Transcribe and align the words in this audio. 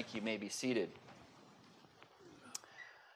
Thank 0.00 0.14
you. 0.14 0.20
you 0.22 0.24
may 0.24 0.38
be 0.38 0.48
seated. 0.48 0.88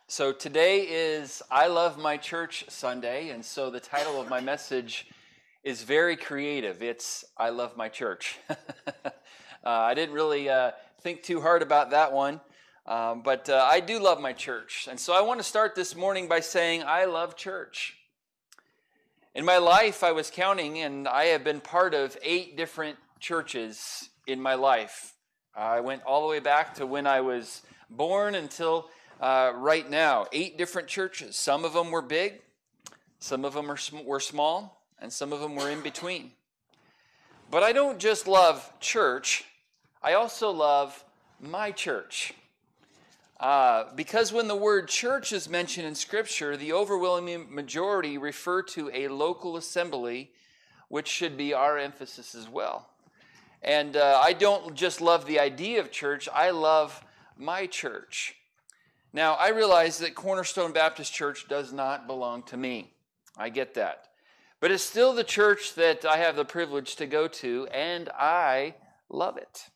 So 0.07 0.35
today 0.35 0.81
is 0.83 1.41
I 1.51 1.67
Love 1.69 1.97
My 1.97 2.19
Church 2.19 2.67
Sunday, 2.69 3.31
and 3.31 3.43
so 3.43 3.71
the 3.71 3.81
title 3.81 4.21
of 4.21 4.29
my 4.29 4.41
message 4.53 5.07
is 5.63 5.83
very 5.83 6.15
creative. 6.15 6.83
It's 6.83 7.25
I 7.39 7.49
Love 7.49 7.75
My 7.79 7.89
Church. 7.89 8.37
uh, 8.51 9.11
I 9.65 9.95
didn't 9.95 10.15
really 10.15 10.51
uh, 10.51 10.73
think 11.01 11.23
too 11.23 11.41
hard 11.41 11.63
about 11.63 11.89
that 11.93 12.13
one, 12.13 12.39
um, 12.85 13.23
but 13.23 13.49
uh, 13.49 13.67
I 13.67 13.81
do 13.81 13.99
love 13.99 14.21
my 14.21 14.35
church. 14.35 14.87
And 14.91 15.01
so 15.01 15.15
I 15.15 15.23
want 15.23 15.41
to 15.41 15.45
start 15.45 15.75
this 15.75 15.97
morning 15.97 16.29
by 16.29 16.41
saying 16.41 16.83
I 16.83 17.07
love 17.07 17.35
church. 17.35 17.97
In 19.35 19.47
my 19.47 19.57
life, 19.57 20.05
I 20.05 20.13
was 20.13 20.31
counting, 20.31 20.81
and 20.81 21.09
I 21.09 21.25
have 21.29 21.45
been 21.45 21.63
part 21.63 21.95
of 21.95 22.19
eight 22.23 22.59
different 22.59 22.99
churches 23.21 24.11
in 24.27 24.39
my 24.39 24.53
life. 24.53 25.14
I 25.57 25.81
went 25.81 26.03
all 26.03 26.23
the 26.23 26.29
way 26.29 26.41
back 26.41 26.75
to 26.75 26.87
when 26.87 27.07
I 27.07 27.21
was 27.21 27.63
born 27.89 28.35
until 28.35 28.91
uh, 29.21 29.53
right 29.55 29.89
now. 29.89 30.27
Eight 30.33 30.59
different 30.59 30.89
churches. 30.89 31.37
Some 31.37 31.65
of 31.65 31.73
them 31.73 31.91
were 31.91 32.03
big, 32.03 32.43
some 33.21 33.45
of 33.45 33.55
them 33.55 33.69
were, 33.69 33.77
sm- 33.77 34.05
were 34.05 34.21
small, 34.21 34.83
and 34.99 35.13
some 35.13 35.33
of 35.33 35.41
them 35.41 35.55
were 35.55 35.71
in 35.71 35.81
between. 35.81 36.33
But 37.51 37.63
I 37.63 37.73
don't 37.73 38.01
just 38.01 38.27
love 38.27 38.73
church, 38.81 39.45
I 40.03 40.15
also 40.15 40.51
love 40.51 41.05
my 41.41 41.71
church. 41.71 42.35
Uh, 43.39 43.85
because 43.95 44.33
when 44.33 44.49
the 44.49 44.57
word 44.57 44.89
church 44.89 45.33
is 45.33 45.49
mentioned 45.49 45.87
in 45.87 45.95
Scripture, 45.95 46.57
the 46.57 46.73
overwhelming 46.73 47.53
majority 47.55 48.17
refer 48.19 48.63
to 48.63 48.91
a 48.93 49.09
local 49.09 49.57
assembly, 49.57 50.31
which 50.89 51.09
should 51.09 51.37
be 51.37 51.53
our 51.53 51.79
emphasis 51.79 52.35
as 52.35 52.49
well. 52.49 52.89
And 53.65 53.97
uh, 53.97 54.21
I 54.23 54.35
don't 54.35 54.75
just 54.75 55.01
love 55.01 55.27
the 55.27 55.41
idea 55.41 55.81
of 55.81 55.91
church, 55.91 56.29
I 56.33 56.51
love 56.51 57.03
my 57.37 57.67
church. 57.67 58.37
Now, 59.13 59.35
I 59.35 59.51
realize 59.51 59.99
that 59.99 60.15
Cornerstone 60.15 60.73
Baptist 60.73 61.15
Church 61.15 61.47
does 61.49 61.73
not 61.73 62.07
belong 62.07 62.43
to 62.45 62.57
me. 62.57 62.93
I 63.39 63.49
get 63.49 63.75
that. 63.75 64.09
But 64.61 64.71
it's 64.71 64.83
still 64.83 65.15
the 65.15 65.25
church 65.25 65.75
that 65.77 66.05
I 66.05 66.19
have 66.19 66.37
the 66.37 66.45
privilege 66.45 66.97
to 66.97 67.07
go 67.07 67.27
to, 67.29 67.67
and 67.73 68.09
I 68.11 68.75
love 69.09 69.37
it. 69.37 69.69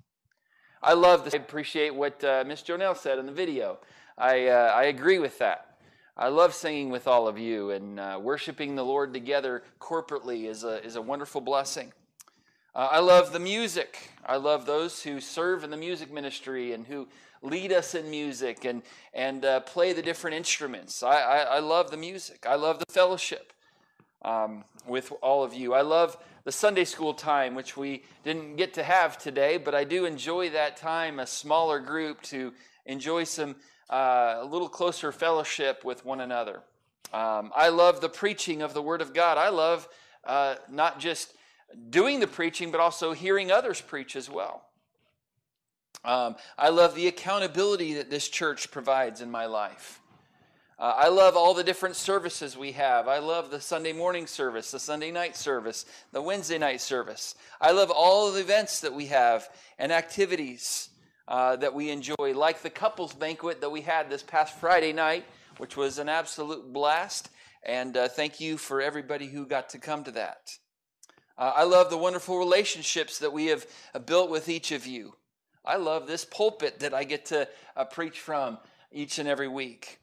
I 0.83 0.93
love 0.93 1.25
this. 1.25 1.35
I 1.35 1.39
appreciate 1.39 1.95
what 1.95 2.23
uh, 2.23 2.45
Miss 2.47 2.63
Jonelle 2.63 2.97
said 2.97 3.19
in 3.19 3.27
the 3.27 3.33
video. 3.33 3.79
I, 4.17 4.49
uh, 4.49 4.73
I 4.75 4.85
agree 4.85 5.19
with 5.19 5.39
that. 5.39 5.79
I 6.17 6.29
love 6.29 6.53
singing 6.53 6.91
with 6.91 7.07
all 7.07 7.29
of 7.29 7.39
you, 7.39 7.71
and 7.71 8.01
uh, 8.01 8.19
worshiping 8.21 8.75
the 8.75 8.85
Lord 8.85 9.15
together 9.15 9.63
corporately 9.81 10.49
is 10.49 10.65
a, 10.65 10.85
is 10.85 10.97
a 10.97 11.03
wonderful 11.03 11.41
blessing. 11.41 11.93
Uh, 12.75 12.89
I 12.93 13.01
love 13.01 13.33
the 13.33 13.41
music. 13.41 14.11
I 14.25 14.37
love 14.37 14.67
those 14.67 15.03
who 15.03 15.21
serve 15.21 15.65
in 15.65 15.71
the 15.71 15.77
music 15.77 16.13
ministry 16.13 16.73
and 16.73 16.87
who 16.87 17.09
lead 17.43 17.73
us 17.73 17.95
in 17.95 18.11
music 18.11 18.65
and, 18.65 18.83
and 19.15 19.45
uh, 19.45 19.61
play 19.61 19.93
the 19.93 20.03
different 20.03 20.37
instruments. 20.37 21.03
I, 21.03 21.21
I, 21.21 21.39
I, 21.39 21.59
love 21.61 21.91
the 21.91 21.97
music. 21.97 22.45
I 22.47 22.57
love 22.57 22.79
the 22.79 22.93
fellowship 22.93 23.53
um, 24.23 24.65
with 24.87 25.13
all 25.23 25.45
of 25.45 25.55
you. 25.55 25.73
I 25.73 25.83
love 25.83 26.19
the 26.45 26.53
Sunday 26.53 26.85
school 26.85 27.15
time, 27.15 27.55
which 27.55 27.77
we 27.77 28.03
didn't 28.25 28.57
get 28.57 28.75
to 28.75 28.83
have 28.83 29.19
today, 29.19 29.57
but 29.57 29.75
I 29.75 29.85
do 29.85 30.05
enjoy 30.05 30.51
that 30.51 30.77
time, 30.77 31.21
a 31.21 31.27
smaller 31.27 31.79
group, 31.79 32.23
to 32.23 32.53
enjoy 32.87 33.25
some 33.25 33.57
uh, 33.91 34.39
a 34.41 34.45
little 34.45 34.69
closer 34.69 35.13
fellowship 35.13 35.85
with 35.85 36.05
one 36.05 36.21
another. 36.21 36.63
Um, 37.13 37.53
I 37.57 37.71
love 37.71 38.01
the 38.01 38.09
preaching 38.09 38.61
of 38.61 38.75
the 38.75 38.83
Word 38.83 39.01
of 39.01 39.15
God. 39.15 39.39
I 39.39 39.49
love 39.49 39.89
uh, 40.25 40.57
not 40.71 41.01
just 41.01 41.33
doing 41.91 42.21
the 42.21 42.27
preaching, 42.27 42.71
but 42.71 42.81
also 42.81 43.13
hearing 43.13 43.51
others 43.51 43.81
preach 43.81 44.17
as 44.17 44.31
well. 44.31 44.65
Um, 46.05 46.37
I 46.57 46.69
love 46.69 46.95
the 46.95 47.09
accountability 47.09 47.95
that 47.95 48.11
this 48.11 48.29
church 48.29 48.71
provides 48.71 49.21
in 49.21 49.31
my 49.31 49.47
life. 49.47 50.01
Uh, 50.79 50.95
I 50.97 51.09
love 51.09 51.37
all 51.37 51.55
the 51.55 51.65
different 51.65 51.97
services 51.97 52.57
we 52.57 52.71
have. 52.73 53.09
I 53.09 53.19
love 53.19 53.51
the 53.51 53.61
Sunday 53.61 53.93
morning 53.93 54.29
service, 54.29 54.71
the 54.71 54.79
Sunday 54.79 55.11
night 55.11 55.37
service, 55.37 55.87
the 56.13 56.23
Wednesday 56.23 56.57
night 56.57 56.81
service. 56.81 57.35
I 57.61 57.73
love 57.73 57.91
all 57.91 58.31
the 58.31 58.41
events 58.41 58.81
that 58.81 58.95
we 58.95 59.07
have 59.07 59.49
and 59.79 59.91
activities 59.91 60.91
uh, 61.27 61.57
that 61.57 61.75
we 61.75 61.91
enjoy, 61.91 62.33
like 62.33 62.63
the 62.63 62.71
couples 62.71 63.13
banquet 63.13 63.61
that 63.61 63.71
we 63.71 63.81
had 63.81 64.09
this 64.09 64.23
past 64.23 64.57
Friday 64.59 64.93
night, 64.93 65.25
which 65.57 65.77
was 65.77 65.99
an 65.99 66.09
absolute 66.09 66.73
blast. 66.73 67.29
And 67.65 67.97
uh, 67.97 68.07
thank 68.07 68.39
you 68.39 68.57
for 68.57 68.81
everybody 68.81 69.27
who 69.27 69.47
got 69.47 69.71
to 69.71 69.79
come 69.79 70.05
to 70.05 70.13
that. 70.13 70.59
Uh, 71.39 71.53
I 71.55 71.63
love 71.63 71.89
the 71.89 71.97
wonderful 71.97 72.37
relationships 72.37 73.21
that 73.21 73.33
we 73.33 73.47
have 73.47 73.65
uh, 73.95 74.01
built 74.01 74.29
with 74.29 74.49
each 74.49 74.73
of 74.73 74.87
you. 74.87 75.15
I 75.65 75.77
love 75.77 76.07
this 76.07 76.25
pulpit 76.25 76.81
that 76.81 76.93
I 76.93 77.05
get 77.05 77.27
to 77.27 77.49
uh, 77.77 77.85
preach 77.85 78.19
from 78.19 78.59
each 78.91 79.21
and 79.21 79.29
every 79.29 79.47
week. 79.47 80.01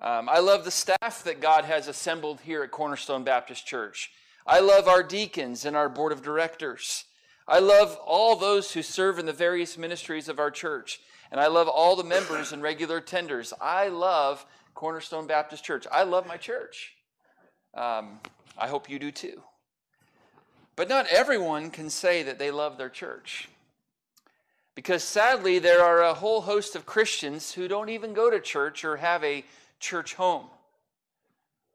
Um, 0.00 0.28
I 0.30 0.38
love 0.38 0.64
the 0.64 0.70
staff 0.70 1.22
that 1.24 1.40
God 1.40 1.64
has 1.66 1.88
assembled 1.88 2.40
here 2.40 2.62
at 2.62 2.70
Cornerstone 2.70 3.22
Baptist 3.22 3.66
Church. 3.66 4.10
I 4.46 4.60
love 4.60 4.88
our 4.88 5.02
deacons 5.02 5.66
and 5.66 5.76
our 5.76 5.88
board 5.90 6.10
of 6.10 6.22
directors. 6.22 7.04
I 7.46 7.58
love 7.58 7.98
all 8.04 8.34
those 8.34 8.72
who 8.72 8.82
serve 8.82 9.18
in 9.18 9.26
the 9.26 9.32
various 9.32 9.76
ministries 9.76 10.28
of 10.28 10.38
our 10.38 10.50
church. 10.50 11.00
And 11.30 11.40
I 11.40 11.48
love 11.48 11.68
all 11.68 11.96
the 11.96 12.04
members 12.04 12.52
and 12.52 12.62
regular 12.62 13.00
attenders. 13.00 13.52
I 13.60 13.88
love 13.88 14.46
Cornerstone 14.74 15.26
Baptist 15.26 15.64
Church. 15.64 15.86
I 15.92 16.04
love 16.04 16.26
my 16.26 16.36
church. 16.36 16.94
Um, 17.74 18.20
I 18.56 18.68
hope 18.68 18.88
you 18.88 18.98
do 18.98 19.10
too. 19.10 19.42
But 20.74 20.88
not 20.88 21.06
everyone 21.08 21.70
can 21.70 21.90
say 21.90 22.22
that 22.22 22.38
they 22.38 22.50
love 22.50 22.78
their 22.78 22.88
church. 22.88 23.48
Because 24.74 25.04
sadly, 25.04 25.58
there 25.58 25.82
are 25.82 26.02
a 26.02 26.14
whole 26.14 26.40
host 26.40 26.74
of 26.74 26.86
Christians 26.86 27.52
who 27.52 27.68
don't 27.68 27.90
even 27.90 28.14
go 28.14 28.30
to 28.30 28.40
church 28.40 28.84
or 28.84 28.96
have 28.96 29.22
a 29.22 29.44
church 29.80 30.14
home. 30.14 30.46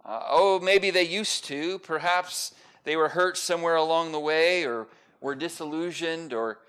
Uh, 0.03 0.21
oh, 0.29 0.59
maybe 0.59 0.89
they 0.89 1.03
used 1.03 1.45
to. 1.45 1.79
Perhaps 1.79 2.55
they 2.85 2.95
were 2.95 3.09
hurt 3.09 3.37
somewhere 3.37 3.75
along 3.75 4.11
the 4.11 4.19
way 4.19 4.65
or 4.65 4.87
were 5.21 5.35
disillusioned 5.35 6.33
or 6.33 6.59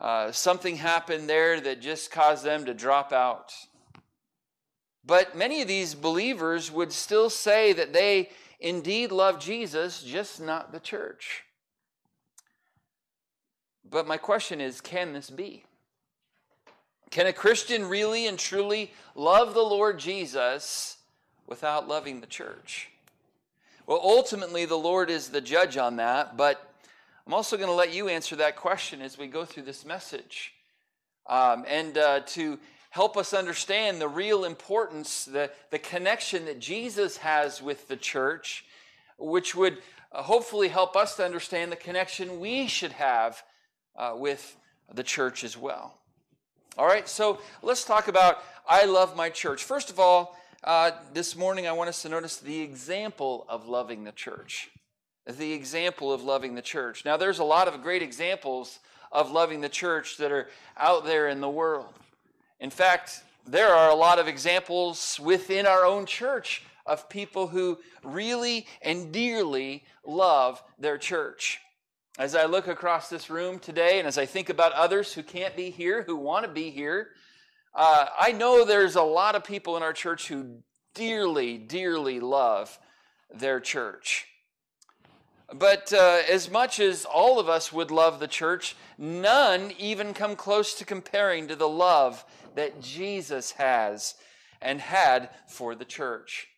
uh, 0.00 0.32
something 0.32 0.76
happened 0.76 1.28
there 1.28 1.60
that 1.60 1.80
just 1.80 2.10
caused 2.10 2.44
them 2.44 2.64
to 2.64 2.74
drop 2.74 3.12
out. 3.12 3.52
But 5.04 5.36
many 5.36 5.62
of 5.62 5.68
these 5.68 5.94
believers 5.94 6.72
would 6.72 6.92
still 6.92 7.30
say 7.30 7.72
that 7.72 7.92
they 7.92 8.30
indeed 8.58 9.12
love 9.12 9.38
Jesus, 9.38 10.02
just 10.02 10.40
not 10.40 10.72
the 10.72 10.80
church. 10.80 11.44
But 13.90 14.06
my 14.06 14.16
question 14.16 14.60
is 14.60 14.80
can 14.80 15.12
this 15.12 15.30
be? 15.30 15.64
Can 17.10 17.26
a 17.26 17.32
Christian 17.32 17.86
really 17.86 18.26
and 18.26 18.38
truly 18.38 18.92
love 19.14 19.54
the 19.54 19.62
Lord 19.62 19.98
Jesus 19.98 20.98
without 21.46 21.88
loving 21.88 22.20
the 22.20 22.26
church? 22.26 22.90
Well, 23.86 24.00
ultimately, 24.02 24.64
the 24.64 24.76
Lord 24.76 25.10
is 25.10 25.28
the 25.28 25.40
judge 25.40 25.76
on 25.76 25.96
that, 25.96 26.36
but 26.36 26.72
I'm 27.24 27.34
also 27.34 27.56
going 27.56 27.68
to 27.68 27.74
let 27.74 27.94
you 27.94 28.08
answer 28.08 28.34
that 28.36 28.56
question 28.56 29.00
as 29.00 29.16
we 29.16 29.28
go 29.28 29.44
through 29.44 29.62
this 29.62 29.84
message. 29.84 30.54
Um, 31.28 31.64
and 31.68 31.96
uh, 31.96 32.20
to 32.20 32.58
help 32.90 33.16
us 33.16 33.32
understand 33.32 34.00
the 34.00 34.08
real 34.08 34.44
importance, 34.44 35.24
the, 35.24 35.50
the 35.70 35.78
connection 35.78 36.46
that 36.46 36.58
Jesus 36.58 37.18
has 37.18 37.62
with 37.62 37.86
the 37.86 37.96
church, 37.96 38.64
which 39.18 39.54
would 39.54 39.78
uh, 40.12 40.22
hopefully 40.22 40.68
help 40.68 40.96
us 40.96 41.16
to 41.16 41.24
understand 41.24 41.70
the 41.70 41.76
connection 41.76 42.40
we 42.40 42.66
should 42.66 42.92
have 42.92 43.42
uh, 43.96 44.14
with 44.16 44.56
the 44.92 45.02
church 45.02 45.44
as 45.44 45.56
well. 45.56 45.98
All 46.78 46.86
right, 46.86 47.08
so 47.08 47.40
let's 47.62 47.84
talk 47.84 48.08
about 48.08 48.42
I 48.68 48.84
love 48.84 49.16
my 49.16 49.30
church. 49.30 49.64
First 49.64 49.90
of 49.90 49.98
all, 49.98 50.36
uh, 50.64 50.90
this 51.14 51.36
morning 51.36 51.66
I 51.66 51.72
want 51.72 51.88
us 51.88 52.02
to 52.02 52.08
notice 52.08 52.38
the 52.38 52.60
example 52.60 53.46
of 53.48 53.68
loving 53.68 54.04
the 54.04 54.12
church. 54.12 54.70
The 55.26 55.52
example 55.52 56.12
of 56.12 56.22
loving 56.22 56.54
the 56.54 56.62
church. 56.62 57.04
Now, 57.04 57.16
there's 57.16 57.38
a 57.38 57.44
lot 57.44 57.68
of 57.68 57.82
great 57.82 58.02
examples 58.02 58.78
of 59.10 59.30
loving 59.30 59.60
the 59.60 59.68
church 59.68 60.18
that 60.18 60.32
are 60.32 60.48
out 60.76 61.04
there 61.04 61.28
in 61.28 61.40
the 61.40 61.48
world. 61.48 61.94
In 62.60 62.70
fact, 62.70 63.22
there 63.46 63.72
are 63.72 63.90
a 63.90 63.94
lot 63.94 64.18
of 64.18 64.28
examples 64.28 65.20
within 65.20 65.66
our 65.66 65.84
own 65.84 66.06
church 66.06 66.62
of 66.84 67.08
people 67.08 67.48
who 67.48 67.78
really 68.02 68.66
and 68.82 69.12
dearly 69.12 69.84
love 70.04 70.62
their 70.78 70.98
church. 70.98 71.60
As 72.18 72.34
I 72.34 72.46
look 72.46 72.66
across 72.66 73.10
this 73.10 73.28
room 73.28 73.58
today 73.58 73.98
and 73.98 74.08
as 74.08 74.16
I 74.16 74.24
think 74.24 74.48
about 74.48 74.72
others 74.72 75.12
who 75.12 75.22
can't 75.22 75.54
be 75.54 75.68
here, 75.68 76.02
who 76.02 76.16
want 76.16 76.46
to 76.46 76.50
be 76.50 76.70
here, 76.70 77.10
uh, 77.74 78.06
I 78.18 78.32
know 78.32 78.64
there's 78.64 78.96
a 78.96 79.02
lot 79.02 79.34
of 79.34 79.44
people 79.44 79.76
in 79.76 79.82
our 79.82 79.92
church 79.92 80.28
who 80.28 80.62
dearly, 80.94 81.58
dearly 81.58 82.18
love 82.20 82.78
their 83.30 83.60
church. 83.60 84.26
But 85.52 85.92
uh, 85.92 86.22
as 86.30 86.50
much 86.50 86.80
as 86.80 87.04
all 87.04 87.38
of 87.38 87.50
us 87.50 87.70
would 87.70 87.90
love 87.90 88.18
the 88.18 88.26
church, 88.26 88.76
none 88.96 89.72
even 89.78 90.14
come 90.14 90.36
close 90.36 90.72
to 90.74 90.86
comparing 90.86 91.48
to 91.48 91.54
the 91.54 91.68
love 91.68 92.24
that 92.54 92.80
Jesus 92.80 93.52
has 93.52 94.14
and 94.62 94.80
had 94.80 95.28
for 95.48 95.74
the 95.74 95.84
church. 95.84 96.48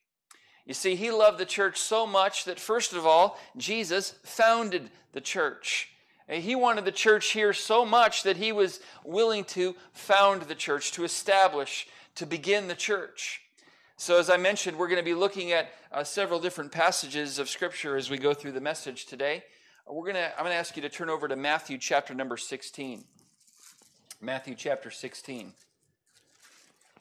You 0.65 0.75
see, 0.75 0.95
he 0.95 1.11
loved 1.11 1.39
the 1.39 1.47
church 1.47 1.79
so 1.79 2.07
much 2.07 2.45
that, 2.45 2.61
first 2.61 2.93
of 2.93 3.05
all, 3.07 3.41
Jesus 3.57 4.15
founded 4.23 4.91
the 5.19 5.23
church. 5.23 5.89
He 6.29 6.55
wanted 6.55 6.85
the 6.85 6.93
church 6.93 7.33
here 7.33 7.53
so 7.53 7.85
much 7.85 8.23
that 8.23 8.37
he 8.37 8.53
was 8.53 8.79
willing 9.03 9.43
to 9.47 9.75
found 9.93 10.43
the 10.43 10.55
church, 10.55 10.93
to 10.93 11.03
establish, 11.03 11.89
to 12.15 12.25
begin 12.25 12.69
the 12.69 12.77
church. 12.77 13.41
So, 13.97 14.21
as 14.21 14.31
I 14.31 14.37
mentioned, 14.37 14.79
we're 14.79 14.87
going 14.87 15.01
to 15.01 15.05
be 15.05 15.17
looking 15.17 15.51
at 15.51 15.73
uh, 15.91 16.05
several 16.05 16.39
different 16.39 16.71
passages 16.71 17.41
of 17.41 17.49
Scripture 17.49 17.97
as 17.97 18.11
we 18.11 18.17
go 18.17 18.33
through 18.33 18.53
the 18.53 18.61
message 18.61 19.07
today. 19.07 19.43
We're 19.89 20.05
going 20.05 20.15
to, 20.15 20.31
I'm 20.39 20.45
going 20.45 20.53
to 20.53 20.57
ask 20.57 20.77
you 20.77 20.83
to 20.83 20.89
turn 20.89 21.11
over 21.11 21.27
to 21.27 21.35
Matthew 21.35 21.79
chapter 21.79 22.15
number 22.15 22.37
16. 22.37 23.03
Matthew 24.21 24.55
chapter 24.55 24.93
16. 24.93 25.53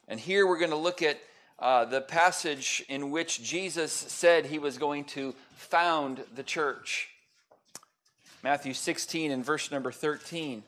And 0.07 0.19
here 0.19 0.47
we're 0.47 0.57
going 0.57 0.71
to 0.71 0.75
look 0.75 1.03
at 1.03 1.19
uh, 1.59 1.85
the 1.85 2.01
passage 2.01 2.83
in 2.89 3.11
which 3.11 3.43
Jesus 3.43 3.91
said 3.91 4.47
he 4.47 4.57
was 4.57 4.79
going 4.79 5.05
to 5.05 5.35
found 5.53 6.23
the 6.33 6.41
church. 6.41 7.09
Matthew 8.47 8.73
16 8.73 9.29
and 9.29 9.43
verse 9.43 9.71
number 9.71 9.91
13. 9.91 10.63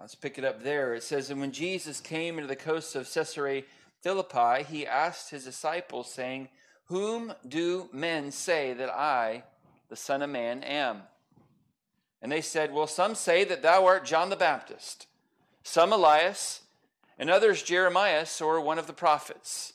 Let's 0.00 0.14
pick 0.14 0.38
it 0.38 0.44
up 0.44 0.62
there. 0.62 0.94
It 0.94 1.02
says, 1.02 1.28
And 1.28 1.40
when 1.40 1.50
Jesus 1.50 2.00
came 2.00 2.36
into 2.36 2.46
the 2.46 2.54
coasts 2.54 2.94
of 2.94 3.12
Caesarea 3.12 3.64
Philippi, 4.00 4.62
he 4.62 4.86
asked 4.86 5.30
his 5.30 5.44
disciples, 5.44 6.08
saying, 6.08 6.50
Whom 6.84 7.34
do 7.48 7.88
men 7.92 8.30
say 8.30 8.74
that 8.74 8.90
I, 8.90 9.42
the 9.88 9.96
Son 9.96 10.22
of 10.22 10.30
Man, 10.30 10.62
am? 10.62 11.02
And 12.22 12.30
they 12.30 12.40
said, 12.40 12.72
Well, 12.72 12.86
some 12.86 13.16
say 13.16 13.42
that 13.42 13.60
thou 13.60 13.86
art 13.86 14.04
John 14.04 14.30
the 14.30 14.36
Baptist, 14.36 15.08
some 15.64 15.92
Elias, 15.92 16.60
and 17.18 17.28
others 17.28 17.64
Jeremiah 17.64 18.24
or 18.40 18.60
one 18.60 18.78
of 18.78 18.86
the 18.86 18.92
prophets. 18.92 19.72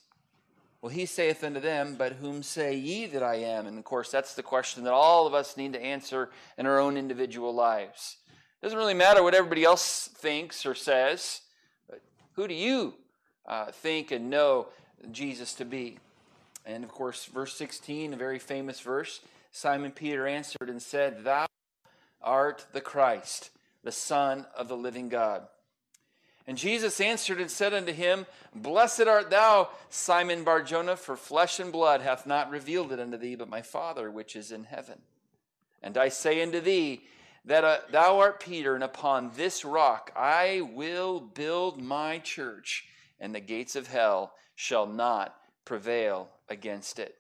Well, 0.82 0.92
he 0.92 1.06
saith 1.06 1.44
unto 1.44 1.60
them, 1.60 1.96
But 1.98 2.14
whom 2.14 2.42
say 2.42 2.76
ye 2.76 3.06
that 3.08 3.24
I 3.24 3.36
am? 3.36 3.68
And 3.68 3.78
of 3.78 3.84
course, 3.84 4.10
that's 4.10 4.34
the 4.34 4.44
question 4.44 4.84
that 4.86 4.94
all 4.94 5.28
of 5.28 5.34
us 5.34 5.58
need 5.58 5.74
to 5.74 5.82
answer 5.82 6.30
in 6.58 6.66
our 6.66 6.80
own 6.80 6.98
individual 6.98 7.54
lives. 7.54 8.18
It 8.62 8.66
doesn't 8.66 8.78
really 8.78 8.94
matter 8.94 9.24
what 9.24 9.36
everybody 9.36 9.64
else 9.64 10.10
thinks 10.14 10.66
or 10.66 10.76
says, 10.76 11.42
but 11.90 12.02
who 12.34 12.48
do 12.48 12.54
you 12.54 12.94
uh, 13.46 13.72
think 13.72 14.12
and 14.12 14.30
know 14.30 14.68
Jesus 15.12 15.54
to 15.56 15.66
be? 15.66 15.98
And 16.66 16.84
of 16.84 16.92
course, 16.92 17.26
verse 17.26 17.56
16, 17.56 18.14
a 18.14 18.18
very 18.18 18.40
famous 18.40 18.80
verse 18.80 19.22
Simon 19.52 19.92
Peter 19.92 20.28
answered 20.28 20.70
and 20.70 20.82
said, 20.82 21.24
Thou 21.24 21.46
art 22.22 22.66
the 22.72 22.82
Christ, 22.82 23.50
the 23.84 23.92
Son 23.92 24.46
of 24.56 24.68
the 24.68 24.78
living 24.78 25.10
God. 25.10 25.48
And 26.50 26.58
Jesus 26.58 27.00
answered 27.00 27.40
and 27.40 27.52
said 27.52 27.76
unto 27.76 27.94
him, 27.94 28.26
Blessed 28.56 29.02
art 29.04 29.30
thou, 29.30 29.70
Simon 29.92 30.44
Barjona, 30.44 30.96
for 30.96 31.16
flesh 31.16 31.60
and 31.60 31.72
blood 31.72 32.02
hath 32.02 32.26
not 32.26 32.50
revealed 32.50 32.92
it 32.92 33.00
unto 33.00 33.18
thee, 33.18 33.36
but 33.36 33.52
my 33.52 33.62
Father 33.62 34.10
which 34.10 34.36
is 34.36 34.52
in 34.52 34.64
heaven. 34.64 34.98
And 35.84 35.96
I 35.96 36.10
say 36.10 36.42
unto 36.42 36.60
thee, 36.60 37.04
that 37.46 37.64
uh, 37.64 37.78
thou 37.92 38.18
art 38.18 38.40
Peter, 38.40 38.74
and 38.74 38.84
upon 38.84 39.30
this 39.36 39.64
rock 39.64 40.12
I 40.16 40.68
will 40.74 41.20
build 41.20 41.80
my 41.80 42.18
church, 42.18 42.88
and 43.20 43.36
the 43.36 43.40
gates 43.40 43.76
of 43.76 43.86
hell 43.86 44.34
shall 44.56 44.88
not 44.88 45.36
prevail 45.66 46.30
against 46.50 46.98
it. 46.98 47.14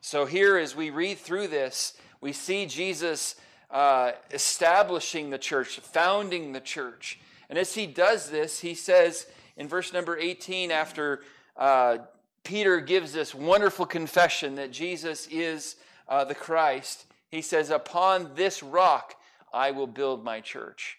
So, 0.00 0.24
here 0.24 0.56
as 0.56 0.74
we 0.74 0.88
read 0.88 1.18
through 1.18 1.48
this, 1.48 1.92
we 2.22 2.32
see 2.32 2.64
Jesus 2.64 3.36
uh, 3.70 4.12
establishing 4.30 5.28
the 5.28 5.36
church, 5.36 5.78
founding 5.80 6.54
the 6.54 6.60
church. 6.60 7.18
And 7.50 7.58
as 7.58 7.74
he 7.74 7.86
does 7.86 8.30
this, 8.30 8.60
he 8.60 8.74
says 8.74 9.26
in 9.56 9.66
verse 9.66 9.92
number 9.92 10.16
18, 10.16 10.70
after 10.70 11.22
uh, 11.56 11.98
Peter 12.44 12.80
gives 12.80 13.12
this 13.12 13.34
wonderful 13.34 13.86
confession 13.86 14.54
that 14.54 14.70
Jesus 14.70 15.26
is 15.32 15.74
uh, 16.08 16.24
the 16.24 16.34
Christ, 16.34 17.06
he 17.28 17.42
says, 17.42 17.70
Upon 17.70 18.30
this 18.36 18.62
rock 18.62 19.16
I 19.52 19.72
will 19.72 19.88
build 19.88 20.24
my 20.24 20.40
church. 20.40 20.98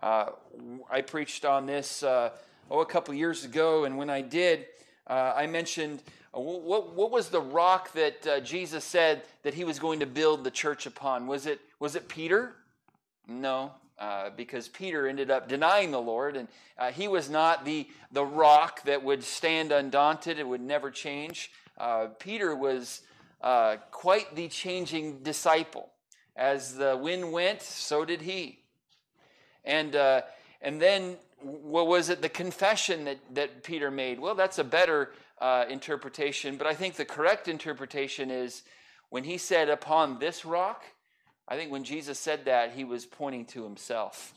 Uh, 0.00 0.26
I 0.88 1.00
preached 1.00 1.44
on 1.44 1.66
this 1.66 2.04
uh, 2.04 2.30
oh 2.70 2.80
a 2.80 2.86
couple 2.86 3.12
years 3.12 3.44
ago, 3.44 3.84
and 3.84 3.98
when 3.98 4.10
I 4.10 4.20
did, 4.20 4.66
uh, 5.08 5.32
I 5.34 5.48
mentioned 5.48 6.04
uh, 6.32 6.38
what, 6.38 6.94
what 6.94 7.10
was 7.10 7.30
the 7.30 7.40
rock 7.40 7.92
that 7.94 8.44
Jesus 8.44 8.84
said 8.84 9.22
that 9.42 9.54
he 9.54 9.64
was 9.64 9.80
going 9.80 9.98
to 10.00 10.06
build 10.06 10.44
the 10.44 10.52
church 10.52 10.86
upon? 10.86 11.26
Was 11.26 11.46
it 11.46 11.60
was 11.80 11.96
it 11.96 12.06
Peter? 12.06 12.54
No, 13.26 13.72
uh, 13.98 14.30
because 14.36 14.66
Peter 14.68 15.06
ended 15.06 15.30
up 15.30 15.48
denying 15.48 15.92
the 15.92 16.00
Lord, 16.00 16.36
and 16.36 16.48
uh, 16.78 16.90
he 16.90 17.06
was 17.06 17.30
not 17.30 17.64
the, 17.64 17.86
the 18.10 18.24
rock 18.24 18.82
that 18.84 19.04
would 19.04 19.22
stand 19.22 19.70
undaunted, 19.70 20.38
it 20.38 20.48
would 20.48 20.60
never 20.60 20.90
change. 20.90 21.52
Uh, 21.78 22.08
Peter 22.18 22.56
was 22.56 23.02
uh, 23.40 23.76
quite 23.92 24.34
the 24.34 24.48
changing 24.48 25.22
disciple. 25.22 25.90
As 26.34 26.74
the 26.74 26.96
wind 26.96 27.30
went, 27.30 27.62
so 27.62 28.04
did 28.04 28.22
he. 28.22 28.58
And, 29.64 29.94
uh, 29.94 30.22
and 30.60 30.82
then, 30.82 31.16
what 31.40 31.86
was 31.86 32.08
it, 32.08 32.20
the 32.20 32.28
confession 32.28 33.04
that, 33.04 33.18
that 33.34 33.62
Peter 33.62 33.92
made? 33.92 34.18
Well, 34.18 34.34
that's 34.34 34.58
a 34.58 34.64
better 34.64 35.12
interpretation, 35.68 36.56
but 36.56 36.66
I 36.66 36.74
think 36.74 36.94
the 36.94 37.04
correct 37.04 37.48
interpretation 37.48 38.30
is 38.30 38.62
when 39.10 39.22
he 39.24 39.38
said, 39.38 39.68
Upon 39.68 40.18
this 40.18 40.44
rock, 40.44 40.82
I 41.46 41.56
think 41.56 41.70
when 41.70 41.84
Jesus 41.84 42.18
said 42.18 42.46
that, 42.46 42.72
he 42.72 42.84
was 42.84 43.04
pointing 43.04 43.44
to 43.46 43.64
himself. 43.64 44.32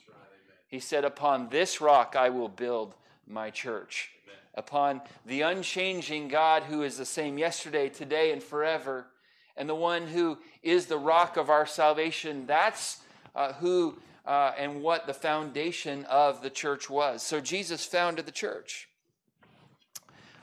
He 0.68 0.80
said, 0.80 1.06
Upon 1.06 1.50
this 1.50 1.80
rock 1.80 2.15
I 2.18 2.30
will 2.30 2.50
build 2.50 2.95
my 3.25 3.50
church. 3.50 4.12
Amen. 4.25 4.39
Upon 4.56 5.01
the 5.25 5.42
unchanging 5.42 6.27
God 6.27 6.63
who 6.63 6.83
is 6.83 6.98
the 6.98 7.06
same 7.06 7.38
yesterday, 7.38 7.89
today, 7.89 8.31
and 8.31 8.44
forever, 8.44 9.07
and 9.56 9.69
the 9.69 9.75
one 9.75 10.07
who 10.07 10.38
is 10.62 10.88
the 10.88 10.98
rock 10.98 11.38
of 11.38 11.50
our 11.50 11.65
salvation. 11.65 12.45
That's 12.45 13.00
uh, 13.36 13.54
who 13.54 13.98
uh, 14.25 14.51
and 14.57 14.81
what 14.81 15.07
the 15.07 15.13
foundation 15.13 16.04
of 16.06 16.42
the 16.42 16.50
church 16.50 16.89
was. 16.89 17.24
So 17.24 17.39
Jesus 17.39 17.86
founded 17.86 18.25
the 18.25 18.31
church. 18.31 18.89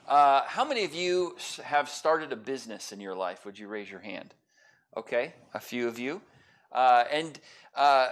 Uh, 0.08 0.42
how 0.46 0.64
many 0.64 0.84
of 0.84 0.94
you 0.94 1.36
have 1.62 1.88
started 1.88 2.32
a 2.32 2.36
business 2.36 2.92
in 2.92 3.00
your 3.00 3.14
life? 3.14 3.44
Would 3.44 3.58
you 3.58 3.68
raise 3.68 3.90
your 3.90 4.00
hand? 4.00 4.34
Okay, 4.96 5.34
a 5.52 5.60
few 5.60 5.86
of 5.86 5.98
you. 5.98 6.22
Uh, 6.74 7.04
and 7.10 7.40
uh, 7.74 8.08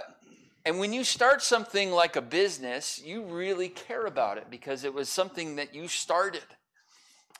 and 0.65 0.79
when 0.79 0.93
you 0.93 1.03
start 1.03 1.41
something 1.41 1.91
like 1.91 2.15
a 2.15 2.21
business, 2.21 3.01
you 3.03 3.23
really 3.23 3.67
care 3.67 4.05
about 4.05 4.37
it 4.37 4.47
because 4.49 4.85
it 4.85 4.93
was 4.93 5.09
something 5.09 5.57
that 5.57 5.75
you 5.75 5.89
started. 5.89 6.45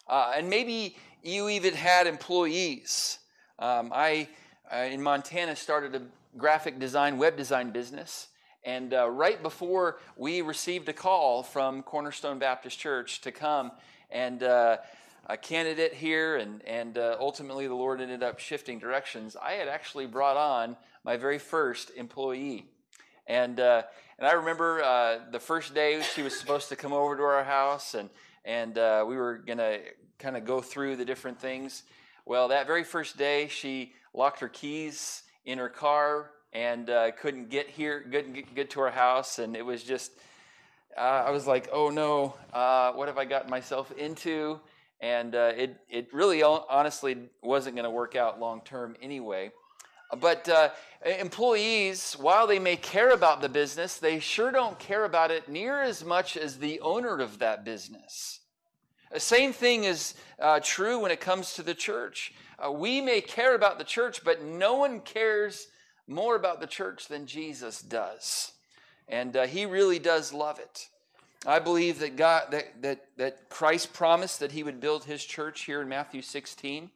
Uh, 0.10 0.34
and 0.36 0.50
maybe 0.50 0.98
you 1.24 1.48
even 1.48 1.74
had 1.74 2.06
employees. 2.06 3.20
Um, 3.60 3.94
I, 3.96 4.28
uh, 4.70 4.80
in 4.80 5.02
Montana, 5.02 5.56
started 5.56 5.96
a 5.96 6.02
graphic 6.38 6.80
design, 6.80 7.18
web 7.18 7.38
design 7.38 7.72
business. 7.72 8.28
And 8.66 8.94
uh, 8.94 9.10
right 9.10 9.42
before 9.42 10.00
we 10.18 10.42
received 10.42 10.90
a 10.90 10.94
call 10.94 11.44
from 11.44 11.82
Cornerstone 11.82 12.40
Baptist 12.40 12.78
Church 12.78 13.22
to 13.22 13.32
come 13.32 13.72
and 14.12 14.44
uh, 14.44 14.78
a 15.28 15.38
candidate 15.38 15.94
here, 15.94 16.36
and, 16.36 16.62
and 16.64 16.98
uh, 16.98 17.16
ultimately 17.20 17.68
the 17.68 17.74
Lord 17.74 18.02
ended 18.02 18.22
up 18.22 18.40
shifting 18.40 18.80
directions. 18.80 19.38
I 19.42 19.54
had 19.54 19.70
actually 19.70 20.08
brought 20.08 20.36
on 20.36 20.76
my 21.04 21.18
very 21.18 21.38
first 21.38 21.92
employee. 21.96 22.66
And, 23.28 23.60
uh, 23.60 23.84
and 24.18 24.28
I 24.28 24.34
remember 24.34 24.84
uh, 24.84 25.20
the 25.32 25.40
first 25.40 25.74
day 25.74 26.02
she 26.02 26.22
was 26.22 26.38
supposed 26.38 26.70
to 26.70 26.76
come 26.76 26.94
over 26.94 27.16
to 27.16 27.24
our 27.24 27.44
house, 27.44 27.94
and, 27.94 28.10
and 28.46 28.78
uh, 28.78 29.06
we 29.08 29.16
were 29.16 29.38
going 29.38 29.58
to 29.58 29.80
kind 30.20 30.38
of 30.38 30.46
go 30.46 30.62
through 30.62 30.96
the 30.96 31.06
different 31.06 31.40
things. 31.40 31.84
Well, 32.26 32.50
that 32.50 32.68
very 32.68 32.84
first 32.84 33.18
day, 33.18 33.48
she 33.48 33.94
locked 34.14 34.40
her 34.40 34.50
keys 34.50 35.24
in 35.46 35.58
her 35.58 35.70
car 35.70 36.32
and 36.54 36.90
uh, 36.90 37.12
couldn't 37.12 37.50
get 37.50 37.70
here, 37.70 38.02
couldn't 38.10 38.56
get, 38.56 38.70
to 38.72 38.82
our 38.82 38.92
house, 38.92 39.40
and 39.40 39.56
it 39.56 39.66
was 39.66 39.84
just, 39.84 40.12
uh, 40.96 41.24
I 41.26 41.32
was 41.32 41.48
like, 41.48 41.68
oh 41.74 41.90
no, 41.90 42.36
uh, 42.54 42.92
what 42.94 43.08
have 43.08 43.18
I 43.18 43.26
gotten 43.26 43.50
myself 43.50 43.92
into? 43.94 44.60
And 45.02 45.36
it, 45.36 45.76
it 45.90 46.14
really 46.14 46.44
honestly 46.44 47.18
wasn't 47.42 47.76
going 47.76 47.84
to 47.84 47.90
work 47.90 48.16
out 48.16 48.40
long 48.40 48.62
term 48.62 48.96
anyway. 49.02 49.52
But 50.16 50.48
uh, 50.50 50.70
employees, 51.06 52.14
while 52.14 52.48
they 52.48 52.60
may 52.60 52.76
care 52.76 53.12
about 53.12 53.42
the 53.42 53.50
business, 53.50 53.98
they 53.98 54.20
sure 54.20 54.52
don't 54.52 54.80
care 54.80 55.06
about 55.06 55.32
it 55.32 55.50
near 55.50 55.82
as 55.82 56.04
much 56.04 56.38
as 56.38 56.58
the 56.58 56.80
owner 56.80 57.20
of 57.20 57.40
that 57.40 57.66
business. 57.66 58.40
The 59.12 59.20
same 59.20 59.54
thing 59.54 59.84
is 59.84 60.16
uh, 60.40 60.60
true 60.64 61.00
when 61.00 61.12
it 61.12 61.20
comes 61.20 61.54
to 61.54 61.64
the 61.64 61.76
church. 61.76 62.34
Uh, 62.58 62.72
we 62.72 63.02
may 63.02 63.22
care 63.22 63.54
about 63.54 63.78
the 63.78 63.84
church, 63.84 64.24
but 64.24 64.44
no 64.44 64.76
one 64.76 65.02
cares 65.02 65.68
more 66.08 66.36
about 66.36 66.60
the 66.60 66.68
church 66.68 67.08
than 67.08 67.28
Jesus 67.28 67.82
does. 67.82 68.54
And 69.08 69.36
uh, 69.38 69.46
he 69.46 69.66
really 69.66 70.00
does 70.00 70.34
love 70.34 70.60
it. 70.60 70.88
I 71.46 71.60
believe 71.60 72.00
that 72.00 72.16
God 72.16 72.52
that, 72.52 72.82
that 72.82 73.06
that 73.18 73.50
Christ 73.50 73.92
promised 73.92 74.40
that 74.40 74.54
he 74.54 74.64
would 74.64 74.80
build 74.80 75.04
his 75.04 75.24
church 75.26 75.66
here 75.66 75.82
in 75.82 75.90
Matthew 75.90 76.22
16, 76.22 76.90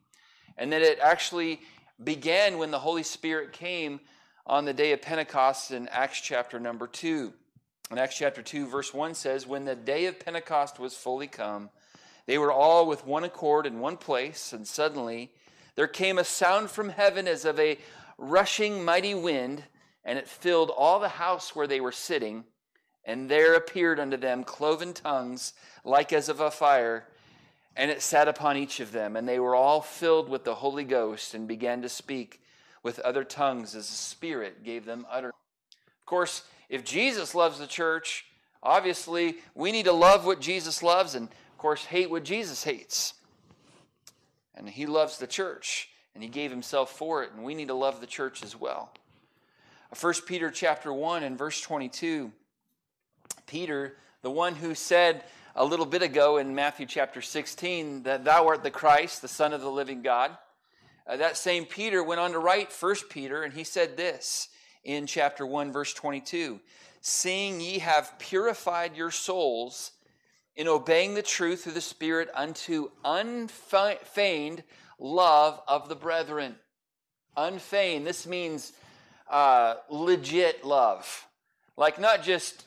and 0.57 0.71
that 0.71 0.81
it 0.81 0.99
actually 0.99 1.59
began 2.03 2.57
when 2.57 2.71
the 2.71 2.79
Holy 2.79 3.03
Spirit 3.03 3.53
came 3.53 3.99
on 4.45 4.65
the 4.65 4.73
day 4.73 4.91
of 4.91 5.01
Pentecost 5.01 5.71
in 5.71 5.87
Acts 5.89 6.21
chapter 6.21 6.59
number 6.59 6.87
2. 6.87 7.33
In 7.91 7.97
Acts 7.97 8.17
chapter 8.17 8.41
2, 8.41 8.67
verse 8.67 8.93
1 8.93 9.13
says, 9.13 9.47
When 9.47 9.65
the 9.65 9.75
day 9.75 10.05
of 10.05 10.19
Pentecost 10.19 10.79
was 10.79 10.93
fully 10.93 11.27
come, 11.27 11.69
they 12.25 12.37
were 12.37 12.51
all 12.51 12.85
with 12.87 13.05
one 13.05 13.23
accord 13.23 13.65
in 13.65 13.79
one 13.79 13.97
place, 13.97 14.53
and 14.53 14.67
suddenly 14.67 15.31
there 15.75 15.87
came 15.87 16.17
a 16.17 16.23
sound 16.23 16.69
from 16.69 16.89
heaven 16.89 17.27
as 17.27 17.45
of 17.45 17.59
a 17.59 17.79
rushing 18.17 18.83
mighty 18.83 19.15
wind, 19.15 19.63
and 20.03 20.19
it 20.19 20.27
filled 20.27 20.69
all 20.69 20.99
the 20.99 21.07
house 21.07 21.55
where 21.55 21.67
they 21.67 21.79
were 21.79 21.91
sitting. 21.91 22.43
And 23.05 23.29
there 23.29 23.55
appeared 23.55 23.99
unto 23.99 24.17
them 24.17 24.43
cloven 24.43 24.93
tongues, 24.93 25.53
like 25.85 26.11
as 26.11 26.27
of 26.27 26.41
a 26.41 26.51
fire, 26.51 27.07
and 27.77 27.91
it 27.91 28.01
sat 28.01 28.27
upon 28.27 28.57
each 28.57 28.79
of 28.79 28.91
them. 28.91 29.15
And 29.15 29.27
they 29.27 29.39
were 29.39 29.55
all 29.55 29.81
filled 29.81 30.27
with 30.27 30.43
the 30.43 30.55
Holy 30.55 30.83
Ghost 30.83 31.33
and 31.33 31.47
began 31.47 31.83
to 31.83 31.89
speak 31.89 32.41
with 32.83 32.99
other 32.99 33.23
tongues 33.23 33.75
as 33.75 33.87
the 33.87 33.95
Spirit 33.95 34.63
gave 34.63 34.85
them 34.85 35.05
utterance. 35.09 35.35
Of 36.01 36.05
course, 36.05 36.43
if 36.69 36.83
Jesus 36.83 37.35
loves 37.35 37.59
the 37.59 37.67
church, 37.67 38.25
obviously 38.63 39.35
we 39.53 39.71
need 39.71 39.85
to 39.85 39.93
love 39.93 40.25
what 40.25 40.41
Jesus 40.41 40.81
loves 40.81 41.15
and, 41.15 41.27
of 41.27 41.57
course, 41.57 41.85
hate 41.85 42.09
what 42.09 42.23
Jesus 42.23 42.63
hates. 42.63 43.13
And 44.55 44.67
he 44.67 44.87
loves 44.87 45.19
the 45.19 45.27
church 45.27 45.89
and 46.15 46.23
he 46.23 46.29
gave 46.29 46.49
himself 46.49 46.89
for 46.91 47.23
it, 47.23 47.31
and 47.31 47.43
we 47.43 47.53
need 47.53 47.67
to 47.67 47.75
love 47.75 48.01
the 48.01 48.07
church 48.07 48.41
as 48.41 48.59
well. 48.59 48.91
1 50.01 50.13
Peter 50.25 50.49
chapter 50.49 50.91
1 50.91 51.23
and 51.23 51.37
verse 51.37 51.61
22. 51.61 52.31
Peter, 53.45 53.97
the 54.23 54.31
one 54.31 54.55
who 54.55 54.73
said 54.73 55.23
a 55.59 55.65
little 55.65 55.87
bit 55.87 56.03
ago 56.03 56.37
in 56.37 56.53
Matthew 56.53 56.85
chapter 56.85 57.19
16 57.19 58.03
that 58.03 58.23
thou 58.23 58.45
art 58.45 58.61
the 58.61 58.69
Christ, 58.69 59.23
the 59.23 59.27
Son 59.27 59.53
of 59.53 59.61
the 59.61 59.71
living 59.71 60.03
God. 60.03 60.37
Uh, 61.07 61.17
that 61.17 61.35
same 61.35 61.65
Peter 61.65 62.03
went 62.03 62.21
on 62.21 62.33
to 62.33 62.39
write 62.39 62.71
1 62.71 62.95
Peter, 63.09 63.41
and 63.41 63.51
he 63.51 63.63
said 63.63 63.97
this 63.97 64.49
in 64.83 65.07
chapter 65.07 65.47
1, 65.47 65.71
verse 65.71 65.95
22 65.95 66.59
Seeing 67.01 67.59
ye 67.59 67.79
have 67.79 68.19
purified 68.19 68.95
your 68.95 69.09
souls 69.09 69.93
in 70.55 70.67
obeying 70.67 71.15
the 71.15 71.23
truth 71.23 71.63
through 71.63 71.73
the 71.73 71.81
Spirit 71.81 72.29
unto 72.35 72.91
unfeigned 73.03 74.63
love 74.99 75.59
of 75.67 75.89
the 75.89 75.95
brethren. 75.95 76.55
Unfeigned, 77.35 78.05
this 78.05 78.27
means 78.27 78.73
uh, 79.27 79.75
legit 79.89 80.63
love. 80.63 81.25
Like 81.75 81.99
not 81.99 82.21
just 82.21 82.63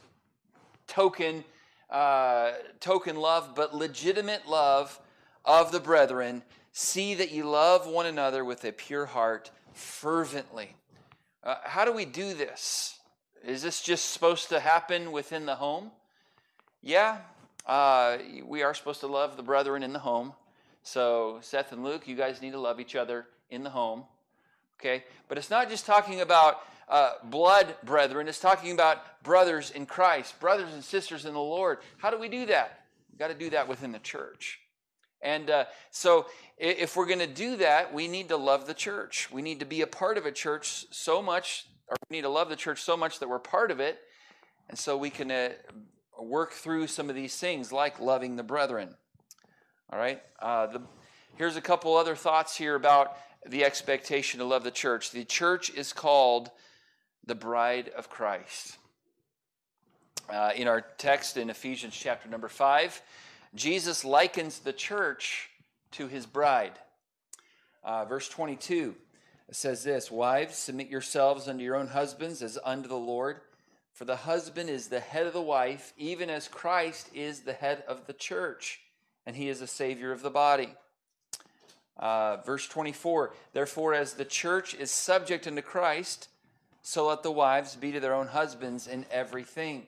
token, 0.89 1.45
uh, 1.91 2.53
token 2.79 3.17
love, 3.17 3.55
but 3.55 3.75
legitimate 3.75 4.49
love 4.49 5.01
of 5.45 5.73
the 5.73 5.81
brethren. 5.81 6.43
See 6.73 7.15
that 7.15 7.33
you 7.33 7.49
love 7.49 7.87
one 7.87 8.07
another 8.07 8.45
with 8.45 8.65
a 8.65 8.73
pure 8.73 9.07
heart 9.07 9.51
fervently. 9.75 10.77
Uh, 11.43 11.57
how 11.65 11.85
do 11.85 11.93
we 11.93 12.05
do 12.05 12.35
this? 12.35 12.99
Is 13.45 13.63
this 13.63 13.81
just 13.83 14.11
supposed 14.11 14.51
to 14.51 14.61
happen 14.61 15.13
within 15.13 15.47
the 15.47 15.57
home? 15.57 15.91
Yeah, 16.83 17.19
uh, 17.67 18.19
we 18.45 18.63
are 18.63 18.75
supposed 18.75 19.01
to 19.01 19.07
love 19.07 19.37
the 19.37 19.43
brethren 19.43 19.83
in 19.83 19.93
the 19.93 19.99
home. 19.99 20.35
So, 20.83 21.39
Seth 21.43 21.73
and 21.73 21.85
Luke, 21.85 22.07
you 22.07 22.17
guys 22.17 22.41
need 22.41 22.53
to 22.53 22.61
love 22.61 22.81
each 22.81 22.97
other 22.97 23.27
in 23.51 23.63
the 23.63 23.71
home. 23.71 24.05
Okay? 24.81 25.05
But 25.29 25.39
it's 25.39 25.51
not 25.51 25.69
just 25.69 25.87
talking 25.87 26.21
about 26.21 26.61
uh, 26.89 27.13
blood 27.25 27.77
brethren, 27.85 28.27
it's 28.27 28.41
talking 28.41 28.73
about 28.73 29.23
brothers 29.23 29.71
in 29.71 29.87
Christ, 29.87 30.41
brothers 30.41 30.73
and 30.73 30.83
sisters 30.83 31.25
in 31.25 31.35
the 31.35 31.41
Lord. 31.41 31.79
How 31.99 32.11
do 32.11 32.19
we 32.19 32.29
do 32.29 32.47
that? 32.47 32.81
We've 33.11 33.19
got 33.19 33.29
to 33.29 33.35
do 33.35 33.51
that 33.51 33.69
within 33.69 33.93
the 33.93 33.99
church. 34.01 34.61
And 35.23 35.51
uh, 35.51 35.67
so, 35.91 36.27
if 36.57 36.97
we're 36.97 37.07
going 37.07 37.19
to 37.21 37.27
do 37.27 37.57
that, 37.57 37.93
we 37.93 38.09
need 38.09 38.29
to 38.29 38.37
love 38.37 38.67
the 38.67 38.75
church. 38.75 39.31
We 39.31 39.43
need 39.43 39.61
to 39.61 39.67
be 39.67 39.83
a 39.83 39.87
part 39.87 40.17
of 40.17 40.25
a 40.25 40.33
church 40.33 40.87
so 40.91 41.21
much, 41.21 41.67
or 41.89 41.97
we 42.09 42.17
need 42.17 42.23
to 42.23 42.31
love 42.31 42.49
the 42.49 42.57
church 42.57 42.83
so 42.83 42.97
much 42.97 43.19
that 43.19 43.29
we're 43.29 43.39
part 43.39 43.71
of 43.71 43.81
it. 43.81 43.99
And 44.71 44.79
so 44.79 44.97
we 44.97 45.11
can 45.11 45.31
uh, 45.31 45.51
work 46.19 46.53
through 46.53 46.87
some 46.87 47.11
of 47.11 47.17
these 47.17 47.37
things 47.37 47.71
like 47.71 48.01
loving 48.01 48.37
the 48.37 48.43
brethren. 48.43 48.95
All 49.93 49.99
right? 49.99 50.23
Uh, 50.41 50.67
the, 50.69 50.83
here's 51.37 51.57
a 51.57 51.61
couple 51.61 51.97
other 51.97 52.17
thoughts 52.17 52.57
here 52.57 52.75
about 52.75 53.17
the 53.47 53.65
expectation 53.65 54.39
to 54.41 54.47
love 54.47 54.65
the 54.65 54.71
church. 54.71 55.11
The 55.11 55.25
church 55.25 55.71
is 55.71 55.93
called 55.93 56.51
the 57.27 57.35
bride 57.35 57.91
of 57.97 58.11
Christ. 58.11 58.77
Uh, 60.29 60.53
in 60.55 60.69
our 60.69 60.81
text 60.81 61.37
in 61.37 61.51
Ephesians 61.51 61.97
chapter 61.97 62.29
number 62.29 62.49
5, 62.49 63.03
Jesus 63.55 64.05
likens 64.05 64.61
the 64.61 64.73
church 64.73 65.51
to 65.93 66.07
his 66.07 66.27
bride. 66.27 66.79
Uh, 67.83 68.05
verse 68.05 68.29
22 68.29 68.95
says 69.51 69.83
this 69.83 70.11
Wives, 70.11 70.57
submit 70.57 70.89
yourselves 70.89 71.49
unto 71.49 71.65
your 71.65 71.77
own 71.77 71.89
husbands 71.89 72.43
as 72.43 72.59
unto 72.65 72.89
the 72.89 72.97
Lord. 72.97 73.41
For 73.93 74.05
the 74.05 74.17
husband 74.17 74.71
is 74.71 74.89
the 74.89 75.01
head 75.01 75.27
of 75.27 75.33
the 75.33 75.43
wife, 75.43 75.93
even 75.97 76.31
as 76.31 76.47
Christ 76.47 77.11
is 77.13 77.41
the 77.41 77.53
head 77.53 77.83
of 77.89 78.07
the 78.07 78.13
church 78.13 78.81
and 79.27 79.37
he 79.37 79.49
is 79.49 79.61
the 79.61 79.67
savior 79.67 80.13
of 80.13 80.23
the 80.23 80.31
body. 80.31 80.75
Uh, 82.01 82.39
verse 82.39 82.67
24 82.67 83.35
Therefore, 83.53 83.95
as 83.95 84.15
the 84.15 84.25
church 84.25 84.75
is 84.75 84.91
subject 84.91 85.47
unto 85.47 85.63
Christ, 85.63 86.29
so 86.83 87.07
let 87.07 87.23
the 87.23 87.31
wives 87.31 87.77
be 87.77 87.93
to 87.93 88.01
their 88.01 88.15
own 88.15 88.29
husbands 88.29 88.87
in 88.87 89.05
everything. 89.11 89.87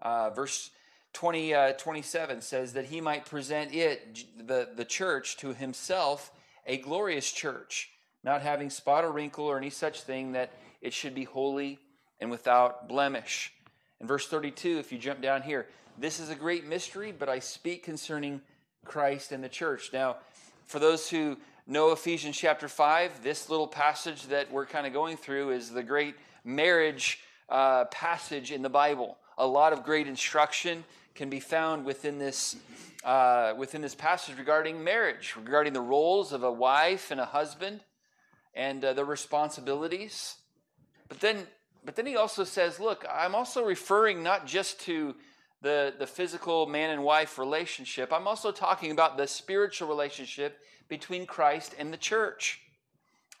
Uh, 0.00 0.30
verse 0.30 0.70
20, 1.14 1.54
uh, 1.54 1.72
27 1.72 2.42
says 2.42 2.74
that 2.74 2.84
he 2.84 3.00
might 3.00 3.24
present 3.24 3.74
it, 3.74 4.26
the, 4.46 4.68
the 4.76 4.84
church, 4.84 5.38
to 5.38 5.54
himself 5.54 6.30
a 6.66 6.76
glorious 6.76 7.32
church, 7.32 7.90
not 8.22 8.42
having 8.42 8.68
spot 8.68 9.02
or 9.02 9.10
wrinkle 9.10 9.46
or 9.46 9.56
any 9.56 9.70
such 9.70 10.02
thing, 10.02 10.32
that 10.32 10.52
it 10.82 10.92
should 10.92 11.14
be 11.14 11.24
holy 11.24 11.78
and 12.20 12.30
without 12.30 12.88
blemish. 12.88 13.54
In 14.00 14.06
verse 14.06 14.26
32, 14.28 14.78
if 14.78 14.92
you 14.92 14.98
jump 14.98 15.22
down 15.22 15.40
here, 15.40 15.66
this 15.96 16.20
is 16.20 16.28
a 16.28 16.34
great 16.34 16.66
mystery, 16.66 17.14
but 17.18 17.30
I 17.30 17.38
speak 17.38 17.82
concerning 17.82 18.42
Christ 18.84 19.32
and 19.32 19.42
the 19.42 19.48
church. 19.48 19.90
Now, 19.94 20.16
for 20.66 20.78
those 20.78 21.08
who 21.08 21.36
know 21.66 21.92
Ephesians 21.92 22.36
chapter 22.36 22.68
5, 22.68 23.22
this 23.22 23.48
little 23.48 23.68
passage 23.68 24.26
that 24.26 24.50
we're 24.50 24.66
kind 24.66 24.86
of 24.86 24.92
going 24.92 25.16
through 25.16 25.50
is 25.50 25.70
the 25.70 25.82
great 25.82 26.14
marriage 26.44 27.20
uh, 27.48 27.84
passage 27.86 28.52
in 28.52 28.62
the 28.62 28.68
Bible. 28.68 29.16
A 29.38 29.46
lot 29.46 29.72
of 29.72 29.84
great 29.84 30.08
instruction 30.08 30.84
can 31.14 31.30
be 31.30 31.40
found 31.40 31.84
within 31.84 32.18
this, 32.18 32.56
uh, 33.04 33.54
within 33.56 33.80
this 33.80 33.94
passage 33.94 34.36
regarding 34.38 34.82
marriage, 34.82 35.34
regarding 35.36 35.72
the 35.72 35.80
roles 35.80 36.32
of 36.32 36.42
a 36.42 36.52
wife 36.52 37.10
and 37.10 37.20
a 37.20 37.24
husband 37.24 37.80
and 38.54 38.84
uh, 38.84 38.92
the 38.92 39.04
responsibilities. 39.04 40.36
But 41.08 41.20
then, 41.20 41.46
but 41.84 41.94
then 41.94 42.06
he 42.06 42.16
also 42.16 42.42
says, 42.42 42.80
look, 42.80 43.06
I'm 43.10 43.34
also 43.34 43.64
referring 43.64 44.22
not 44.22 44.46
just 44.46 44.80
to 44.82 45.14
the, 45.62 45.94
the 45.98 46.06
physical 46.06 46.66
man 46.66 46.90
and 46.90 47.02
wife 47.02 47.38
relationship, 47.38 48.12
I'm 48.12 48.28
also 48.28 48.52
talking 48.52 48.90
about 48.90 49.16
the 49.16 49.26
spiritual 49.26 49.88
relationship 49.88 50.60
between 50.88 51.26
Christ 51.26 51.74
and 51.78 51.92
the 51.92 51.96
church. 51.96 52.60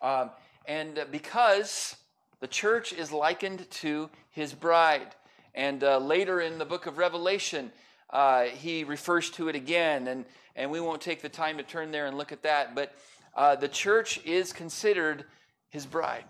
Um, 0.00 0.30
and 0.66 1.04
because 1.10 1.96
the 2.40 2.46
church 2.46 2.92
is 2.92 3.12
likened 3.12 3.70
to 3.70 4.10
his 4.30 4.52
bride. 4.52 5.14
And 5.54 5.82
uh, 5.82 5.98
later 5.98 6.40
in 6.40 6.58
the 6.58 6.64
book 6.64 6.86
of 6.86 6.98
Revelation, 6.98 7.72
uh, 8.10 8.44
he 8.44 8.84
refers 8.84 9.30
to 9.30 9.48
it 9.48 9.56
again, 9.56 10.08
and, 10.08 10.26
and 10.54 10.70
we 10.70 10.80
won't 10.80 11.00
take 11.00 11.22
the 11.22 11.28
time 11.28 11.56
to 11.56 11.62
turn 11.62 11.90
there 11.90 12.06
and 12.06 12.16
look 12.16 12.32
at 12.32 12.42
that. 12.42 12.74
But 12.74 12.94
uh, 13.34 13.56
the 13.56 13.68
church 13.68 14.20
is 14.24 14.52
considered 14.52 15.24
his 15.70 15.86
bride. 15.86 16.24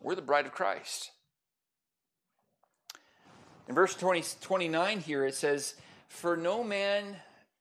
We're 0.00 0.14
the 0.14 0.22
bride 0.22 0.46
of 0.46 0.52
Christ. 0.52 1.10
In 3.70 3.76
verse 3.76 3.94
20, 3.94 4.24
29 4.40 4.98
here, 4.98 5.24
it 5.24 5.36
says, 5.36 5.76
For 6.08 6.36
no 6.36 6.64
man 6.64 7.14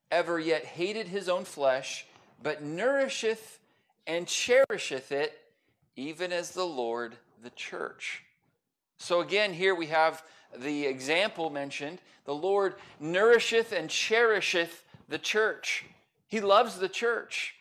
ever 0.10 0.40
yet 0.40 0.66
hated 0.66 1.08
his 1.08 1.30
own 1.30 1.46
flesh, 1.46 2.08
but 2.42 2.64
nourisheth 2.64 3.60
and 4.08 4.26
cherisheth 4.26 5.12
it, 5.12 5.40
even 5.96 6.34
as 6.34 6.50
the 6.50 6.66
Lord 6.66 7.16
the 7.44 7.52
church. 7.52 8.24
So 8.98 9.22
again, 9.22 9.54
here 9.54 9.76
we 9.76 9.86
have 9.86 10.24
the 10.58 10.88
example 10.88 11.52
mentioned. 11.52 12.00
The 12.26 12.34
Lord 12.34 12.74
nourisheth 13.00 13.72
and 13.72 13.88
cherisheth 13.88 14.84
the 15.10 15.20
church. 15.20 15.86
He 16.28 16.42
loves 16.42 16.80
the 16.80 16.90
church. 16.90 17.54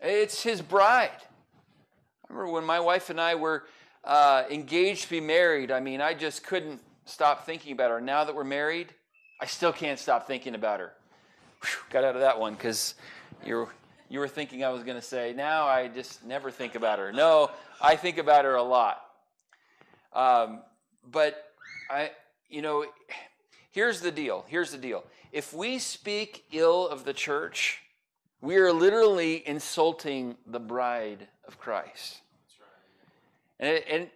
It's 0.00 0.42
his 0.42 0.60
bride. 0.60 1.10
I 1.12 2.32
remember 2.32 2.50
when 2.50 2.64
my 2.64 2.80
wife 2.80 3.10
and 3.10 3.20
I 3.20 3.36
were 3.36 3.62
uh, 4.02 4.42
engaged 4.50 5.04
to 5.04 5.10
be 5.10 5.20
married, 5.20 5.70
I 5.70 5.78
mean, 5.78 6.00
I 6.00 6.14
just 6.14 6.42
couldn't 6.42 6.80
stop 7.06 7.46
thinking 7.46 7.72
about 7.72 7.90
her. 7.90 8.00
Now 8.00 8.24
that 8.24 8.34
we're 8.34 8.44
married, 8.44 8.88
I 9.40 9.46
still 9.46 9.72
can't 9.72 9.98
stop 9.98 10.26
thinking 10.26 10.54
about 10.54 10.80
her. 10.80 10.92
Whew, 11.62 11.78
got 11.90 12.04
out 12.04 12.14
of 12.14 12.20
that 12.20 12.38
one 12.38 12.54
because 12.54 12.94
you 13.44 13.68
you 14.08 14.20
were 14.20 14.28
thinking 14.28 14.62
I 14.62 14.68
was 14.68 14.84
going 14.84 14.96
to 14.96 15.02
say, 15.02 15.32
now 15.34 15.66
I 15.66 15.88
just 15.88 16.24
never 16.24 16.50
think 16.50 16.74
about 16.74 16.98
her. 16.98 17.12
No, 17.12 17.50
I 17.80 17.96
think 17.96 18.18
about 18.18 18.44
her 18.44 18.54
a 18.54 18.62
lot. 18.62 19.02
Um, 20.12 20.60
but 21.10 21.52
I, 21.90 22.12
you 22.48 22.62
know, 22.62 22.86
here's 23.72 24.00
the 24.00 24.12
deal. 24.12 24.44
Here's 24.48 24.70
the 24.70 24.78
deal. 24.78 25.04
If 25.32 25.52
we 25.52 25.78
speak 25.78 26.44
ill 26.52 26.88
of 26.88 27.04
the 27.04 27.12
church, 27.12 27.82
we 28.40 28.56
are 28.56 28.72
literally 28.72 29.46
insulting 29.46 30.36
the 30.46 30.60
bride 30.60 31.26
of 31.46 31.58
Christ. 31.58 32.18
Right. 33.60 33.82
And, 33.88 34.02
and 34.02 34.10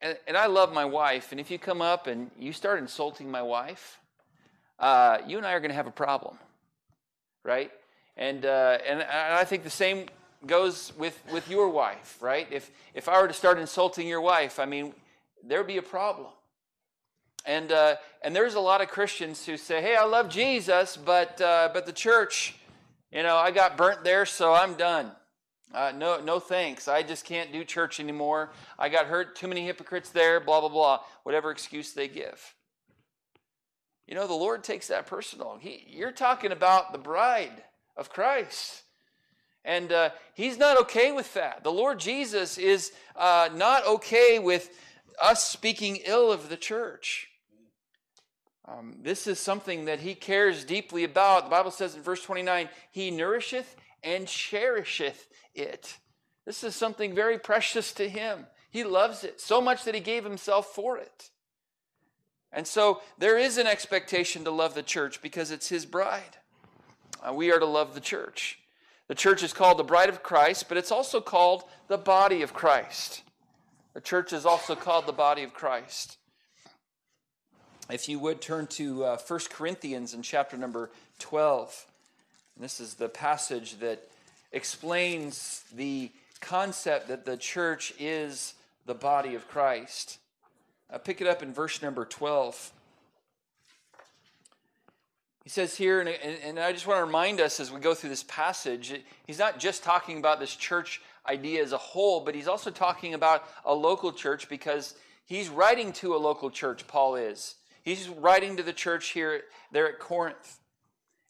and, 0.00 0.16
and 0.26 0.36
I 0.36 0.46
love 0.46 0.72
my 0.72 0.84
wife, 0.84 1.32
and 1.32 1.40
if 1.40 1.50
you 1.50 1.58
come 1.58 1.82
up 1.82 2.06
and 2.06 2.30
you 2.38 2.52
start 2.52 2.78
insulting 2.78 3.30
my 3.30 3.42
wife, 3.42 3.98
uh, 4.78 5.18
you 5.26 5.38
and 5.38 5.46
I 5.46 5.52
are 5.52 5.60
going 5.60 5.70
to 5.70 5.76
have 5.76 5.86
a 5.86 5.92
problem, 5.92 6.38
right? 7.44 7.70
And, 8.16 8.44
uh, 8.44 8.78
and 8.86 9.02
I 9.02 9.44
think 9.44 9.64
the 9.64 9.70
same 9.70 10.06
goes 10.46 10.92
with, 10.96 11.20
with 11.32 11.50
your 11.50 11.68
wife, 11.68 12.16
right? 12.20 12.46
If, 12.50 12.70
if 12.94 13.08
I 13.08 13.20
were 13.20 13.28
to 13.28 13.34
start 13.34 13.58
insulting 13.58 14.06
your 14.06 14.20
wife, 14.20 14.58
I 14.58 14.66
mean, 14.66 14.94
there'd 15.44 15.66
be 15.66 15.78
a 15.78 15.82
problem. 15.82 16.28
And, 17.44 17.72
uh, 17.72 17.96
and 18.22 18.34
there's 18.34 18.54
a 18.54 18.60
lot 18.60 18.80
of 18.80 18.88
Christians 18.88 19.46
who 19.46 19.56
say, 19.56 19.80
hey, 19.80 19.96
I 19.96 20.04
love 20.04 20.28
Jesus, 20.28 20.96
but, 20.96 21.40
uh, 21.40 21.70
but 21.72 21.86
the 21.86 21.92
church, 21.92 22.56
you 23.10 23.22
know, 23.22 23.36
I 23.36 23.50
got 23.50 23.76
burnt 23.76 24.04
there, 24.04 24.26
so 24.26 24.52
I'm 24.52 24.74
done. 24.74 25.12
Uh, 25.74 25.92
no, 25.94 26.20
no 26.20 26.40
thanks. 26.40 26.88
I 26.88 27.02
just 27.02 27.24
can't 27.24 27.52
do 27.52 27.62
church 27.64 28.00
anymore. 28.00 28.50
I 28.78 28.88
got 28.88 29.06
hurt, 29.06 29.36
too 29.36 29.48
many 29.48 29.66
hypocrites 29.66 30.10
there, 30.10 30.40
blah, 30.40 30.60
blah, 30.60 30.70
blah, 30.70 31.00
whatever 31.24 31.50
excuse 31.50 31.92
they 31.92 32.08
give. 32.08 32.54
You 34.06 34.14
know, 34.14 34.26
the 34.26 34.32
Lord 34.32 34.64
takes 34.64 34.88
that 34.88 35.06
personal. 35.06 35.58
He, 35.60 35.84
you're 35.86 36.12
talking 36.12 36.52
about 36.52 36.92
the 36.92 36.98
bride 36.98 37.62
of 37.96 38.08
Christ. 38.08 38.84
And 39.64 39.92
uh, 39.92 40.10
he's 40.32 40.56
not 40.56 40.78
okay 40.80 41.12
with 41.12 41.34
that. 41.34 41.62
The 41.62 41.72
Lord 41.72 41.98
Jesus 41.98 42.56
is 42.56 42.92
uh, 43.14 43.50
not 43.54 43.86
okay 43.86 44.38
with 44.38 44.70
us 45.20 45.46
speaking 45.46 45.98
ill 46.06 46.32
of 46.32 46.48
the 46.48 46.56
church. 46.56 47.28
Um, 48.66 48.96
this 49.02 49.26
is 49.26 49.38
something 49.38 49.84
that 49.86 50.00
he 50.00 50.14
cares 50.14 50.64
deeply 50.64 51.04
about. 51.04 51.44
The 51.44 51.50
Bible 51.50 51.70
says 51.70 51.94
in 51.94 52.02
verse 52.02 52.22
29 52.22 52.68
He 52.90 53.10
nourisheth 53.10 53.76
and 54.02 54.26
cherisheth 54.26 55.26
it. 55.58 55.98
This 56.44 56.64
is 56.64 56.74
something 56.74 57.14
very 57.14 57.38
precious 57.38 57.92
to 57.94 58.08
him. 58.08 58.46
He 58.70 58.84
loves 58.84 59.24
it 59.24 59.40
so 59.40 59.60
much 59.60 59.84
that 59.84 59.94
he 59.94 60.00
gave 60.00 60.24
himself 60.24 60.66
for 60.66 60.98
it. 60.98 61.30
And 62.52 62.66
so 62.66 63.02
there 63.18 63.38
is 63.38 63.58
an 63.58 63.66
expectation 63.66 64.44
to 64.44 64.50
love 64.50 64.74
the 64.74 64.82
church 64.82 65.20
because 65.20 65.50
it's 65.50 65.68
his 65.68 65.84
bride. 65.84 66.38
Uh, 67.26 67.32
we 67.32 67.52
are 67.52 67.58
to 67.58 67.66
love 67.66 67.94
the 67.94 68.00
church. 68.00 68.58
The 69.08 69.14
church 69.14 69.42
is 69.42 69.52
called 69.52 69.78
the 69.78 69.84
bride 69.84 70.08
of 70.08 70.22
Christ, 70.22 70.68
but 70.68 70.76
it's 70.78 70.92
also 70.92 71.20
called 71.20 71.64
the 71.88 71.98
body 71.98 72.42
of 72.42 72.52
Christ. 72.52 73.22
The 73.94 74.00
church 74.00 74.32
is 74.32 74.46
also 74.46 74.74
called 74.74 75.06
the 75.06 75.12
body 75.12 75.42
of 75.42 75.54
Christ. 75.54 76.18
If 77.90 78.08
you 78.08 78.18
would 78.18 78.42
turn 78.42 78.66
to 78.68 79.04
uh, 79.04 79.18
1 79.18 79.40
Corinthians 79.50 80.12
in 80.12 80.22
chapter 80.22 80.58
number 80.58 80.90
12, 81.20 81.86
this 82.58 82.80
is 82.80 82.94
the 82.94 83.08
passage 83.08 83.78
that 83.78 84.10
explains 84.52 85.64
the 85.74 86.10
concept 86.40 87.08
that 87.08 87.24
the 87.24 87.36
church 87.36 87.92
is 87.98 88.54
the 88.86 88.94
body 88.94 89.34
of 89.34 89.48
Christ. 89.48 90.18
Uh, 90.90 90.98
pick 90.98 91.20
it 91.20 91.26
up 91.26 91.42
in 91.42 91.52
verse 91.52 91.82
number 91.82 92.04
12. 92.04 92.72
He 95.44 95.50
says 95.50 95.76
here, 95.76 96.00
and, 96.00 96.08
and 96.08 96.58
I 96.58 96.72
just 96.72 96.86
want 96.86 96.98
to 96.98 97.04
remind 97.04 97.40
us 97.40 97.58
as 97.58 97.72
we 97.72 97.80
go 97.80 97.94
through 97.94 98.10
this 98.10 98.24
passage, 98.24 98.94
he's 99.26 99.38
not 99.38 99.58
just 99.58 99.82
talking 99.82 100.18
about 100.18 100.40
this 100.40 100.54
church 100.54 101.00
idea 101.26 101.62
as 101.62 101.72
a 101.72 101.78
whole, 101.78 102.20
but 102.20 102.34
he's 102.34 102.48
also 102.48 102.70
talking 102.70 103.14
about 103.14 103.44
a 103.64 103.74
local 103.74 104.12
church 104.12 104.48
because 104.48 104.94
he's 105.26 105.48
writing 105.48 105.92
to 105.94 106.14
a 106.14 106.18
local 106.18 106.50
church, 106.50 106.86
Paul 106.86 107.16
is. 107.16 107.54
He's 107.82 108.08
writing 108.08 108.58
to 108.58 108.62
the 108.62 108.72
church 108.72 109.10
here, 109.10 109.42
there 109.72 109.88
at 109.88 109.98
Corinth. 109.98 110.58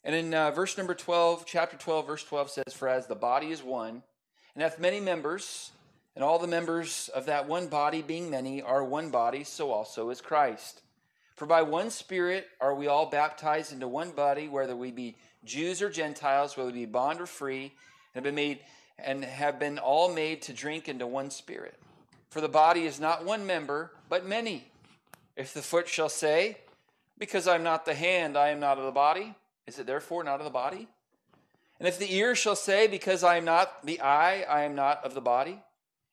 And 0.03 0.15
in 0.15 0.33
uh, 0.33 0.51
verse 0.51 0.77
number 0.77 0.95
12, 0.95 1.45
chapter 1.45 1.77
12, 1.77 2.07
verse 2.07 2.23
12 2.23 2.49
says, 2.51 2.73
For 2.73 2.87
as 2.87 3.07
the 3.07 3.15
body 3.15 3.51
is 3.51 3.63
one, 3.63 4.03
and 4.55 4.63
hath 4.63 4.79
many 4.79 4.99
members, 4.99 5.71
and 6.15 6.23
all 6.23 6.39
the 6.39 6.47
members 6.47 7.09
of 7.13 7.25
that 7.25 7.47
one 7.47 7.67
body, 7.67 8.01
being 8.01 8.29
many, 8.29 8.61
are 8.61 8.83
one 8.83 9.09
body, 9.09 9.43
so 9.43 9.71
also 9.71 10.09
is 10.09 10.21
Christ. 10.21 10.81
For 11.35 11.45
by 11.45 11.61
one 11.61 11.89
Spirit 11.89 12.47
are 12.59 12.75
we 12.75 12.87
all 12.87 13.05
baptized 13.05 13.71
into 13.71 13.87
one 13.87 14.11
body, 14.11 14.49
whether 14.49 14.75
we 14.75 14.91
be 14.91 15.15
Jews 15.45 15.81
or 15.81 15.89
Gentiles, 15.89 16.57
whether 16.57 16.71
we 16.71 16.79
be 16.79 16.85
bond 16.85 17.21
or 17.21 17.25
free, 17.25 17.71
and 18.13 18.15
have 18.15 18.23
been 18.23 18.35
made 18.35 18.59
and 18.97 19.23
have 19.23 19.59
been 19.59 19.79
all 19.79 20.13
made 20.13 20.41
to 20.41 20.53
drink 20.53 20.89
into 20.89 21.07
one 21.07 21.29
Spirit. 21.29 21.79
For 22.29 22.41
the 22.41 22.49
body 22.49 22.85
is 22.85 22.99
not 22.99 23.23
one 23.23 23.45
member, 23.45 23.91
but 24.09 24.25
many. 24.25 24.65
If 25.37 25.53
the 25.53 25.61
foot 25.61 25.87
shall 25.87 26.09
say, 26.09 26.57
Because 27.17 27.47
I 27.47 27.55
am 27.55 27.63
not 27.63 27.85
the 27.85 27.93
hand, 27.93 28.37
I 28.37 28.49
am 28.49 28.59
not 28.59 28.77
of 28.77 28.83
the 28.83 28.91
body, 28.91 29.33
is 29.69 29.77
it 29.77 29.85
therefore 29.85 30.23
not 30.23 30.39
of 30.39 30.45
the 30.45 30.49
body? 30.49 30.87
And 31.77 31.87
if 31.87 31.99
the 31.99 32.11
ear 32.11 32.33
shall 32.33 32.55
say, 32.55 32.87
Because 32.87 33.23
I 33.23 33.37
am 33.37 33.45
not 33.45 33.85
the 33.85 34.01
eye, 34.01 34.43
I 34.49 34.63
am 34.63 34.73
not 34.73 35.05
of 35.05 35.13
the 35.13 35.21
body, 35.21 35.61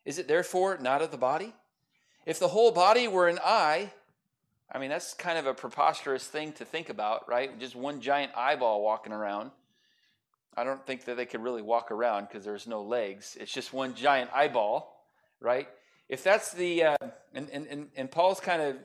is 0.05 0.19
it 0.19 0.29
therefore 0.29 0.77
not 0.79 1.01
of 1.01 1.11
the 1.11 1.17
body? 1.17 1.55
If 2.27 2.39
the 2.39 2.49
whole 2.49 2.71
body 2.71 3.09
were 3.09 3.29
an 3.29 3.39
eye, 3.43 3.93
I 4.71 4.79
mean, 4.79 4.91
that's 4.91 5.15
kind 5.15 5.39
of 5.39 5.47
a 5.47 5.55
preposterous 5.55 6.27
thing 6.27 6.53
to 6.55 6.67
think 6.67 6.91
about, 6.91 7.27
right? 7.31 7.59
Just 7.59 7.75
one 7.75 8.03
giant 8.03 8.33
eyeball 8.37 8.83
walking 8.83 9.15
around. 9.15 9.53
I 10.55 10.65
don't 10.65 10.85
think 10.87 11.07
that 11.07 11.17
they 11.17 11.25
could 11.25 11.43
really 11.43 11.63
walk 11.63 11.91
around 11.91 12.29
because 12.29 12.45
there's 12.45 12.67
no 12.67 12.83
legs. 12.83 13.39
It's 13.41 13.53
just 13.53 13.73
one 13.73 13.95
giant 13.95 14.31
eyeball, 14.35 15.03
right? 15.41 15.67
If 16.11 16.23
that's 16.23 16.53
the, 16.53 16.85
uh, 16.85 16.97
and, 17.33 17.49
and, 17.51 17.89
and 17.97 18.11
Paul's 18.11 18.41
kind 18.41 18.61
of 18.61 18.77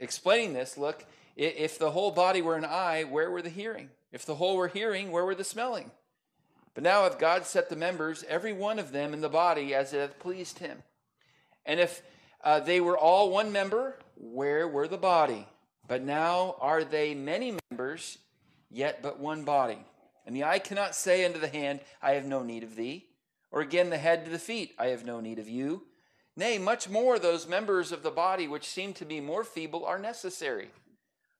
explaining 0.00 0.52
this 0.52 0.76
look, 0.76 1.04
if 1.36 1.78
the 1.78 1.90
whole 1.90 2.10
body 2.10 2.42
were 2.42 2.56
an 2.56 2.64
eye, 2.64 3.04
where 3.04 3.30
were 3.30 3.42
the 3.42 3.48
hearing? 3.48 3.90
If 4.12 4.26
the 4.26 4.34
whole 4.34 4.56
were 4.56 4.68
hearing, 4.68 5.10
where 5.10 5.24
were 5.24 5.34
the 5.34 5.44
smelling? 5.44 5.90
But 6.74 6.84
now 6.84 7.06
if 7.06 7.18
God 7.18 7.46
set 7.46 7.68
the 7.68 7.76
members, 7.76 8.24
every 8.28 8.52
one 8.52 8.78
of 8.78 8.92
them 8.92 9.12
in 9.12 9.20
the 9.20 9.28
body, 9.28 9.74
as 9.74 9.92
it 9.92 10.00
hath 10.00 10.18
pleased 10.18 10.58
him. 10.58 10.82
And 11.64 11.80
if 11.80 12.02
uh, 12.42 12.60
they 12.60 12.80
were 12.80 12.98
all 12.98 13.30
one 13.30 13.52
member, 13.52 13.98
where 14.16 14.66
were 14.66 14.88
the 14.88 14.98
body? 14.98 15.46
But 15.86 16.02
now 16.02 16.56
are 16.60 16.84
they 16.84 17.14
many 17.14 17.58
members, 17.70 18.18
yet 18.70 19.02
but 19.02 19.20
one 19.20 19.44
body. 19.44 19.78
And 20.26 20.34
the 20.34 20.44
eye 20.44 20.58
cannot 20.58 20.94
say 20.94 21.24
unto 21.24 21.40
the 21.40 21.48
hand, 21.48 21.80
I 22.00 22.12
have 22.12 22.24
no 22.24 22.42
need 22.42 22.62
of 22.62 22.76
thee. 22.76 23.06
Or 23.50 23.60
again 23.60 23.90
the 23.90 23.98
head 23.98 24.24
to 24.24 24.30
the 24.30 24.38
feet, 24.38 24.74
I 24.78 24.86
have 24.86 25.04
no 25.04 25.20
need 25.20 25.38
of 25.38 25.48
you. 25.48 25.82
Nay, 26.36 26.56
much 26.56 26.88
more 26.88 27.18
those 27.18 27.46
members 27.46 27.92
of 27.92 28.02
the 28.02 28.10
body 28.10 28.48
which 28.48 28.66
seem 28.66 28.94
to 28.94 29.04
be 29.04 29.20
more 29.20 29.44
feeble 29.44 29.84
are 29.84 29.98
necessary. 29.98 30.70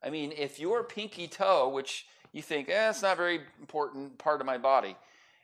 I 0.03 0.11
mean, 0.11 0.33
if 0.37 0.59
your 0.59 0.83
pinky 0.83 1.29
toe, 1.29 1.69
which 1.69 2.07
you 2.33 2.43
think, 2.43 2.69
eh, 2.69 2.91
it's 2.91 3.03
not 3.03 3.15
a 3.15 3.17
very 3.17 3.41
important 3.61 4.19
part 4.19 4.41
of 4.41 4.47
my 4.47 4.59
body, 4.59 4.97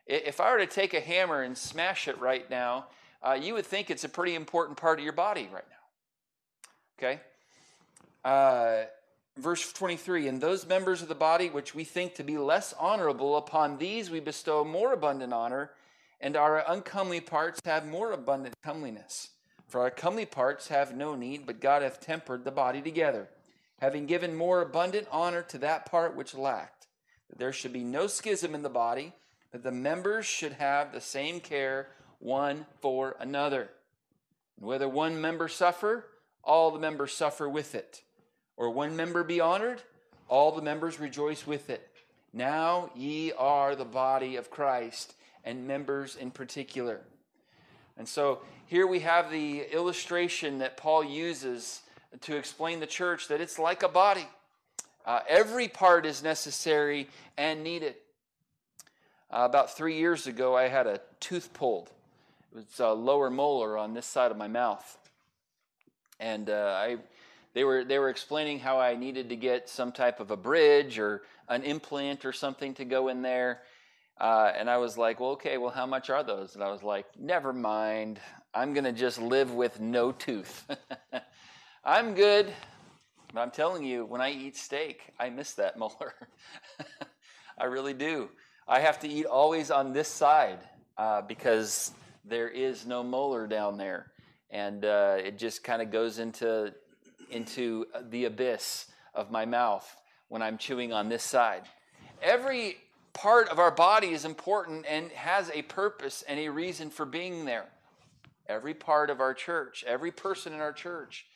if 0.07 0.41
I 0.41 0.51
were 0.53 0.59
to 0.59 0.67
take 0.67 0.95
a 0.95 1.01
hammer 1.01 1.43
and 1.43 1.57
smash 1.57 2.09
it 2.09 2.19
right 2.19 2.49
now, 2.51 2.87
uh, 3.23 3.39
you 3.41 3.55
would 3.55 3.67
think 3.67 3.91
it's 3.91 4.05
a 4.05 4.09
pretty 4.09 4.35
important 4.35 4.79
part 4.79 4.99
of 4.99 5.05
your 5.05 5.13
body 5.13 5.49
right 5.53 5.65
now. 5.69 7.09
Okay? 7.09 7.21
Uh, 8.25 8.85
verse 9.37 9.73
23 9.73 10.29
And 10.29 10.41
those 10.41 10.67
members 10.67 11.03
of 11.03 11.09
the 11.09 11.15
body 11.15 11.49
which 11.49 11.75
we 11.75 11.85
think 11.85 12.15
to 12.17 12.25
be 12.25 12.39
less 12.39 12.75
honorable, 12.79 13.37
upon 13.37 13.79
these 13.79 14.11
we 14.11 14.21
bestow 14.21 14.65
more 14.65 14.93
abundant 14.93 15.33
honor, 15.33 15.71
and 16.21 16.37
our 16.37 16.65
uncomely 16.69 17.21
parts 17.21 17.61
have 17.65 17.87
more 17.87 18.13
abundant 18.13 18.55
comeliness. 18.63 19.31
For 19.67 19.83
our 19.83 19.91
comely 19.91 20.27
parts 20.27 20.69
have 20.69 20.97
no 20.97 21.15
need, 21.15 21.47
but 21.47 21.61
God 21.61 21.83
hath 21.83 22.01
tempered 22.01 22.45
the 22.45 22.51
body 22.51 22.81
together, 22.81 23.29
having 23.79 24.07
given 24.07 24.35
more 24.35 24.61
abundant 24.61 25.07
honor 25.11 25.43
to 25.43 25.59
that 25.59 25.87
part 25.87 26.17
which 26.17 26.35
lacked, 26.35 26.87
that 27.31 27.39
there 27.39 27.53
should 27.53 27.73
be 27.73 27.85
no 27.85 28.07
schism 28.07 28.55
in 28.55 28.63
the 28.63 28.69
body, 28.69 29.13
that 29.53 29.63
the 29.63 29.73
members 29.73 30.27
should 30.27 30.53
have 30.53 30.93
the 30.93 31.01
same 31.01 31.41
care 31.41 31.89
one 32.19 32.67
for 32.81 33.17
another. 33.21 33.71
And 34.57 34.67
whether 34.67 34.89
one 34.89 35.21
member 35.21 35.49
suffer, 35.49 36.07
all 36.43 36.71
the 36.71 36.79
members 36.79 37.13
suffer 37.13 37.49
with 37.49 37.75
it. 37.75 38.03
Or 38.57 38.71
one 38.71 38.97
member 38.97 39.23
be 39.23 39.41
honored, 39.41 39.83
all 40.29 40.53
the 40.53 40.63
members 40.63 40.99
rejoice 40.99 41.47
with 41.47 41.71
it. 41.71 41.89
Now 42.33 42.91
ye 42.95 43.33
are 43.33 43.75
the 43.75 43.85
body 43.85 44.37
of 44.37 44.51
Christ, 44.51 45.15
and 45.45 45.67
members 45.67 46.17
in 46.17 46.31
particular. 46.31 47.01
And 47.97 48.07
so 48.07 48.41
here 48.67 48.87
we 48.87 49.01
have 49.01 49.31
the 49.31 49.63
illustration 49.73 50.59
that 50.59 50.77
Paul 50.77 51.03
uses 51.03 51.81
to 52.23 52.37
explain 52.37 52.81
the 52.81 52.87
church 52.87 53.29
that 53.29 53.41
it's 53.41 53.59
like 53.59 53.83
a 53.83 53.89
body. 53.89 54.27
Uh, 55.05 55.21
every 55.29 55.69
part 55.69 56.05
is 56.05 56.23
necessary 56.23 57.09
and 57.37 57.63
needed. 57.63 57.95
Uh, 59.31 59.47
about 59.49 59.77
three 59.77 59.97
years 59.97 60.27
ago, 60.27 60.57
I 60.57 60.69
had 60.69 60.87
a 60.87 61.01
tooth 61.21 61.53
pulled. 61.53 61.91
It 62.53 62.57
was 62.57 62.81
a 62.81 62.93
lower 62.93 63.31
molar 63.31 63.77
on 63.77 63.95
this 63.95 64.07
side 64.07 64.31
of 64.31 64.37
my 64.37 64.49
mouth, 64.49 64.99
and 66.19 66.49
uh, 66.49 66.75
I, 66.77 66.97
they 67.53 67.63
were 67.63 67.85
they 67.85 67.99
were 67.99 68.09
explaining 68.09 68.59
how 68.59 68.81
I 68.81 68.97
needed 68.97 69.29
to 69.29 69.37
get 69.37 69.69
some 69.69 69.93
type 69.93 70.21
of 70.21 70.31
a 70.31 70.37
bridge 70.37 70.99
or 70.99 71.23
an 71.49 71.63
implant 71.63 72.25
or 72.25 72.33
something 72.33 72.75
to 72.75 72.85
go 72.85 73.09
in 73.09 73.23
there. 73.23 73.61
Uh, 74.21 74.51
and 74.57 74.69
I 74.69 74.79
was 74.79 74.99
like, 74.99 75.21
well, 75.21 75.31
okay, 75.31 75.59
well, 75.59 75.71
how 75.71 75.87
much 75.87 76.11
are 76.11 76.25
those? 76.25 76.55
And 76.55 76.65
I 76.65 76.71
was 76.71 76.83
like, 76.83 77.07
never 77.19 77.53
mind. 77.53 78.19
I'm 78.53 78.73
going 78.73 78.85
to 78.85 78.93
just 78.93 79.21
live 79.21 79.53
with 79.53 79.79
no 79.79 80.11
tooth. 80.11 80.67
I'm 81.85 82.15
good. 82.15 82.53
But 83.33 83.41
I'm 83.41 83.51
telling 83.51 83.85
you, 83.85 84.05
when 84.05 84.21
I 84.21 84.31
eat 84.31 84.57
steak, 84.57 85.13
I 85.19 85.31
miss 85.31 85.55
that 85.55 85.79
molar. 85.79 86.15
I 87.59 87.65
really 87.65 87.95
do. 87.95 88.31
I 88.67 88.81
have 88.81 88.99
to 89.01 89.09
eat 89.09 89.27
always 89.27 89.71
on 89.71 89.93
this 89.93 90.09
side 90.09 90.59
uh, 90.97 91.23
because 91.23 91.93
there 92.25 92.49
is 92.49 92.87
no 92.87 93.03
molar 93.03 93.47
down 93.47 93.79
there, 93.79 94.13
and 94.51 94.85
uh, 94.85 95.17
it 95.19 95.39
just 95.39 95.65
kind 95.65 95.81
of 95.81 95.91
goes 95.91 96.19
into 96.19 96.75
into 97.31 97.87
the 98.09 98.25
abyss 98.25 98.87
of 99.15 99.31
my 99.31 99.45
mouth 99.45 99.97
when 100.29 100.41
I'm 100.41 100.57
chewing 100.57 100.93
on 100.93 101.09
this 101.09 101.23
side. 101.23 101.63
Every 102.23 102.79
part 103.13 103.49
of 103.49 103.59
our 103.59 103.71
body 103.71 104.09
is 104.09 104.25
important 104.25 104.87
and 104.89 105.11
has 105.13 105.51
a 105.53 105.63
purpose 105.63 106.25
and 106.27 106.41
a 106.41 106.49
reason 106.49 106.89
for 106.89 107.05
being 107.05 107.45
there. 107.45 107.67
Every 108.47 108.73
part 108.73 109.11
of 109.11 109.21
our 109.21 109.35
church, 109.35 109.85
every 109.87 110.11
person 110.11 110.55
in 110.55 110.61
our 110.61 110.73
church 110.73 111.27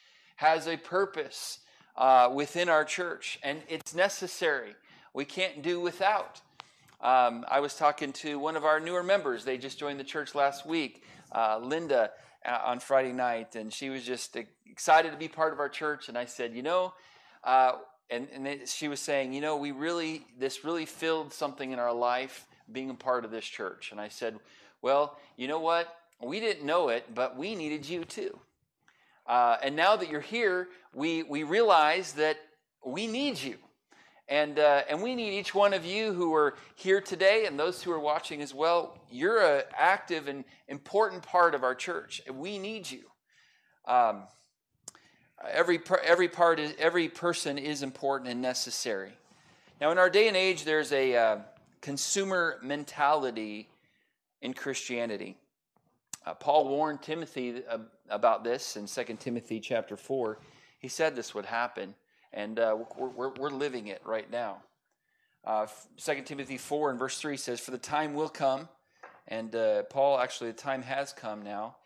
has 0.42 0.66
a 0.66 0.76
purpose 0.76 1.60
uh, 1.96 2.28
within 2.34 2.68
our 2.68 2.84
church, 2.84 3.38
and 3.44 3.62
it's 3.68 3.94
necessary. 3.94 4.74
We 5.14 5.24
can't 5.24 5.62
do 5.62 5.80
without. 5.80 6.40
Um, 7.00 7.44
I 7.48 7.60
was 7.60 7.76
talking 7.76 8.12
to 8.24 8.40
one 8.40 8.56
of 8.56 8.64
our 8.64 8.80
newer 8.80 9.04
members. 9.04 9.44
They 9.44 9.56
just 9.56 9.78
joined 9.78 10.00
the 10.00 10.04
church 10.04 10.34
last 10.34 10.66
week, 10.66 11.04
uh, 11.30 11.60
Linda, 11.62 12.10
uh, 12.44 12.58
on 12.64 12.80
Friday 12.80 13.12
night, 13.12 13.54
and 13.54 13.72
she 13.72 13.88
was 13.88 14.02
just 14.02 14.36
excited 14.66 15.12
to 15.12 15.16
be 15.16 15.28
part 15.28 15.52
of 15.52 15.60
our 15.60 15.68
church. 15.68 16.08
And 16.08 16.18
I 16.18 16.24
said, 16.24 16.54
you 16.54 16.62
know, 16.64 16.92
uh, 17.44 17.74
and, 18.10 18.26
and 18.34 18.68
she 18.68 18.88
was 18.88 18.98
saying, 18.98 19.32
you 19.32 19.40
know, 19.40 19.56
we 19.56 19.70
really, 19.70 20.26
this 20.40 20.64
really 20.64 20.86
filled 20.86 21.32
something 21.32 21.70
in 21.70 21.78
our 21.78 21.94
life 21.94 22.48
being 22.72 22.90
a 22.90 22.94
part 22.94 23.24
of 23.24 23.30
this 23.30 23.44
church. 23.44 23.92
And 23.92 24.00
I 24.00 24.08
said, 24.08 24.40
well, 24.80 25.20
you 25.36 25.46
know 25.46 25.60
what? 25.60 25.96
We 26.20 26.40
didn't 26.40 26.66
know 26.66 26.88
it, 26.88 27.14
but 27.14 27.36
we 27.36 27.54
needed 27.54 27.88
you 27.88 28.04
too. 28.04 28.40
Uh, 29.26 29.56
and 29.62 29.76
now 29.76 29.96
that 29.96 30.10
you're 30.10 30.20
here, 30.20 30.68
we, 30.94 31.22
we 31.22 31.42
realize 31.42 32.12
that 32.14 32.36
we 32.84 33.06
need 33.06 33.40
you. 33.40 33.56
And, 34.28 34.58
uh, 34.58 34.82
and 34.88 35.02
we 35.02 35.14
need 35.14 35.38
each 35.38 35.54
one 35.54 35.74
of 35.74 35.84
you 35.84 36.12
who 36.12 36.34
are 36.34 36.54
here 36.74 37.00
today 37.00 37.46
and 37.46 37.58
those 37.58 37.82
who 37.82 37.92
are 37.92 38.00
watching 38.00 38.40
as 38.40 38.54
well. 38.54 38.98
You're 39.10 39.40
an 39.40 39.64
active 39.76 40.28
and 40.28 40.44
important 40.68 41.22
part 41.22 41.54
of 41.54 41.64
our 41.64 41.74
church. 41.74 42.22
We 42.32 42.58
need 42.58 42.90
you. 42.90 43.02
Um, 43.86 44.22
every, 45.50 45.80
every, 46.04 46.28
part 46.28 46.60
is, 46.60 46.74
every 46.78 47.08
person 47.08 47.58
is 47.58 47.82
important 47.82 48.30
and 48.30 48.40
necessary. 48.40 49.12
Now, 49.80 49.90
in 49.90 49.98
our 49.98 50.08
day 50.08 50.28
and 50.28 50.36
age, 50.36 50.64
there's 50.64 50.92
a 50.92 51.16
uh, 51.16 51.38
consumer 51.80 52.58
mentality 52.62 53.68
in 54.40 54.54
Christianity. 54.54 55.36
Uh, 56.24 56.34
Paul 56.34 56.68
warned 56.68 57.02
Timothy 57.02 57.62
uh, 57.68 57.78
about 58.12 58.44
this 58.44 58.76
in 58.76 58.86
2 58.86 59.16
Timothy 59.18 59.58
chapter 59.58 59.96
4. 59.96 60.38
He 60.78 60.88
said 60.88 61.16
this 61.16 61.34
would 61.34 61.46
happen, 61.46 61.94
and 62.32 62.58
uh, 62.58 62.76
we're, 62.96 63.08
we're, 63.08 63.30
we're, 63.30 63.50
living 63.50 63.88
it 63.88 64.02
right 64.04 64.30
now. 64.30 64.58
Uh, 65.44 65.66
2 65.96 66.22
Timothy 66.22 66.58
4 66.58 66.90
and 66.90 66.98
verse 66.98 67.18
3 67.18 67.36
says, 67.36 67.60
For 67.60 67.70
the 67.70 67.78
time 67.78 68.14
will 68.14 68.28
come, 68.28 68.68
and 69.26 69.54
uh, 69.56 69.84
Paul, 69.84 70.18
actually, 70.18 70.50
the 70.50 70.58
time 70.58 70.82
has 70.82 71.12
come 71.12 71.42
now, 71.42 71.76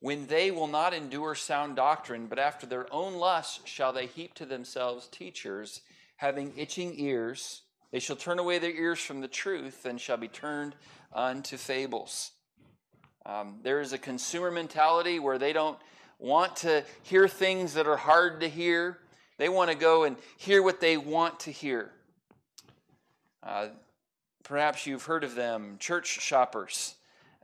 when 0.00 0.26
they 0.26 0.50
will 0.50 0.66
not 0.66 0.94
endure 0.94 1.34
sound 1.34 1.76
doctrine, 1.76 2.26
but 2.26 2.38
after 2.38 2.66
their 2.66 2.92
own 2.92 3.14
lusts 3.14 3.60
shall 3.64 3.92
they 3.92 4.06
heap 4.06 4.34
to 4.34 4.46
themselves 4.46 5.08
teachers, 5.08 5.82
having 6.16 6.52
itching 6.56 6.94
ears. 6.98 7.62
They 7.92 8.00
shall 8.00 8.16
turn 8.16 8.38
away 8.38 8.58
their 8.58 8.72
ears 8.72 9.00
from 9.00 9.20
the 9.20 9.28
truth, 9.28 9.84
and 9.84 10.00
shall 10.00 10.16
be 10.16 10.28
turned 10.28 10.74
unto 11.12 11.56
fables. 11.56 12.32
Um, 13.26 13.56
there 13.64 13.80
is 13.80 13.92
a 13.92 13.98
consumer 13.98 14.52
mentality 14.52 15.18
where 15.18 15.36
they 15.36 15.52
don't 15.52 15.76
want 16.20 16.54
to 16.56 16.84
hear 17.02 17.26
things 17.26 17.74
that 17.74 17.88
are 17.88 17.96
hard 17.96 18.40
to 18.40 18.48
hear. 18.48 18.98
They 19.36 19.48
want 19.48 19.68
to 19.70 19.76
go 19.76 20.04
and 20.04 20.16
hear 20.36 20.62
what 20.62 20.80
they 20.80 20.96
want 20.96 21.40
to 21.40 21.50
hear. 21.50 21.90
Uh, 23.42 23.68
perhaps 24.44 24.86
you've 24.86 25.02
heard 25.02 25.24
of 25.24 25.34
them, 25.34 25.76
church 25.80 26.20
shoppers. 26.20 26.94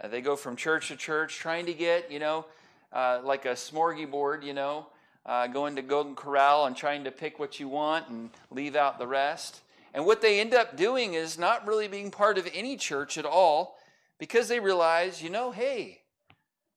Uh, 0.01 0.07
they 0.07 0.21
go 0.21 0.37
from 0.37 0.55
church 0.55 0.89
to 0.89 0.97
church 0.97 1.37
trying 1.37 1.67
to 1.67 1.75
get, 1.75 2.13
you 2.13 2.21
know, 2.21 2.47
uh, 2.93 3.21
like 3.25 3.45
a 3.45 3.53
smorgasbord, 3.53 4.45
you 4.45 4.55
know, 4.55 4.87
uh, 5.27 5.49
going 5.49 5.75
to 5.75 5.83
Golden 5.83 6.15
Corral 6.15 6.67
and 6.67 6.77
trying 6.77 7.03
to 7.05 7.11
pick 7.11 7.41
what 7.41 7.59
you 7.59 7.67
want 7.67 8.09
and 8.09 8.31
leave 8.53 8.77
out 8.77 9.01
the 9.01 9.07
rest. 9.09 9.63
And 9.95 10.07
what 10.07 10.23
they 10.23 10.41
end 10.41 10.55
up 10.55 10.77
doing 10.77 11.15
is 11.15 11.39
not 11.39 11.67
really 11.67 11.89
being 11.89 12.13
part 12.13 12.39
of 12.39 12.49
any 12.55 12.77
church 12.77 13.19
at 13.19 13.27
all 13.27 13.79
because 14.23 14.47
they 14.47 14.61
realize, 14.61 15.21
you 15.21 15.29
know, 15.29 15.51
hey, 15.51 15.99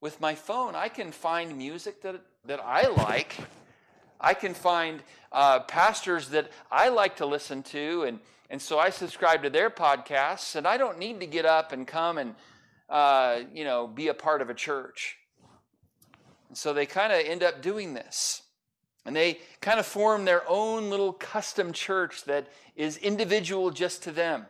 with 0.01 0.19
my 0.19 0.33
phone, 0.33 0.73
I 0.73 0.89
can 0.89 1.11
find 1.11 1.55
music 1.55 2.01
that, 2.01 2.19
that 2.45 2.59
I 2.59 2.87
like. 2.87 3.35
I 4.19 4.33
can 4.33 4.55
find 4.55 5.03
uh, 5.31 5.59
pastors 5.59 6.29
that 6.29 6.49
I 6.71 6.89
like 6.89 7.17
to 7.17 7.27
listen 7.27 7.61
to, 7.61 8.01
and, 8.01 8.19
and 8.49 8.59
so 8.59 8.79
I 8.79 8.89
subscribe 8.89 9.43
to 9.43 9.51
their 9.51 9.69
podcasts, 9.69 10.55
and 10.55 10.65
I 10.65 10.77
don't 10.77 10.97
need 10.97 11.19
to 11.19 11.27
get 11.27 11.45
up 11.45 11.71
and 11.71 11.85
come 11.85 12.17
and, 12.17 12.33
uh, 12.89 13.41
you 13.53 13.63
know, 13.63 13.85
be 13.85 14.07
a 14.07 14.15
part 14.15 14.41
of 14.41 14.49
a 14.49 14.55
church. 14.55 15.15
And 16.49 16.57
so 16.57 16.73
they 16.73 16.87
kind 16.87 17.13
of 17.13 17.19
end 17.19 17.43
up 17.43 17.61
doing 17.61 17.93
this. 17.93 18.41
And 19.05 19.15
they 19.15 19.37
kind 19.61 19.79
of 19.79 19.85
form 19.85 20.25
their 20.25 20.41
own 20.49 20.89
little 20.89 21.13
custom 21.13 21.73
church 21.73 22.23
that 22.23 22.47
is 22.75 22.97
individual 22.97 23.69
just 23.69 24.01
to 24.01 24.11
them. 24.11 24.47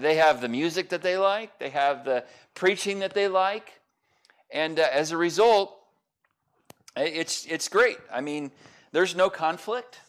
They 0.00 0.16
have 0.16 0.40
the 0.40 0.48
music 0.48 0.90
that 0.90 1.02
they 1.02 1.16
like, 1.16 1.58
they 1.58 1.70
have 1.70 2.04
the 2.04 2.24
preaching 2.54 3.00
that 3.00 3.14
they 3.14 3.28
like, 3.28 3.72
and 4.50 4.78
uh, 4.78 4.86
as 4.92 5.12
a 5.12 5.16
result, 5.16 5.76
it's, 6.96 7.46
it's 7.46 7.68
great. 7.68 7.98
I 8.12 8.20
mean, 8.20 8.50
there's 8.92 9.14
no 9.14 9.28
conflict, 9.28 10.00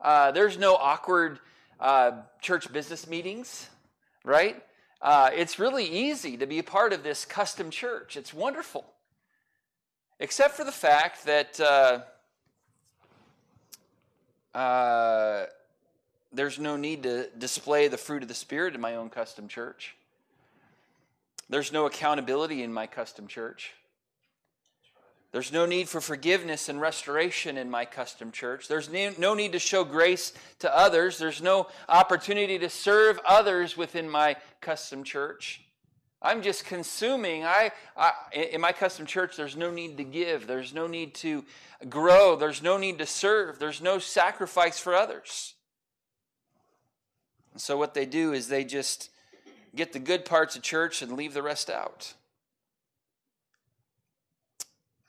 uh, 0.00 0.30
there's 0.32 0.58
no 0.58 0.74
awkward 0.76 1.38
uh, 1.80 2.12
church 2.40 2.72
business 2.72 3.06
meetings, 3.08 3.68
right? 4.24 4.62
Uh, 5.00 5.30
it's 5.32 5.58
really 5.58 5.84
easy 5.84 6.36
to 6.36 6.46
be 6.46 6.58
a 6.58 6.62
part 6.64 6.92
of 6.92 7.02
this 7.02 7.24
custom 7.24 7.70
church. 7.70 8.16
It's 8.16 8.34
wonderful. 8.34 8.84
Except 10.20 10.54
for 10.54 10.64
the 10.64 10.72
fact 10.72 11.24
that 11.26 11.60
uh, 11.60 12.00
uh, 14.58 15.46
there's 16.32 16.58
no 16.58 16.76
need 16.76 17.02
to 17.04 17.28
display 17.38 17.88
the 17.88 17.96
fruit 17.96 18.22
of 18.22 18.28
the 18.28 18.34
Spirit 18.34 18.74
in 18.74 18.80
my 18.80 18.96
own 18.96 19.10
custom 19.10 19.48
church. 19.48 19.94
There's 21.48 21.72
no 21.72 21.86
accountability 21.86 22.62
in 22.62 22.72
my 22.72 22.86
custom 22.86 23.26
church. 23.26 23.72
There's 25.30 25.52
no 25.52 25.66
need 25.66 25.88
for 25.88 26.00
forgiveness 26.00 26.68
and 26.68 26.80
restoration 26.80 27.58
in 27.58 27.70
my 27.70 27.84
custom 27.84 28.32
church. 28.32 28.66
There's 28.66 28.88
no 28.90 29.34
need 29.34 29.52
to 29.52 29.58
show 29.58 29.84
grace 29.84 30.32
to 30.60 30.74
others. 30.74 31.18
There's 31.18 31.42
no 31.42 31.68
opportunity 31.88 32.58
to 32.58 32.70
serve 32.70 33.20
others 33.26 33.76
within 33.76 34.08
my 34.08 34.36
custom 34.60 35.04
church. 35.04 35.60
I'm 36.20 36.42
just 36.42 36.64
consuming. 36.64 37.44
I, 37.44 37.72
I, 37.96 38.12
in 38.32 38.60
my 38.60 38.72
custom 38.72 39.06
church, 39.06 39.36
there's 39.36 39.56
no 39.56 39.70
need 39.70 39.98
to 39.98 40.04
give. 40.04 40.46
There's 40.46 40.74
no 40.74 40.86
need 40.86 41.14
to 41.16 41.44
grow. 41.88 42.34
There's 42.34 42.62
no 42.62 42.78
need 42.78 42.98
to 42.98 43.06
serve. 43.06 43.58
There's 43.58 43.82
no 43.82 43.98
sacrifice 43.98 44.78
for 44.78 44.94
others. 44.94 45.54
And 47.58 47.62
so 47.64 47.76
what 47.76 47.92
they 47.92 48.06
do 48.06 48.34
is 48.34 48.46
they 48.46 48.62
just 48.62 49.10
get 49.74 49.92
the 49.92 49.98
good 49.98 50.24
parts 50.24 50.54
of 50.54 50.62
church 50.62 51.02
and 51.02 51.14
leave 51.14 51.34
the 51.34 51.42
rest 51.42 51.68
out. 51.68 52.14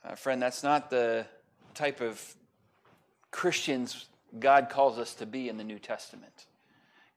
Uh, 0.04 0.16
friend, 0.16 0.42
that's 0.42 0.64
not 0.64 0.90
the 0.90 1.26
type 1.74 2.00
of 2.00 2.20
Christians 3.30 4.06
God 4.40 4.68
calls 4.68 4.98
us 4.98 5.14
to 5.14 5.26
be 5.26 5.48
in 5.48 5.58
the 5.58 5.62
New 5.62 5.78
Testament. 5.78 6.46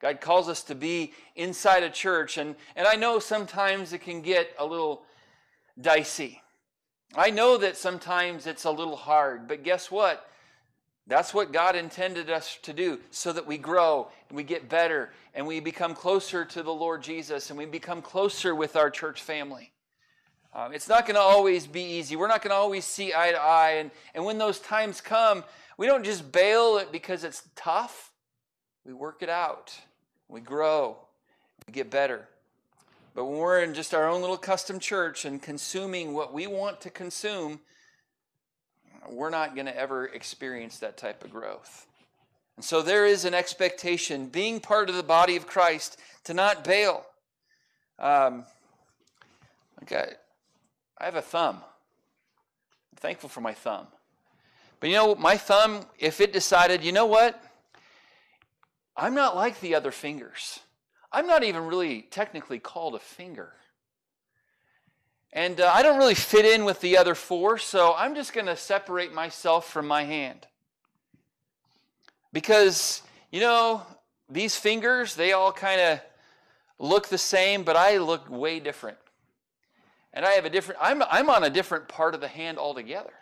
God 0.00 0.20
calls 0.20 0.48
us 0.48 0.62
to 0.62 0.76
be 0.76 1.12
inside 1.34 1.82
a 1.82 1.90
church, 1.90 2.38
and, 2.38 2.54
and 2.76 2.86
I 2.86 2.94
know 2.94 3.18
sometimes 3.18 3.92
it 3.92 4.02
can 4.02 4.22
get 4.22 4.54
a 4.56 4.64
little 4.64 5.02
dicey. 5.80 6.42
I 7.16 7.30
know 7.30 7.58
that 7.58 7.76
sometimes 7.76 8.46
it's 8.46 8.66
a 8.66 8.70
little 8.70 8.94
hard, 8.94 9.48
but 9.48 9.64
guess 9.64 9.90
what? 9.90 10.30
That's 11.06 11.34
what 11.34 11.52
God 11.52 11.76
intended 11.76 12.30
us 12.30 12.58
to 12.62 12.72
do 12.72 12.98
so 13.10 13.32
that 13.32 13.46
we 13.46 13.58
grow 13.58 14.08
and 14.28 14.36
we 14.36 14.42
get 14.42 14.70
better 14.70 15.10
and 15.34 15.46
we 15.46 15.60
become 15.60 15.94
closer 15.94 16.44
to 16.46 16.62
the 16.62 16.72
Lord 16.72 17.02
Jesus 17.02 17.50
and 17.50 17.58
we 17.58 17.66
become 17.66 18.00
closer 18.00 18.54
with 18.54 18.74
our 18.74 18.88
church 18.88 19.20
family. 19.22 19.72
Um, 20.54 20.72
it's 20.72 20.88
not 20.88 21.04
going 21.04 21.16
to 21.16 21.20
always 21.20 21.66
be 21.66 21.82
easy. 21.82 22.16
We're 22.16 22.28
not 22.28 22.40
going 22.40 22.52
to 22.52 22.56
always 22.56 22.84
see 22.84 23.12
eye 23.12 23.32
to 23.32 23.40
eye. 23.40 23.72
And, 23.72 23.90
and 24.14 24.24
when 24.24 24.38
those 24.38 24.60
times 24.60 25.00
come, 25.00 25.44
we 25.76 25.86
don't 25.86 26.04
just 26.04 26.30
bail 26.30 26.78
it 26.78 26.92
because 26.92 27.24
it's 27.24 27.42
tough. 27.56 28.12
We 28.86 28.92
work 28.94 29.22
it 29.22 29.28
out. 29.28 29.76
We 30.28 30.40
grow. 30.40 30.96
We 31.66 31.72
get 31.72 31.90
better. 31.90 32.28
But 33.14 33.26
when 33.26 33.38
we're 33.38 33.62
in 33.62 33.74
just 33.74 33.94
our 33.94 34.08
own 34.08 34.20
little 34.20 34.36
custom 34.36 34.78
church 34.78 35.24
and 35.24 35.42
consuming 35.42 36.14
what 36.14 36.32
we 36.32 36.46
want 36.46 36.80
to 36.82 36.90
consume, 36.90 37.60
we're 39.10 39.30
not 39.30 39.54
going 39.54 39.66
to 39.66 39.76
ever 39.76 40.06
experience 40.06 40.78
that 40.78 40.96
type 40.96 41.24
of 41.24 41.30
growth. 41.30 41.86
And 42.56 42.64
so 42.64 42.82
there 42.82 43.06
is 43.06 43.24
an 43.24 43.34
expectation, 43.34 44.26
being 44.26 44.60
part 44.60 44.88
of 44.88 44.94
the 44.94 45.02
body 45.02 45.36
of 45.36 45.46
Christ, 45.46 45.98
to 46.24 46.34
not 46.34 46.64
bail. 46.64 47.04
Um, 47.98 48.44
okay, 49.82 50.12
I 50.98 51.04
have 51.04 51.16
a 51.16 51.22
thumb. 51.22 51.56
I'm 51.56 52.96
thankful 52.96 53.28
for 53.28 53.40
my 53.40 53.54
thumb. 53.54 53.86
But 54.80 54.90
you 54.90 54.96
know, 54.96 55.14
my 55.14 55.36
thumb, 55.36 55.86
if 55.98 56.20
it 56.20 56.32
decided, 56.32 56.84
you 56.84 56.92
know 56.92 57.06
what? 57.06 57.40
I'm 58.96 59.14
not 59.14 59.34
like 59.34 59.60
the 59.60 59.74
other 59.74 59.90
fingers. 59.90 60.60
I'm 61.12 61.26
not 61.26 61.42
even 61.42 61.66
really 61.66 62.02
technically 62.02 62.58
called 62.58 62.94
a 62.94 62.98
finger. 62.98 63.52
And 65.34 65.60
uh, 65.60 65.68
I 65.74 65.82
don't 65.82 65.98
really 65.98 66.14
fit 66.14 66.44
in 66.44 66.64
with 66.64 66.80
the 66.80 66.96
other 66.96 67.16
four, 67.16 67.58
so 67.58 67.92
I'm 67.96 68.14
just 68.14 68.32
going 68.32 68.46
to 68.46 68.56
separate 68.56 69.12
myself 69.12 69.68
from 69.68 69.88
my 69.88 70.04
hand. 70.04 70.46
Because, 72.32 73.02
you 73.32 73.40
know, 73.40 73.82
these 74.30 74.54
fingers, 74.54 75.16
they 75.16 75.32
all 75.32 75.50
kind 75.50 75.80
of 75.80 76.00
look 76.78 77.08
the 77.08 77.18
same, 77.18 77.64
but 77.64 77.74
I 77.74 77.98
look 77.98 78.30
way 78.30 78.60
different. 78.60 78.96
and 80.12 80.24
I 80.24 80.30
have 80.30 80.44
a 80.44 80.50
different, 80.50 80.80
I'm, 80.80 81.02
I'm 81.10 81.28
on 81.28 81.42
a 81.42 81.50
different 81.50 81.88
part 81.88 82.14
of 82.14 82.20
the 82.20 82.28
hand 82.28 82.56
altogether. 82.56 83.12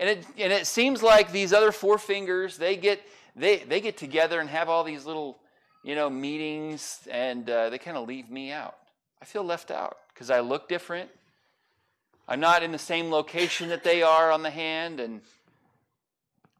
And 0.00 0.10
it, 0.10 0.26
and 0.36 0.52
it 0.52 0.66
seems 0.66 1.00
like 1.00 1.30
these 1.30 1.52
other 1.52 1.70
four 1.70 1.96
fingers, 1.96 2.56
they 2.56 2.74
get, 2.74 3.00
they, 3.36 3.58
they 3.58 3.80
get 3.80 3.96
together 3.96 4.40
and 4.40 4.50
have 4.50 4.68
all 4.68 4.82
these 4.82 5.06
little, 5.06 5.38
you 5.84 5.94
know, 5.94 6.10
meetings, 6.10 7.06
and 7.08 7.48
uh, 7.48 7.70
they 7.70 7.78
kind 7.78 7.96
of 7.96 8.08
leave 8.08 8.28
me 8.28 8.50
out. 8.50 8.76
I 9.22 9.24
feel 9.24 9.44
left 9.44 9.70
out 9.70 9.98
because 10.14 10.30
I 10.30 10.40
look 10.40 10.68
different. 10.68 11.10
I'm 12.26 12.40
not 12.40 12.62
in 12.62 12.72
the 12.72 12.78
same 12.78 13.10
location 13.10 13.68
that 13.68 13.84
they 13.84 14.02
are 14.02 14.30
on 14.30 14.42
the 14.42 14.50
hand, 14.50 15.00
and 15.00 15.20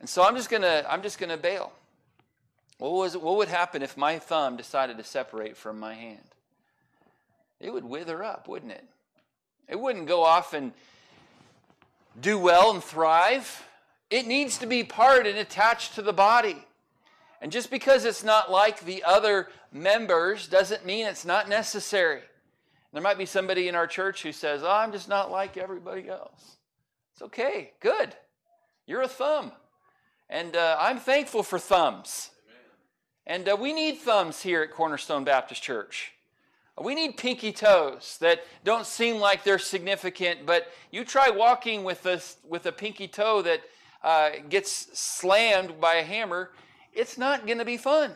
and 0.00 0.08
so 0.08 0.22
I'm 0.22 0.36
just 0.36 0.50
gonna 0.50 0.84
I'm 0.88 1.02
just 1.02 1.18
gonna 1.18 1.36
bail. 1.36 1.72
What 2.78 2.92
was 2.92 3.16
what 3.16 3.36
would 3.36 3.48
happen 3.48 3.82
if 3.82 3.96
my 3.96 4.18
thumb 4.18 4.56
decided 4.56 4.98
to 4.98 5.04
separate 5.04 5.56
from 5.56 5.78
my 5.78 5.94
hand? 5.94 6.18
It 7.60 7.72
would 7.72 7.84
wither 7.84 8.22
up, 8.22 8.46
wouldn't 8.48 8.72
it? 8.72 8.84
It 9.68 9.80
wouldn't 9.80 10.06
go 10.06 10.22
off 10.22 10.52
and 10.52 10.72
do 12.20 12.38
well 12.38 12.70
and 12.70 12.84
thrive. 12.84 13.66
It 14.10 14.26
needs 14.26 14.58
to 14.58 14.66
be 14.66 14.84
part 14.84 15.26
and 15.26 15.38
attached 15.38 15.94
to 15.94 16.02
the 16.02 16.12
body. 16.12 16.66
And 17.40 17.50
just 17.50 17.70
because 17.70 18.04
it's 18.04 18.22
not 18.22 18.50
like 18.50 18.80
the 18.80 19.02
other 19.04 19.48
members 19.72 20.46
doesn't 20.46 20.84
mean 20.84 21.06
it's 21.06 21.24
not 21.24 21.48
necessary. 21.48 22.20
There 22.94 23.02
might 23.02 23.18
be 23.18 23.26
somebody 23.26 23.66
in 23.66 23.74
our 23.74 23.88
church 23.88 24.22
who 24.22 24.30
says, 24.30 24.62
oh, 24.62 24.70
I'm 24.70 24.92
just 24.92 25.08
not 25.08 25.28
like 25.28 25.56
everybody 25.56 26.08
else. 26.08 26.58
It's 27.12 27.22
okay, 27.22 27.72
good. 27.80 28.14
You're 28.86 29.02
a 29.02 29.08
thumb. 29.08 29.50
And 30.30 30.54
uh, 30.54 30.76
I'm 30.78 30.98
thankful 30.98 31.42
for 31.42 31.58
thumbs. 31.58 32.30
And 33.26 33.48
uh, 33.48 33.56
we 33.60 33.72
need 33.72 33.98
thumbs 33.98 34.42
here 34.42 34.62
at 34.62 34.70
Cornerstone 34.70 35.24
Baptist 35.24 35.60
Church. 35.60 36.12
We 36.80 36.94
need 36.94 37.16
pinky 37.16 37.50
toes 37.50 38.16
that 38.20 38.44
don't 38.62 38.86
seem 38.86 39.16
like 39.16 39.42
they're 39.42 39.58
significant, 39.58 40.46
but 40.46 40.68
you 40.92 41.04
try 41.04 41.30
walking 41.30 41.82
with 41.82 42.06
a, 42.06 42.20
with 42.48 42.64
a 42.66 42.72
pinky 42.72 43.08
toe 43.08 43.42
that 43.42 43.62
uh, 44.04 44.30
gets 44.48 44.96
slammed 44.96 45.80
by 45.80 45.94
a 45.94 46.04
hammer, 46.04 46.52
it's 46.92 47.18
not 47.18 47.44
going 47.44 47.58
to 47.58 47.64
be 47.64 47.76
fun. 47.76 48.12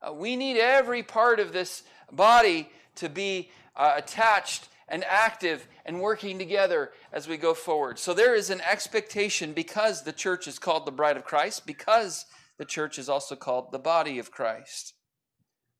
Uh, 0.00 0.14
we 0.14 0.34
need 0.34 0.56
every 0.56 1.02
part 1.02 1.40
of 1.40 1.52
this 1.52 1.82
body 2.10 2.70
to 2.94 3.10
be 3.10 3.50
uh, 3.76 3.94
attached 3.96 4.68
and 4.88 5.04
active 5.04 5.66
and 5.84 6.00
working 6.00 6.38
together 6.38 6.92
as 7.12 7.28
we 7.28 7.36
go 7.36 7.54
forward. 7.54 7.98
So 7.98 8.14
there 8.14 8.34
is 8.34 8.50
an 8.50 8.60
expectation 8.60 9.52
because 9.52 10.02
the 10.02 10.12
church 10.12 10.46
is 10.46 10.58
called 10.58 10.86
the 10.86 10.92
bride 10.92 11.16
of 11.16 11.24
Christ, 11.24 11.66
because 11.66 12.26
the 12.58 12.64
church 12.64 12.98
is 12.98 13.08
also 13.08 13.36
called 13.36 13.72
the 13.72 13.78
body 13.78 14.18
of 14.18 14.30
Christ. 14.30 14.94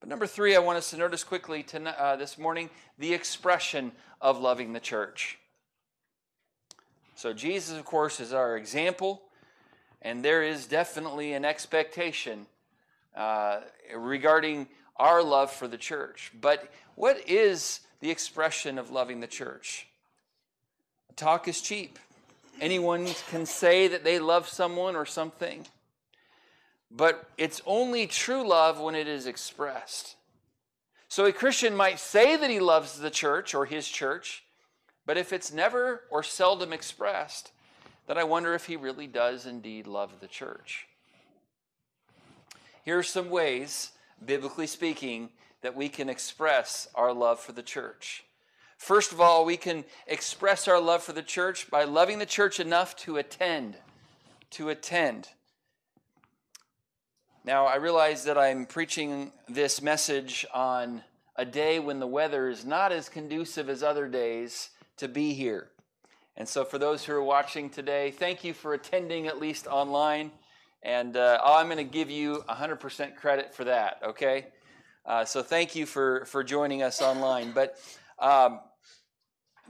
But 0.00 0.08
number 0.08 0.26
three, 0.26 0.54
I 0.54 0.58
want 0.58 0.78
us 0.78 0.90
to 0.90 0.96
notice 0.96 1.24
quickly 1.24 1.62
to, 1.64 1.82
uh, 1.88 2.16
this 2.16 2.36
morning 2.36 2.68
the 2.98 3.14
expression 3.14 3.92
of 4.20 4.40
loving 4.40 4.72
the 4.72 4.80
church. 4.80 5.38
So, 7.14 7.32
Jesus, 7.32 7.78
of 7.78 7.84
course, 7.86 8.20
is 8.20 8.34
our 8.34 8.58
example, 8.58 9.22
and 10.02 10.22
there 10.22 10.42
is 10.42 10.66
definitely 10.66 11.32
an 11.32 11.46
expectation 11.46 12.46
uh, 13.16 13.60
regarding 13.96 14.68
our 14.96 15.22
love 15.22 15.50
for 15.50 15.66
the 15.66 15.78
church. 15.78 16.32
But 16.38 16.70
what 16.94 17.26
is 17.28 17.80
the 18.00 18.10
expression 18.10 18.78
of 18.78 18.90
loving 18.90 19.20
the 19.20 19.26
church? 19.26 19.86
Talk 21.16 21.48
is 21.48 21.62
cheap. 21.62 21.98
Anyone 22.60 23.06
can 23.30 23.46
say 23.46 23.88
that 23.88 24.04
they 24.04 24.18
love 24.18 24.48
someone 24.48 24.96
or 24.96 25.06
something. 25.06 25.66
But 26.90 27.28
it's 27.36 27.62
only 27.66 28.06
true 28.06 28.46
love 28.46 28.78
when 28.78 28.94
it 28.94 29.08
is 29.08 29.26
expressed. 29.26 30.16
So 31.08 31.24
a 31.24 31.32
Christian 31.32 31.74
might 31.74 31.98
say 31.98 32.36
that 32.36 32.50
he 32.50 32.60
loves 32.60 32.98
the 32.98 33.10
church 33.10 33.54
or 33.54 33.64
his 33.64 33.88
church, 33.88 34.44
but 35.04 35.16
if 35.16 35.32
it's 35.32 35.52
never 35.52 36.02
or 36.10 36.22
seldom 36.22 36.72
expressed, 36.72 37.52
then 38.06 38.18
I 38.18 38.24
wonder 38.24 38.54
if 38.54 38.66
he 38.66 38.76
really 38.76 39.06
does 39.06 39.46
indeed 39.46 39.86
love 39.86 40.20
the 40.20 40.26
church. 40.26 40.86
Here 42.84 42.98
are 42.98 43.02
some 43.02 43.30
ways, 43.30 43.92
biblically 44.24 44.66
speaking, 44.66 45.30
that 45.62 45.76
we 45.76 45.88
can 45.88 46.08
express 46.08 46.88
our 46.94 47.12
love 47.12 47.40
for 47.40 47.52
the 47.52 47.62
church. 47.62 48.24
First 48.78 49.12
of 49.12 49.20
all, 49.20 49.44
we 49.44 49.56
can 49.56 49.84
express 50.06 50.68
our 50.68 50.80
love 50.80 51.02
for 51.02 51.12
the 51.12 51.22
church 51.22 51.70
by 51.70 51.84
loving 51.84 52.18
the 52.18 52.26
church 52.26 52.60
enough 52.60 52.94
to 52.96 53.16
attend. 53.16 53.76
To 54.50 54.68
attend. 54.68 55.28
Now, 57.44 57.66
I 57.66 57.76
realize 57.76 58.24
that 58.24 58.36
I'm 58.36 58.66
preaching 58.66 59.32
this 59.48 59.80
message 59.80 60.44
on 60.52 61.02
a 61.36 61.44
day 61.44 61.78
when 61.78 62.00
the 62.00 62.06
weather 62.06 62.48
is 62.48 62.64
not 62.64 62.92
as 62.92 63.08
conducive 63.08 63.68
as 63.68 63.82
other 63.82 64.08
days 64.08 64.70
to 64.96 65.08
be 65.08 65.32
here. 65.32 65.68
And 66.36 66.48
so, 66.48 66.64
for 66.64 66.78
those 66.78 67.04
who 67.04 67.12
are 67.14 67.22
watching 67.22 67.70
today, 67.70 68.10
thank 68.10 68.44
you 68.44 68.52
for 68.52 68.74
attending 68.74 69.26
at 69.26 69.40
least 69.40 69.66
online. 69.66 70.32
And 70.82 71.16
uh, 71.16 71.40
I'm 71.44 71.66
going 71.66 71.78
to 71.78 71.84
give 71.84 72.10
you 72.10 72.44
100% 72.48 73.16
credit 73.16 73.54
for 73.54 73.64
that, 73.64 74.00
okay? 74.04 74.46
Uh, 75.06 75.24
so, 75.24 75.40
thank 75.40 75.76
you 75.76 75.86
for, 75.86 76.24
for 76.24 76.42
joining 76.42 76.82
us 76.82 77.00
online. 77.00 77.52
But, 77.52 77.78
um, 78.18 78.58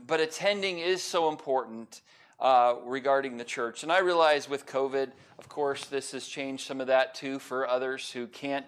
but 0.03 0.19
attending 0.19 0.79
is 0.79 1.03
so 1.03 1.29
important 1.29 2.01
uh, 2.39 2.73
regarding 2.83 3.37
the 3.37 3.43
church. 3.43 3.83
And 3.83 3.91
I 3.91 3.99
realize 3.99 4.49
with 4.49 4.65
COVID, 4.65 5.11
of 5.37 5.47
course, 5.47 5.85
this 5.85 6.13
has 6.13 6.27
changed 6.27 6.65
some 6.65 6.81
of 6.81 6.87
that 6.87 7.13
too 7.13 7.37
for 7.37 7.67
others 7.67 8.09
who 8.09 8.25
can't 8.25 8.67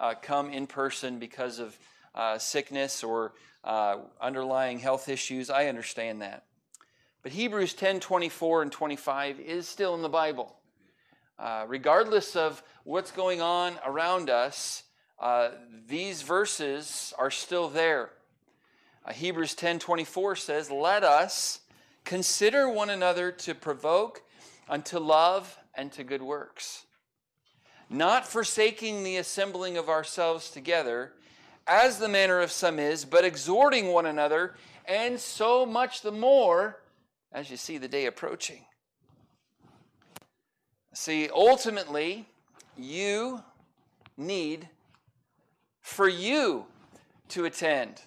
uh, 0.00 0.14
come 0.20 0.50
in 0.50 0.66
person 0.66 1.20
because 1.20 1.60
of 1.60 1.78
uh, 2.16 2.36
sickness 2.36 3.04
or 3.04 3.34
uh, 3.62 3.98
underlying 4.20 4.80
health 4.80 5.08
issues. 5.08 5.50
I 5.50 5.66
understand 5.66 6.22
that. 6.22 6.46
But 7.22 7.30
Hebrews 7.30 7.74
10 7.74 8.00
24 8.00 8.62
and 8.62 8.72
25 8.72 9.38
is 9.38 9.68
still 9.68 9.94
in 9.94 10.02
the 10.02 10.08
Bible. 10.08 10.56
Regardless 11.68 12.34
of 12.34 12.60
what's 12.82 13.12
going 13.12 13.40
on 13.40 13.78
around 13.86 14.30
us, 14.30 14.82
uh, 15.20 15.50
these 15.86 16.22
verses 16.22 17.12
are 17.18 17.30
still 17.30 17.68
there. 17.68 18.10
Hebrews 19.10 19.54
10 19.54 19.78
24 19.78 20.36
says, 20.36 20.70
Let 20.70 21.02
us 21.02 21.60
Consider 22.08 22.70
one 22.70 22.88
another 22.88 23.30
to 23.30 23.54
provoke 23.54 24.22
unto 24.66 24.98
love 24.98 25.58
and 25.74 25.92
to 25.92 26.02
good 26.02 26.22
works, 26.22 26.86
not 27.90 28.26
forsaking 28.26 29.04
the 29.04 29.18
assembling 29.18 29.76
of 29.76 29.90
ourselves 29.90 30.50
together, 30.50 31.12
as 31.66 31.98
the 31.98 32.08
manner 32.08 32.40
of 32.40 32.50
some 32.50 32.78
is, 32.78 33.04
but 33.04 33.26
exhorting 33.26 33.88
one 33.88 34.06
another, 34.06 34.54
and 34.86 35.20
so 35.20 35.66
much 35.66 36.00
the 36.00 36.10
more 36.10 36.80
as 37.30 37.50
you 37.50 37.58
see 37.58 37.76
the 37.76 37.88
day 37.88 38.06
approaching. 38.06 38.64
See, 40.94 41.28
ultimately, 41.28 42.26
you 42.74 43.42
need 44.16 44.66
for 45.88 46.06
you 46.06 46.66
to 47.28 47.46
attend. 47.46 48.02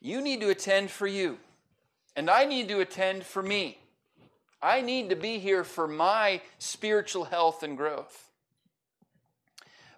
You 0.00 0.20
need 0.20 0.40
to 0.40 0.50
attend 0.50 0.90
for 0.90 1.06
you. 1.06 1.38
And 2.16 2.28
I 2.28 2.44
need 2.44 2.68
to 2.68 2.80
attend 2.80 3.24
for 3.24 3.42
me. 3.42 3.78
I 4.60 4.80
need 4.80 5.08
to 5.10 5.16
be 5.16 5.38
here 5.38 5.62
for 5.62 5.86
my 5.86 6.42
spiritual 6.58 7.24
health 7.24 7.62
and 7.62 7.76
growth. 7.76 8.28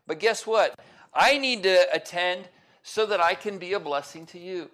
But 0.06 0.20
guess 0.20 0.46
what? 0.46 0.78
I 1.14 1.38
need 1.38 1.62
to 1.62 1.86
attend 1.92 2.44
so 2.82 3.06
that 3.06 3.20
I 3.20 3.34
can 3.34 3.56
be 3.58 3.72
a 3.72 3.80
blessing 3.80 4.26
to 4.26 4.38
you. 4.38 4.70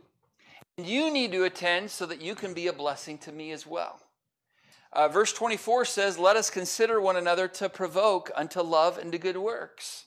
And 0.76 0.86
you 0.86 1.10
need 1.10 1.30
to 1.32 1.44
attend 1.44 1.90
so 1.92 2.04
that 2.06 2.20
you 2.20 2.34
can 2.34 2.52
be 2.52 2.66
a 2.66 2.72
blessing 2.72 3.16
to 3.18 3.32
me 3.32 3.52
as 3.52 3.64
well. 3.64 4.00
Uh, 4.92 5.06
verse 5.06 5.32
24 5.32 5.84
says, 5.84 6.18
Let 6.18 6.36
us 6.36 6.50
consider 6.50 7.00
one 7.00 7.16
another 7.16 7.46
to 7.46 7.68
provoke 7.68 8.30
unto 8.34 8.60
love 8.60 8.98
and 8.98 9.12
to 9.12 9.18
good 9.18 9.36
works. 9.36 10.06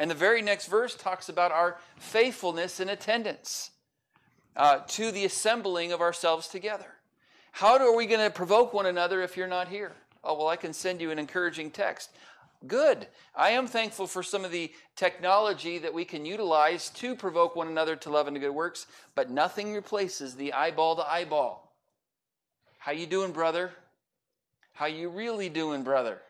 And 0.00 0.10
the 0.10 0.14
very 0.14 0.40
next 0.40 0.68
verse 0.68 0.94
talks 0.94 1.28
about 1.28 1.52
our 1.52 1.76
faithfulness 1.98 2.80
in 2.80 2.88
attendance 2.88 3.70
uh, 4.56 4.78
to 4.88 5.12
the 5.12 5.26
assembling 5.26 5.92
of 5.92 6.00
ourselves 6.00 6.48
together. 6.48 6.94
How 7.52 7.76
are 7.76 7.94
we 7.94 8.06
going 8.06 8.26
to 8.26 8.34
provoke 8.34 8.72
one 8.72 8.86
another 8.86 9.20
if 9.20 9.36
you're 9.36 9.46
not 9.46 9.68
here? 9.68 9.92
Oh, 10.24 10.38
well, 10.38 10.48
I 10.48 10.56
can 10.56 10.72
send 10.72 11.02
you 11.02 11.10
an 11.10 11.18
encouraging 11.18 11.70
text. 11.70 12.12
Good. 12.66 13.08
I 13.36 13.50
am 13.50 13.66
thankful 13.66 14.06
for 14.06 14.22
some 14.22 14.42
of 14.42 14.50
the 14.50 14.72
technology 14.96 15.76
that 15.76 15.92
we 15.92 16.06
can 16.06 16.24
utilize 16.24 16.88
to 16.90 17.14
provoke 17.14 17.54
one 17.54 17.68
another 17.68 17.94
to 17.96 18.08
love 18.10 18.26
and 18.26 18.34
to 18.36 18.40
good 18.40 18.52
works, 18.54 18.86
but 19.14 19.28
nothing 19.28 19.74
replaces 19.74 20.34
the 20.34 20.54
eyeball 20.54 20.96
to 20.96 21.06
eyeball. 21.06 21.74
How 22.78 22.92
you 22.92 23.06
doing, 23.06 23.32
brother? 23.32 23.72
How 24.72 24.86
you 24.86 25.10
really 25.10 25.50
doing, 25.50 25.82
brother? 25.82 26.22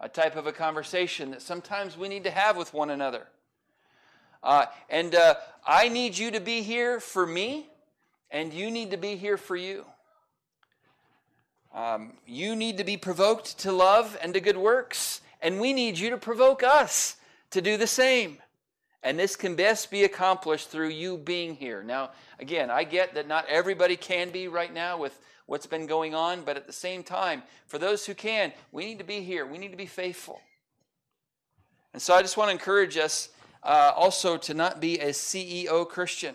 A 0.00 0.08
type 0.08 0.36
of 0.36 0.46
a 0.46 0.52
conversation 0.52 1.32
that 1.32 1.42
sometimes 1.42 1.96
we 1.96 2.08
need 2.08 2.24
to 2.24 2.30
have 2.30 2.56
with 2.56 2.72
one 2.72 2.90
another. 2.90 3.26
Uh, 4.42 4.66
and 4.88 5.14
uh, 5.14 5.34
I 5.66 5.88
need 5.88 6.16
you 6.16 6.30
to 6.30 6.40
be 6.40 6.62
here 6.62 7.00
for 7.00 7.26
me, 7.26 7.66
and 8.30 8.52
you 8.52 8.70
need 8.70 8.92
to 8.92 8.96
be 8.96 9.16
here 9.16 9.36
for 9.36 9.56
you. 9.56 9.84
Um, 11.74 12.14
you 12.26 12.54
need 12.54 12.78
to 12.78 12.84
be 12.84 12.96
provoked 12.96 13.58
to 13.60 13.72
love 13.72 14.16
and 14.22 14.32
to 14.34 14.40
good 14.40 14.56
works, 14.56 15.20
and 15.42 15.60
we 15.60 15.72
need 15.72 15.98
you 15.98 16.10
to 16.10 16.16
provoke 16.16 16.62
us 16.62 17.16
to 17.50 17.60
do 17.60 17.76
the 17.76 17.86
same. 17.86 18.38
And 19.02 19.18
this 19.18 19.36
can 19.36 19.54
best 19.54 19.90
be 19.90 20.04
accomplished 20.04 20.70
through 20.70 20.88
you 20.88 21.18
being 21.18 21.54
here. 21.54 21.82
Now, 21.82 22.10
again, 22.38 22.70
I 22.70 22.84
get 22.84 23.14
that 23.14 23.28
not 23.28 23.46
everybody 23.46 23.96
can 23.96 24.30
be 24.30 24.48
right 24.48 24.72
now 24.72 24.98
with 24.98 25.18
what's 25.48 25.66
been 25.66 25.86
going 25.86 26.14
on, 26.14 26.42
but 26.42 26.58
at 26.58 26.66
the 26.66 26.72
same 26.72 27.02
time, 27.02 27.42
for 27.66 27.78
those 27.78 28.04
who 28.04 28.14
can, 28.14 28.52
we 28.70 28.84
need 28.84 28.98
to 28.98 29.04
be 29.04 29.22
here. 29.22 29.46
We 29.46 29.56
need 29.56 29.70
to 29.70 29.78
be 29.78 29.86
faithful. 29.86 30.40
And 31.94 32.02
so 32.02 32.14
I 32.14 32.20
just 32.20 32.36
want 32.36 32.48
to 32.48 32.52
encourage 32.52 32.98
us 32.98 33.30
uh, 33.62 33.92
also 33.96 34.36
to 34.36 34.52
not 34.52 34.78
be 34.78 35.00
a 35.00 35.08
CEO 35.08 35.88
Christian. 35.88 36.34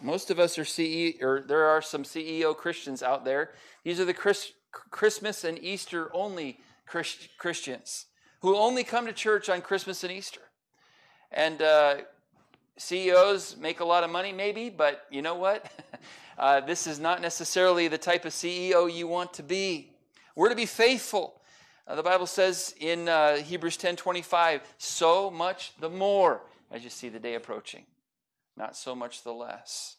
Most 0.00 0.30
of 0.30 0.38
us 0.38 0.56
are 0.56 0.62
CEO, 0.62 1.20
or 1.20 1.42
there 1.42 1.64
are 1.64 1.82
some 1.82 2.04
CEO 2.04 2.56
Christians 2.56 3.02
out 3.02 3.24
there. 3.24 3.50
These 3.82 3.98
are 3.98 4.04
the 4.04 4.14
Chris, 4.14 4.52
Christmas 4.70 5.42
and 5.42 5.58
Easter 5.58 6.08
only 6.14 6.60
Christ, 6.86 7.28
Christians 7.38 8.06
who 8.40 8.56
only 8.56 8.84
come 8.84 9.06
to 9.06 9.12
church 9.12 9.48
on 9.48 9.60
Christmas 9.60 10.04
and 10.04 10.12
Easter. 10.12 10.42
And 11.32 11.60
uh, 11.60 11.96
CEOs 12.76 13.56
make 13.56 13.80
a 13.80 13.84
lot 13.84 14.04
of 14.04 14.10
money, 14.10 14.32
maybe, 14.32 14.70
but 14.70 15.06
you 15.10 15.22
know 15.22 15.34
what? 15.34 15.68
uh, 16.38 16.60
this 16.60 16.86
is 16.86 16.98
not 16.98 17.22
necessarily 17.22 17.88
the 17.88 17.98
type 17.98 18.24
of 18.24 18.32
CEO 18.32 18.92
you 18.92 19.06
want 19.06 19.32
to 19.34 19.42
be. 19.42 19.90
We're 20.34 20.50
to 20.50 20.54
be 20.54 20.66
faithful. 20.66 21.40
Uh, 21.86 21.94
the 21.94 22.02
Bible 22.02 22.26
says 22.26 22.74
in 22.78 23.08
uh, 23.08 23.36
Hebrews 23.36 23.76
10:25, 23.78 24.60
"So 24.78 25.30
much 25.30 25.72
the 25.78 25.88
more 25.88 26.42
as 26.70 26.84
you 26.84 26.90
see 26.90 27.08
the 27.08 27.18
day 27.18 27.34
approaching, 27.34 27.86
not 28.56 28.76
so 28.76 28.94
much 28.94 29.22
the 29.22 29.32
less." 29.32 29.96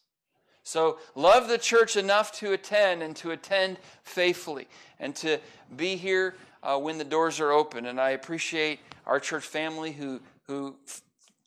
So 0.63 0.99
love 1.15 1.47
the 1.47 1.57
church 1.57 1.95
enough 1.95 2.33
to 2.39 2.51
attend 2.51 3.01
and 3.01 3.15
to 3.17 3.31
attend 3.31 3.77
faithfully 4.03 4.67
and 4.99 5.15
to 5.15 5.39
be 5.77 5.95
here 5.95 6.35
uh, 6.61 6.77
when 6.77 6.97
the 6.97 7.05
doors 7.05 7.39
are 7.39 7.53
open. 7.53 7.85
And 7.85 8.01
I 8.01 8.09
appreciate 8.09 8.81
our 9.05 9.19
church 9.19 9.45
family 9.45 9.93
who 9.93 10.19
who 10.43 10.75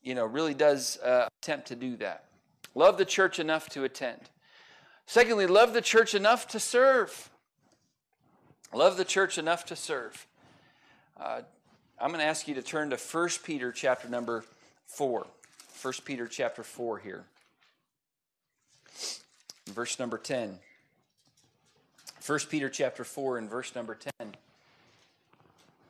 you 0.02 0.14
know 0.14 0.24
really 0.24 0.54
does 0.54 0.98
uh, 1.00 1.28
attempt 1.42 1.68
to 1.68 1.76
do 1.76 1.96
that. 1.98 2.24
Love 2.74 2.96
the 2.98 3.04
church 3.04 3.38
enough 3.38 3.68
to 3.68 3.84
attend. 3.84 4.30
Secondly, 5.10 5.48
love 5.48 5.72
the 5.72 5.80
church 5.80 6.14
enough 6.14 6.46
to 6.46 6.60
serve. 6.60 7.30
Love 8.72 8.96
the 8.96 9.04
church 9.04 9.38
enough 9.38 9.66
to 9.66 9.74
serve. 9.74 10.24
Uh, 11.18 11.40
I'm 12.00 12.10
going 12.10 12.20
to 12.20 12.24
ask 12.26 12.46
you 12.46 12.54
to 12.54 12.62
turn 12.62 12.90
to 12.90 12.96
1 12.96 13.28
Peter 13.42 13.72
chapter 13.72 14.08
number 14.08 14.44
4. 14.86 15.26
1 15.82 15.94
Peter 16.04 16.28
chapter 16.28 16.62
4 16.62 16.98
here. 16.98 17.24
Verse 19.66 19.98
number 19.98 20.16
10. 20.16 20.60
1 22.24 22.38
Peter 22.48 22.68
chapter 22.68 23.02
4 23.02 23.38
and 23.38 23.50
verse 23.50 23.74
number 23.74 23.98
10 24.20 24.36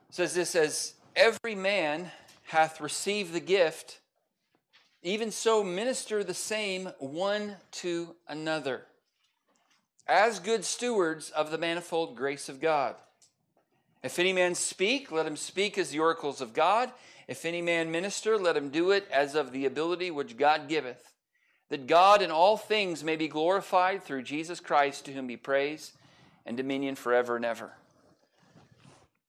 says 0.09 0.33
this 0.33 0.55
as 0.55 0.95
every 1.15 1.55
man 1.55 2.11
hath 2.45 2.81
received 2.81 3.35
the 3.35 3.41
gift, 3.41 4.01
even 5.03 5.31
so 5.31 5.63
minister 5.63 6.25
the 6.25 6.33
same 6.33 6.87
one 6.99 7.57
to 7.71 8.15
another, 8.27 8.87
as 10.11 10.41
good 10.41 10.65
stewards 10.65 11.31
of 11.31 11.51
the 11.51 11.59
manifold 11.59 12.17
grace 12.17 12.49
of 12.49 12.61
God. 12.61 12.97
If 14.03 14.19
any 14.19 14.33
man 14.33 14.55
speak, 14.55 15.13
let 15.13 15.27
him 15.27 15.37
speak 15.37 15.79
as 15.79 15.91
the 15.91 16.01
oracles 16.01 16.41
of 16.41 16.53
God. 16.53 16.91
If 17.29 17.45
any 17.45 17.63
man 17.63 17.93
minister, 17.93 18.37
let 18.37 18.57
him 18.57 18.71
do 18.71 18.91
it 18.91 19.07
as 19.13 19.35
of 19.35 19.53
the 19.53 19.67
ability 19.67 20.11
which 20.11 20.37
God 20.37 20.69
giveth, 20.69 21.13
that 21.69 21.87
God 21.87 22.23
in 22.23 22.31
all 22.31 22.57
things 22.57 23.05
may 23.05 23.15
be 23.15 23.29
glorified 23.29 24.03
through 24.03 24.23
Jesus 24.23 24.59
Christ, 24.59 25.05
to 25.05 25.13
whom 25.13 25.29
be 25.29 25.37
praise 25.37 25.93
and 26.45 26.57
dominion 26.57 26.97
forever 26.97 27.37
and 27.37 27.45
ever. 27.45 27.73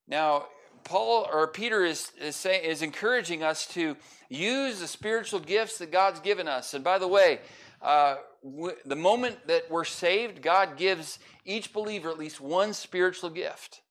Now, 0.08 0.46
Paul 0.84 1.30
or 1.32 1.48
Peter 1.48 1.86
is, 1.86 2.12
is, 2.20 2.36
saying, 2.36 2.64
is 2.64 2.82
encouraging 2.82 3.44
us 3.44 3.68
to 3.68 3.96
use 4.30 4.80
the 4.80 4.88
spiritual 4.88 5.40
gifts 5.40 5.78
that 5.78 5.92
God's 5.92 6.22
given 6.22 6.48
us. 6.48 6.74
And 6.74 6.84
by 6.84 6.98
the 6.98 7.08
way, 7.08 7.40
uh, 7.82 8.18
w- 8.44 8.76
the 8.86 8.96
moment 8.96 9.48
that 9.48 9.70
we're 9.70 9.86
saved, 9.86 10.42
God 10.42 10.78
gives 10.78 11.20
each 11.46 11.74
believer 11.74 12.10
at 12.10 12.20
least 12.20 12.40
one 12.40 12.74
spiritual 12.74 13.30
gift. 13.30 13.82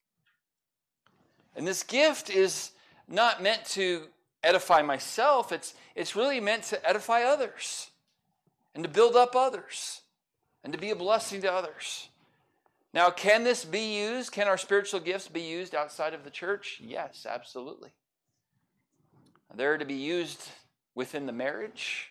And 1.56 1.66
this 1.66 1.82
gift 1.82 2.30
is 2.30 2.70
not 3.08 3.42
meant 3.42 3.64
to 3.66 4.04
edify 4.42 4.80
myself, 4.82 5.52
it's, 5.52 5.74
it's 5.94 6.16
really 6.16 6.40
meant 6.40 6.62
to 6.64 6.88
edify 6.88 7.22
others 7.22 7.90
and 8.74 8.84
to 8.84 8.88
build 8.88 9.16
up 9.16 9.36
others 9.36 10.00
and 10.64 10.72
to 10.72 10.78
be 10.78 10.90
a 10.90 10.96
blessing 10.96 11.42
to 11.42 11.52
others. 11.52 12.08
Now, 12.92 13.10
can 13.10 13.44
this 13.44 13.64
be 13.64 13.98
used? 13.98 14.32
Can 14.32 14.48
our 14.48 14.58
spiritual 14.58 15.00
gifts 15.00 15.28
be 15.28 15.42
used 15.42 15.74
outside 15.74 16.14
of 16.14 16.24
the 16.24 16.30
church? 16.30 16.80
Yes, 16.82 17.26
absolutely. 17.28 17.90
They're 19.54 19.78
to 19.78 19.84
be 19.84 19.94
used 19.94 20.48
within 20.94 21.26
the 21.26 21.32
marriage, 21.32 22.09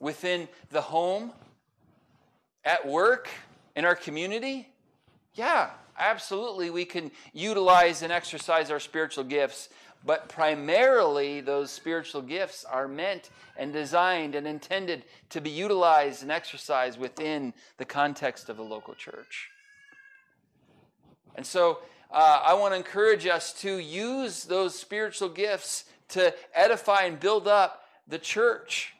within 0.00 0.48
the 0.70 0.80
home, 0.80 1.32
at 2.64 2.86
work, 2.86 3.28
in 3.76 3.84
our 3.84 3.94
community. 3.94 4.68
Yeah, 5.34 5.70
absolutely. 5.98 6.70
We 6.70 6.84
can 6.84 7.10
utilize 7.32 8.02
and 8.02 8.12
exercise 8.12 8.70
our 8.70 8.80
spiritual 8.80 9.24
gifts, 9.24 9.68
but 10.04 10.28
primarily 10.28 11.40
those 11.40 11.70
spiritual 11.70 12.22
gifts 12.22 12.64
are 12.64 12.88
meant 12.88 13.30
and 13.56 13.72
designed 13.72 14.34
and 14.34 14.46
intended 14.46 15.04
to 15.30 15.40
be 15.40 15.50
utilized 15.50 16.22
and 16.22 16.30
exercised 16.30 16.98
within 16.98 17.52
the 17.76 17.84
context 17.84 18.48
of 18.48 18.56
the 18.56 18.62
local 18.62 18.94
church. 18.94 19.48
And 21.34 21.46
so 21.46 21.78
uh, 22.10 22.42
I 22.44 22.54
want 22.54 22.72
to 22.72 22.76
encourage 22.76 23.26
us 23.26 23.52
to 23.60 23.78
use 23.78 24.44
those 24.44 24.78
spiritual 24.78 25.28
gifts 25.28 25.84
to 26.08 26.34
edify 26.54 27.02
and 27.02 27.20
build 27.20 27.46
up 27.46 27.84
the 28.08 28.18
church, 28.18 28.94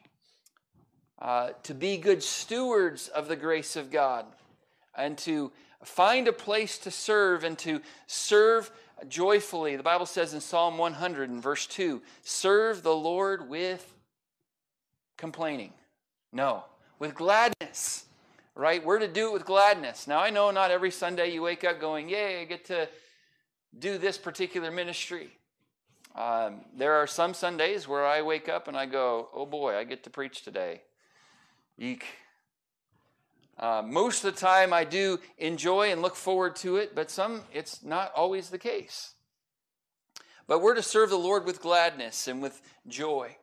uh, 1.21 1.51
to 1.65 1.75
be 1.75 1.97
good 1.97 2.23
stewards 2.23 3.09
of 3.09 3.29
the 3.29 3.37
grace 3.37 3.77
of 3.77 3.91
God, 3.91 4.27
and 4.97 5.17
to 5.19 5.53
find 5.85 6.29
a 6.29 6.33
place 6.33 6.79
to 6.79 6.91
serve 6.91 7.45
and 7.45 7.59
to 7.59 7.81
serve 8.07 8.71
joyfully. 9.09 9.77
The 9.77 9.83
Bible 9.83 10.07
says 10.07 10.35
in 10.35 10.41
Psalm 10.41 10.79
100 10.79 11.31
and 11.31 11.43
verse 11.43 11.67
2 11.67 12.03
serve 12.23 12.83
the 12.83 12.95
Lord 12.95 13.49
with 13.49 13.95
complaining. 15.17 15.73
No, 16.33 16.65
with 16.99 17.15
gladness 17.15 18.05
right? 18.59 18.85
We're 18.85 18.99
to 18.99 19.09
do 19.09 19.29
it 19.29 19.33
with 19.33 19.45
gladness. 19.47 20.07
Now, 20.09 20.19
I 20.19 20.31
know 20.31 20.51
not 20.51 20.73
every 20.73 20.91
Sunday 20.91 21.33
you 21.33 21.41
wake 21.43 21.63
up 21.65 21.81
going, 21.81 22.09
Yay, 22.09 22.43
I 22.43 22.45
get 22.45 22.65
to 22.67 22.89
do 23.79 23.97
this 23.97 24.19
particular 24.19 24.71
ministry. 24.71 25.31
Um, 26.15 26.63
there 26.77 26.95
are 26.95 27.07
some 27.07 27.33
Sundays 27.33 27.87
where 27.87 28.05
I 28.05 28.21
wake 28.23 28.49
up 28.49 28.67
and 28.67 28.77
I 28.77 28.87
go, 28.87 29.29
Oh 29.33 29.47
boy, 29.47 29.77
I 29.77 29.85
get 29.85 30.03
to 30.05 30.11
preach 30.11 30.43
today. 30.43 30.83
Eek. 31.79 32.05
Uh, 33.59 33.83
most 33.85 34.25
of 34.25 34.35
the 34.35 34.41
time, 34.41 34.73
I 34.73 34.85
do 34.85 35.19
enjoy 35.39 35.91
and 35.91 36.03
look 36.03 36.17
forward 36.17 36.57
to 36.57 36.77
it, 36.77 36.95
but 36.95 37.11
some 37.11 37.43
it's 37.53 37.83
not 37.83 38.13
always 38.15 38.51
the 38.51 38.59
case. 38.59 39.15
But 40.47 40.61
we're 40.61 40.75
to 40.75 40.83
serve 40.83 41.11
the 41.11 41.19
Lord 41.19 41.45
with 41.45 41.61
gladness 41.61 42.29
and 42.29 42.41
with 42.41 42.61
joy. 42.87 43.37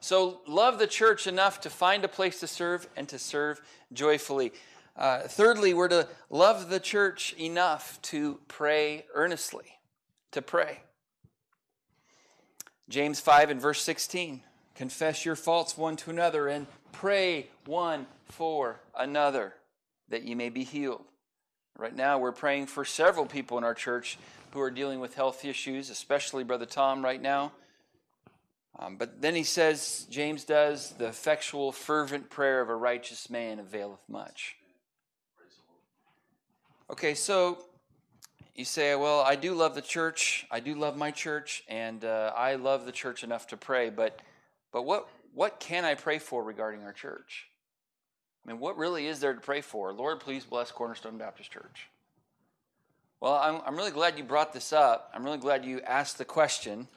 So 0.00 0.40
love 0.46 0.78
the 0.78 0.86
church 0.86 1.26
enough 1.26 1.60
to 1.60 1.70
find 1.70 2.04
a 2.04 2.08
place 2.08 2.40
to 2.40 2.46
serve 2.46 2.88
and 2.96 3.08
to 3.08 3.18
serve 3.18 3.60
joyfully. 3.92 4.52
Uh, 4.96 5.20
thirdly, 5.22 5.74
we're 5.74 5.88
to 5.88 6.08
love 6.30 6.70
the 6.70 6.80
church 6.80 7.34
enough 7.38 8.00
to 8.02 8.40
pray 8.48 9.04
earnestly, 9.14 9.78
to 10.32 10.42
pray. 10.42 10.80
James 12.88 13.20
5 13.20 13.50
and 13.50 13.60
verse 13.60 13.82
16 13.82 14.42
confess 14.74 15.26
your 15.26 15.36
faults 15.36 15.76
one 15.76 15.94
to 15.94 16.10
another 16.10 16.48
and 16.48 16.66
pray 16.92 17.48
one 17.66 18.06
for 18.26 18.80
another 18.96 19.54
that 20.08 20.22
you 20.22 20.36
may 20.36 20.48
be 20.48 20.64
healed. 20.64 21.04
Right 21.78 21.94
now, 21.94 22.18
we're 22.18 22.32
praying 22.32 22.66
for 22.66 22.84
several 22.84 23.26
people 23.26 23.56
in 23.56 23.64
our 23.64 23.74
church 23.74 24.18
who 24.52 24.60
are 24.60 24.70
dealing 24.70 25.00
with 25.00 25.14
health 25.14 25.44
issues, 25.44 25.88
especially 25.88 26.44
Brother 26.44 26.66
Tom 26.66 27.02
right 27.02 27.20
now. 27.20 27.52
Um, 28.78 28.96
but 28.96 29.20
then 29.20 29.34
he 29.34 29.44
says, 29.44 30.06
James 30.10 30.44
does, 30.44 30.90
the 30.92 31.06
effectual, 31.08 31.72
fervent 31.72 32.30
prayer 32.30 32.60
of 32.60 32.68
a 32.68 32.74
righteous 32.74 33.30
man 33.30 33.58
availeth 33.58 34.00
much. 34.08 34.56
Okay, 36.90 37.14
so 37.14 37.58
you 38.54 38.64
say, 38.64 38.94
well, 38.94 39.20
I 39.20 39.36
do 39.36 39.54
love 39.54 39.74
the 39.74 39.82
church. 39.82 40.46
I 40.50 40.60
do 40.60 40.74
love 40.74 40.96
my 40.96 41.10
church, 41.10 41.62
and 41.68 42.04
uh, 42.04 42.32
I 42.36 42.56
love 42.56 42.84
the 42.84 42.92
church 42.92 43.22
enough 43.22 43.46
to 43.48 43.56
pray. 43.56 43.90
But, 43.90 44.20
but 44.72 44.82
what, 44.82 45.08
what 45.34 45.60
can 45.60 45.84
I 45.84 45.94
pray 45.94 46.18
for 46.18 46.42
regarding 46.42 46.82
our 46.82 46.92
church? 46.92 47.46
I 48.44 48.50
mean, 48.50 48.60
what 48.60 48.76
really 48.76 49.06
is 49.06 49.20
there 49.20 49.34
to 49.34 49.40
pray 49.40 49.60
for? 49.60 49.92
Lord, 49.92 50.20
please 50.20 50.44
bless 50.44 50.72
Cornerstone 50.72 51.18
Baptist 51.18 51.50
Church. 51.50 51.88
Well, 53.20 53.34
I'm, 53.34 53.60
I'm 53.66 53.76
really 53.76 53.90
glad 53.90 54.16
you 54.16 54.24
brought 54.24 54.52
this 54.52 54.72
up. 54.72 55.10
I'm 55.14 55.24
really 55.24 55.38
glad 55.38 55.64
you 55.64 55.80
asked 55.82 56.16
the 56.16 56.24
question 56.24 56.88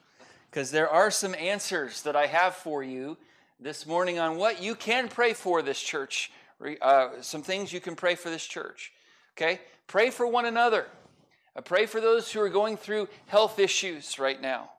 because 0.49 0.71
there 0.71 0.89
are 0.89 1.11
some 1.11 1.35
answers 1.35 2.01
that 2.03 2.15
I 2.15 2.27
have 2.27 2.55
for 2.55 2.81
you 2.81 3.17
this 3.59 3.85
morning 3.85 4.19
on 4.19 4.37
what 4.37 4.61
you 4.61 4.73
can 4.75 5.09
pray 5.09 5.33
for 5.33 5.61
this 5.61 5.81
church. 5.81 6.31
Uh, 6.81 7.09
some 7.21 7.43
things 7.43 7.73
you 7.73 7.81
can 7.81 7.95
pray 7.95 8.15
for 8.15 8.29
this 8.29 8.45
church. 8.45 8.93
Okay? 9.35 9.59
Pray 9.87 10.09
for 10.09 10.25
one 10.25 10.45
another. 10.45 10.87
Uh, 11.55 11.61
pray 11.61 11.85
for 11.85 11.99
those 11.99 12.31
who 12.31 12.39
are 12.39 12.49
going 12.49 12.77
through 12.77 13.09
health 13.27 13.59
issues 13.59 14.17
right 14.17 14.41
now. 14.41 14.69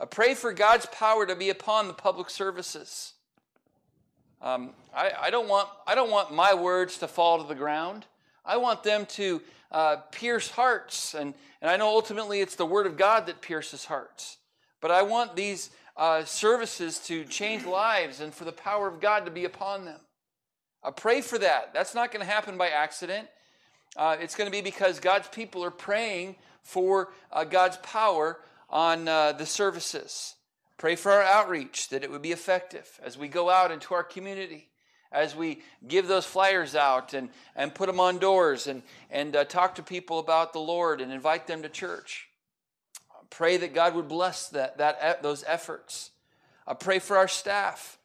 Uh, 0.00 0.06
pray 0.06 0.34
for 0.34 0.52
God's 0.52 0.86
power 0.86 1.26
to 1.26 1.34
be 1.34 1.50
upon 1.50 1.88
the 1.88 1.94
public 1.94 2.30
services. 2.30 3.14
Um, 4.40 4.70
I, 4.94 5.10
I, 5.22 5.30
don't 5.30 5.48
want, 5.48 5.68
I 5.86 5.96
don't 5.96 6.10
want 6.10 6.32
my 6.32 6.54
words 6.54 6.98
to 6.98 7.08
fall 7.08 7.42
to 7.42 7.48
the 7.48 7.56
ground. 7.56 8.06
I 8.44 8.58
want 8.58 8.84
them 8.84 9.06
to 9.06 9.42
uh, 9.72 9.96
pierce 10.12 10.50
hearts. 10.50 11.14
And, 11.14 11.34
and 11.60 11.70
I 11.70 11.76
know 11.76 11.88
ultimately 11.88 12.40
it's 12.40 12.54
the 12.54 12.66
Word 12.66 12.86
of 12.86 12.96
God 12.96 13.26
that 13.26 13.40
pierces 13.40 13.86
hearts. 13.86 14.36
But 14.80 14.92
I 14.92 15.02
want 15.02 15.34
these 15.34 15.70
uh, 15.96 16.24
services 16.24 17.00
to 17.00 17.24
change 17.24 17.66
lives 17.66 18.20
and 18.20 18.32
for 18.32 18.44
the 18.44 18.52
power 18.52 18.86
of 18.86 19.00
God 19.00 19.24
to 19.24 19.32
be 19.32 19.44
upon 19.44 19.84
them. 19.84 20.00
Uh, 20.84 20.92
pray 20.92 21.20
for 21.20 21.38
that. 21.38 21.74
That's 21.74 21.96
not 21.96 22.12
going 22.12 22.24
to 22.24 22.30
happen 22.30 22.56
by 22.56 22.68
accident. 22.68 23.26
Uh, 23.96 24.16
it's 24.20 24.36
going 24.36 24.46
to 24.46 24.56
be 24.56 24.62
because 24.62 25.00
God's 25.00 25.26
people 25.26 25.64
are 25.64 25.72
praying 25.72 26.36
for 26.62 27.08
uh, 27.32 27.42
God's 27.42 27.78
power 27.78 28.38
on 28.70 29.08
uh, 29.08 29.32
the 29.32 29.46
services. 29.46 30.34
Pray 30.76 30.94
for 30.94 31.10
our 31.10 31.22
outreach, 31.22 31.88
that 31.88 32.04
it 32.04 32.10
would 32.10 32.22
be 32.22 32.32
effective 32.32 33.00
as 33.02 33.18
we 33.18 33.28
go 33.28 33.50
out 33.50 33.72
into 33.72 33.94
our 33.94 34.04
community, 34.04 34.68
as 35.10 35.34
we 35.34 35.62
give 35.86 36.06
those 36.06 36.26
flyers 36.26 36.74
out 36.74 37.14
and, 37.14 37.30
and 37.56 37.74
put 37.74 37.86
them 37.86 37.98
on 37.98 38.18
doors 38.18 38.66
and, 38.66 38.82
and 39.10 39.34
uh, 39.34 39.44
talk 39.44 39.74
to 39.74 39.82
people 39.82 40.18
about 40.18 40.52
the 40.52 40.60
Lord 40.60 41.00
and 41.00 41.10
invite 41.10 41.46
them 41.46 41.62
to 41.62 41.68
church. 41.68 42.28
Pray 43.30 43.56
that 43.56 43.74
God 43.74 43.94
would 43.94 44.08
bless 44.08 44.48
that, 44.50 44.78
that, 44.78 45.22
those 45.22 45.44
efforts. 45.46 46.10
Uh, 46.66 46.74
pray 46.74 46.98
for 46.98 47.16
our 47.16 47.28
staff. 47.28 47.98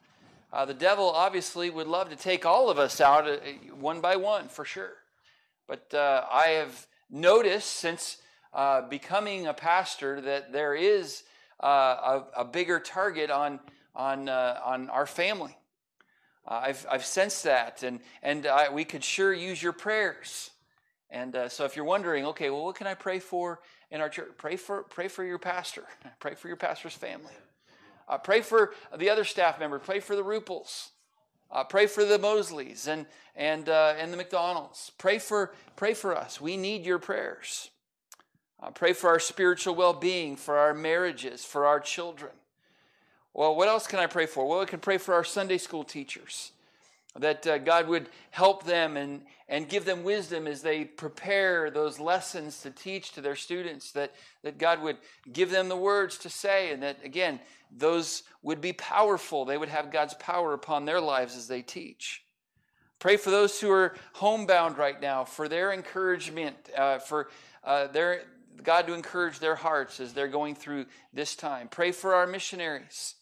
Uh, 0.52 0.66
the 0.66 0.74
devil 0.74 1.10
obviously 1.10 1.70
would 1.70 1.88
love 1.88 2.10
to 2.10 2.16
take 2.16 2.46
all 2.46 2.70
of 2.70 2.78
us 2.80 3.02
out 3.02 3.28
uh, 3.28 3.38
one 3.80 4.02
by 4.02 4.16
one, 4.16 4.48
for 4.48 4.66
sure. 4.66 4.94
But 5.68 5.94
uh, 5.94 6.26
I 6.32 6.48
have 6.50 6.88
noticed 7.10 7.70
since 7.70 8.18
uh, 8.54 8.82
becoming 8.88 9.48
a 9.48 9.54
pastor 9.54 10.22
that 10.22 10.52
there 10.52 10.76
is 10.76 11.24
uh, 11.62 11.66
a, 12.36 12.42
a, 12.42 12.46
bigger 12.46 12.80
target 12.80 13.32
on, 13.32 13.60
on, 13.96 14.30
uh, 14.30 14.60
on 14.64 14.90
our 14.90 15.06
family. 15.06 15.58
Uh, 16.48 16.62
I've, 16.66 16.86
I've 16.92 17.06
sensed 17.06 17.44
that, 17.44 17.84
and, 17.84 18.00
and 18.22 18.46
I, 18.46 18.70
we 18.70 18.84
could 18.84 19.04
sure 19.04 19.34
use 19.34 19.64
your 19.64 19.72
prayers. 19.72 20.52
And 21.10 21.36
uh, 21.36 21.50
so 21.50 21.64
if 21.66 21.76
you're 21.76 21.86
wondering, 21.86 22.26
okay, 22.26 22.50
well, 22.50 22.66
what 22.66 22.76
can 22.76 22.88
I 22.88 22.96
pray 22.96 23.20
for 23.20 23.62
in 23.92 24.02
our 24.02 24.10
church? 24.10 24.30
Pray 24.38 24.56
for, 24.56 24.84
pray 24.84 25.08
for 25.08 25.24
your 25.24 25.40
pastor. 25.40 25.86
pray 26.20 26.36
for 26.36 26.48
your 26.48 26.58
pastor's 26.58 26.96
family. 26.96 27.34
Uh, 28.08 28.18
pray 28.18 28.42
for 28.42 28.74
the 28.98 29.10
other 29.10 29.24
staff 29.24 29.60
member. 29.60 29.80
Pray 29.80 30.00
for 30.00 30.16
the 30.16 30.24
Rupels. 30.24 30.90
Uh, 31.50 31.64
pray 31.64 31.86
for 31.86 32.04
the 32.04 32.18
Mosleys 32.18 32.88
and, 32.88 33.06
and, 33.36 33.70
uh, 33.70 33.94
and 33.98 34.12
the 34.12 34.18
McDonalds. 34.18 34.92
Pray 34.98 35.20
for, 35.20 35.54
pray 35.76 35.94
for 35.94 36.18
us. 36.18 36.42
We 36.42 36.58
need 36.58 36.86
your 36.86 37.00
prayers. 37.00 37.70
Uh, 38.64 38.70
pray 38.70 38.94
for 38.94 39.10
our 39.10 39.20
spiritual 39.20 39.76
well 39.76 39.94
being, 39.94 40.38
for 40.38 40.58
our 40.58 40.74
marriages, 40.74 41.44
for 41.44 41.66
our 41.66 41.82
children. 41.82 42.32
Well, 43.34 43.58
what 43.58 43.68
else 43.68 43.88
can 43.88 44.00
I 44.00 44.08
pray 44.08 44.26
for? 44.26 44.48
Well, 44.48 44.62
I 44.62 44.66
can 44.66 44.80
pray 44.80 44.98
for 44.98 45.14
our 45.14 45.26
Sunday 45.26 45.58
school 45.58 45.84
teachers, 45.84 46.54
that 47.20 47.46
uh, 47.46 47.58
God 47.58 47.90
would 47.90 48.08
help 48.32 48.64
them 48.64 48.96
and, 48.96 49.24
and 49.50 49.68
give 49.68 49.84
them 49.84 50.04
wisdom 50.04 50.48
as 50.48 50.62
they 50.62 50.86
prepare 50.86 51.72
those 51.72 52.00
lessons 52.00 52.62
to 52.62 52.70
teach 52.70 53.12
to 53.14 53.22
their 53.22 53.36
students, 53.36 53.92
that, 53.92 54.14
that 54.44 54.58
God 54.58 54.82
would 54.82 54.98
give 55.34 55.52
them 55.52 55.68
the 55.68 55.76
words 55.76 56.18
to 56.20 56.30
say, 56.30 56.72
and 56.72 56.82
that, 56.84 57.04
again, 57.04 57.42
those 57.70 58.24
would 58.44 58.62
be 58.62 58.72
powerful. 58.72 59.44
They 59.44 59.58
would 59.58 59.70
have 59.70 59.92
God's 59.92 60.14
power 60.14 60.54
upon 60.54 60.86
their 60.86 61.02
lives 61.02 61.36
as 61.36 61.50
they 61.50 61.64
teach. 61.64 62.24
Pray 63.00 63.18
for 63.18 63.32
those 63.32 63.60
who 63.60 63.70
are 63.70 63.96
homebound 64.14 64.78
right 64.78 65.02
now, 65.02 65.26
for 65.26 65.50
their 65.50 65.74
encouragement, 65.74 66.56
uh, 66.78 67.00
for 67.00 67.30
uh, 67.66 67.88
their, 67.88 68.24
God 68.62 68.88
to 68.88 68.94
encourage 68.94 69.40
their 69.40 69.56
hearts 69.56 70.00
as 70.00 70.14
they're 70.14 70.28
going 70.28 70.56
through 70.56 70.86
this 71.14 71.36
time. 71.36 71.68
Pray 71.68 71.92
for 71.92 72.14
our 72.14 72.28
missionaries. 72.28 73.16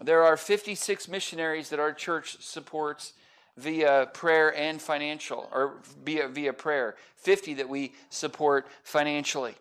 There 0.00 0.22
are 0.24 0.36
56 0.36 1.08
missionaries 1.08 1.70
that 1.70 1.80
our 1.80 1.92
church 1.92 2.36
supports 2.40 3.12
via 3.56 4.08
prayer 4.14 4.56
and 4.56 4.80
financial, 4.80 5.48
or 5.52 5.82
via, 6.04 6.28
via 6.28 6.52
prayer, 6.52 6.96
50 7.16 7.54
that 7.54 7.68
we 7.68 7.92
support 8.08 8.66
financially. 8.82 9.54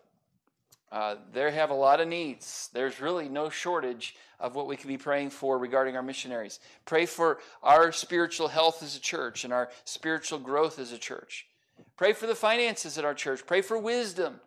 Uh, 0.92 1.16
they 1.34 1.52
have 1.52 1.70
a 1.70 1.76
lot 1.76 2.02
of 2.02 2.08
needs. 2.08 2.70
There's 2.74 3.00
really 3.00 3.30
no 3.30 3.50
shortage 3.50 4.16
of 4.40 4.56
what 4.56 4.68
we 4.68 4.76
can 4.76 4.88
be 4.88 4.98
praying 4.98 5.30
for 5.30 5.58
regarding 5.58 5.96
our 5.96 6.04
missionaries. 6.04 6.60
Pray 6.86 7.06
for 7.06 7.40
our 7.64 7.92
spiritual 7.92 8.48
health 8.48 8.82
as 8.84 8.96
a 8.96 9.00
church 9.00 9.44
and 9.44 9.54
our 9.54 9.70
spiritual 9.86 10.40
growth 10.40 10.80
as 10.80 10.92
a 10.92 10.98
church. 10.98 11.48
Pray 11.96 12.14
for 12.14 12.28
the 12.28 12.36
finances 12.36 12.98
at 12.98 13.06
our 13.06 13.14
church. 13.14 13.46
Pray 13.46 13.62
for 13.62 13.78
wisdom 13.78 14.40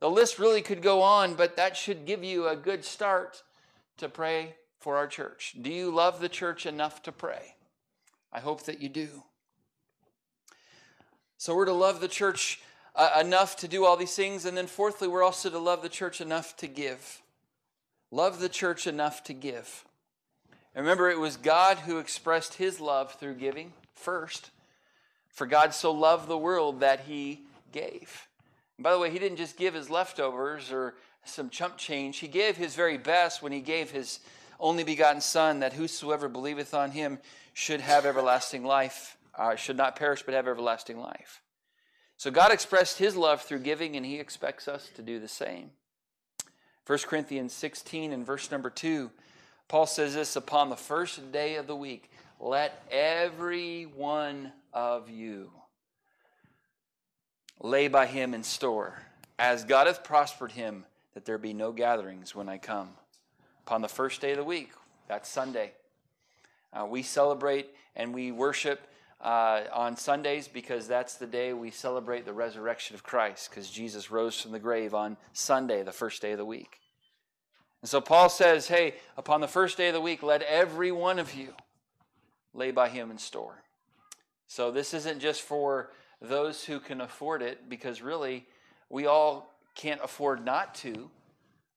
the 0.00 0.10
list 0.10 0.38
really 0.38 0.62
could 0.62 0.82
go 0.82 1.02
on, 1.02 1.34
but 1.34 1.56
that 1.56 1.76
should 1.76 2.04
give 2.04 2.22
you 2.22 2.48
a 2.48 2.56
good 2.56 2.84
start 2.84 3.42
to 3.98 4.08
pray 4.08 4.56
for 4.78 4.96
our 4.96 5.06
church. 5.06 5.54
Do 5.60 5.70
you 5.70 5.90
love 5.90 6.20
the 6.20 6.28
church 6.28 6.66
enough 6.66 7.02
to 7.04 7.12
pray? 7.12 7.54
I 8.32 8.40
hope 8.40 8.64
that 8.64 8.80
you 8.80 8.88
do. 8.88 9.22
So 11.38 11.54
we're 11.54 11.66
to 11.66 11.72
love 11.72 12.00
the 12.00 12.08
church 12.08 12.60
uh, 12.94 13.18
enough 13.20 13.56
to 13.56 13.68
do 13.68 13.84
all 13.84 13.96
these 13.96 14.14
things. 14.14 14.44
And 14.44 14.56
then, 14.56 14.66
fourthly, 14.66 15.08
we're 15.08 15.22
also 15.22 15.50
to 15.50 15.58
love 15.58 15.82
the 15.82 15.88
church 15.88 16.20
enough 16.20 16.56
to 16.58 16.66
give. 16.66 17.22
Love 18.10 18.40
the 18.40 18.48
church 18.48 18.86
enough 18.86 19.22
to 19.24 19.32
give. 19.32 19.84
And 20.74 20.84
remember, 20.84 21.10
it 21.10 21.18
was 21.18 21.36
God 21.36 21.78
who 21.78 21.98
expressed 21.98 22.54
his 22.54 22.80
love 22.80 23.14
through 23.14 23.34
giving 23.34 23.72
first. 23.94 24.50
For 25.28 25.46
God 25.46 25.74
so 25.74 25.92
loved 25.92 26.28
the 26.28 26.38
world 26.38 26.80
that 26.80 27.00
he 27.00 27.42
gave. 27.72 28.28
By 28.78 28.92
the 28.92 28.98
way, 28.98 29.10
he 29.10 29.18
didn't 29.18 29.38
just 29.38 29.56
give 29.56 29.74
his 29.74 29.88
leftovers 29.88 30.72
or 30.72 30.94
some 31.24 31.48
chump 31.48 31.76
change. 31.76 32.18
He 32.18 32.28
gave 32.28 32.56
his 32.56 32.74
very 32.74 32.98
best 32.98 33.42
when 33.42 33.52
he 33.52 33.60
gave 33.60 33.90
his 33.90 34.20
only 34.60 34.84
begotten 34.84 35.20
Son, 35.20 35.60
that 35.60 35.72
whosoever 35.72 36.28
believeth 36.28 36.74
on 36.74 36.92
him 36.92 37.18
should 37.52 37.80
have 37.80 38.06
everlasting 38.06 38.64
life, 38.64 39.16
uh, 39.36 39.56
should 39.56 39.76
not 39.76 39.96
perish 39.96 40.22
but 40.22 40.34
have 40.34 40.48
everlasting 40.48 40.98
life. 40.98 41.42
So 42.16 42.30
God 42.30 42.52
expressed 42.52 42.98
his 42.98 43.16
love 43.16 43.42
through 43.42 43.60
giving, 43.60 43.96
and 43.96 44.06
he 44.06 44.18
expects 44.18 44.68
us 44.68 44.90
to 44.94 45.02
do 45.02 45.18
the 45.18 45.28
same. 45.28 45.70
1 46.86 46.98
Corinthians 47.06 47.52
16 47.52 48.12
and 48.12 48.26
verse 48.26 48.50
number 48.50 48.70
2, 48.70 49.10
Paul 49.68 49.86
says 49.86 50.14
this 50.14 50.36
Upon 50.36 50.70
the 50.70 50.76
first 50.76 51.32
day 51.32 51.56
of 51.56 51.66
the 51.66 51.76
week, 51.76 52.10
let 52.38 52.84
every 52.90 53.84
one 53.84 54.52
of 54.72 55.08
you 55.08 55.50
lay 57.60 57.88
by 57.88 58.06
him 58.06 58.34
in 58.34 58.42
store, 58.42 59.02
as 59.38 59.64
God 59.64 59.86
hath 59.86 60.04
prospered 60.04 60.52
him, 60.52 60.84
that 61.14 61.24
there 61.24 61.38
be 61.38 61.52
no 61.52 61.72
gatherings 61.72 62.34
when 62.34 62.48
I 62.48 62.58
come. 62.58 62.90
Upon 63.66 63.82
the 63.82 63.88
first 63.88 64.20
day 64.20 64.32
of 64.32 64.36
the 64.36 64.44
week, 64.44 64.72
that's 65.08 65.28
Sunday, 65.28 65.72
uh, 66.72 66.86
we 66.86 67.02
celebrate 67.02 67.70
and 67.96 68.12
we 68.12 68.32
worship 68.32 68.86
uh, 69.20 69.62
on 69.72 69.96
Sundays 69.96 70.48
because 70.48 70.86
that's 70.86 71.14
the 71.16 71.26
day 71.26 71.52
we 71.52 71.70
celebrate 71.70 72.24
the 72.26 72.32
resurrection 72.32 72.94
of 72.94 73.02
Christ, 73.02 73.48
because 73.48 73.70
Jesus 73.70 74.10
rose 74.10 74.40
from 74.40 74.52
the 74.52 74.58
grave 74.58 74.92
on 74.94 75.16
Sunday, 75.32 75.82
the 75.82 75.92
first 75.92 76.20
day 76.20 76.32
of 76.32 76.38
the 76.38 76.44
week. 76.44 76.80
And 77.80 77.88
so 77.88 78.00
Paul 78.00 78.28
says, 78.28 78.68
Hey, 78.68 78.94
upon 79.16 79.40
the 79.40 79.48
first 79.48 79.76
day 79.76 79.88
of 79.88 79.94
the 79.94 80.00
week, 80.00 80.22
let 80.22 80.42
every 80.42 80.92
one 80.92 81.18
of 81.18 81.34
you 81.34 81.54
lay 82.52 82.70
by 82.70 82.88
him 82.88 83.10
in 83.10 83.18
store. 83.18 83.62
So 84.46 84.70
this 84.70 84.94
isn't 84.94 85.20
just 85.20 85.42
for 85.42 85.90
those 86.28 86.64
who 86.64 86.80
can 86.80 87.00
afford 87.00 87.42
it, 87.42 87.68
because 87.68 88.02
really, 88.02 88.46
we 88.90 89.06
all 89.06 89.54
can't 89.74 90.00
afford 90.02 90.44
not 90.44 90.74
to, 90.76 91.10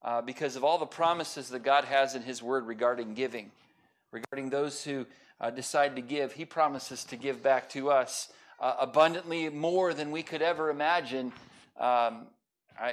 uh, 0.04 0.22
because 0.22 0.56
of 0.56 0.64
all 0.64 0.78
the 0.78 0.86
promises 0.86 1.48
that 1.48 1.62
God 1.62 1.84
has 1.84 2.14
in 2.14 2.22
His 2.22 2.42
Word 2.42 2.66
regarding 2.66 3.14
giving, 3.14 3.50
regarding 4.12 4.50
those 4.50 4.84
who 4.84 5.06
uh, 5.40 5.50
decide 5.50 5.96
to 5.96 6.02
give. 6.02 6.32
He 6.32 6.44
promises 6.44 7.04
to 7.04 7.16
give 7.16 7.42
back 7.42 7.68
to 7.70 7.90
us 7.90 8.28
uh, 8.60 8.74
abundantly 8.80 9.48
more 9.48 9.94
than 9.94 10.10
we 10.10 10.22
could 10.22 10.42
ever 10.42 10.70
imagine. 10.70 11.32
Um, 11.78 12.26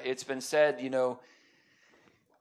it's 0.04 0.24
been 0.24 0.42
said, 0.42 0.82
you 0.82 0.90
know, 0.90 1.20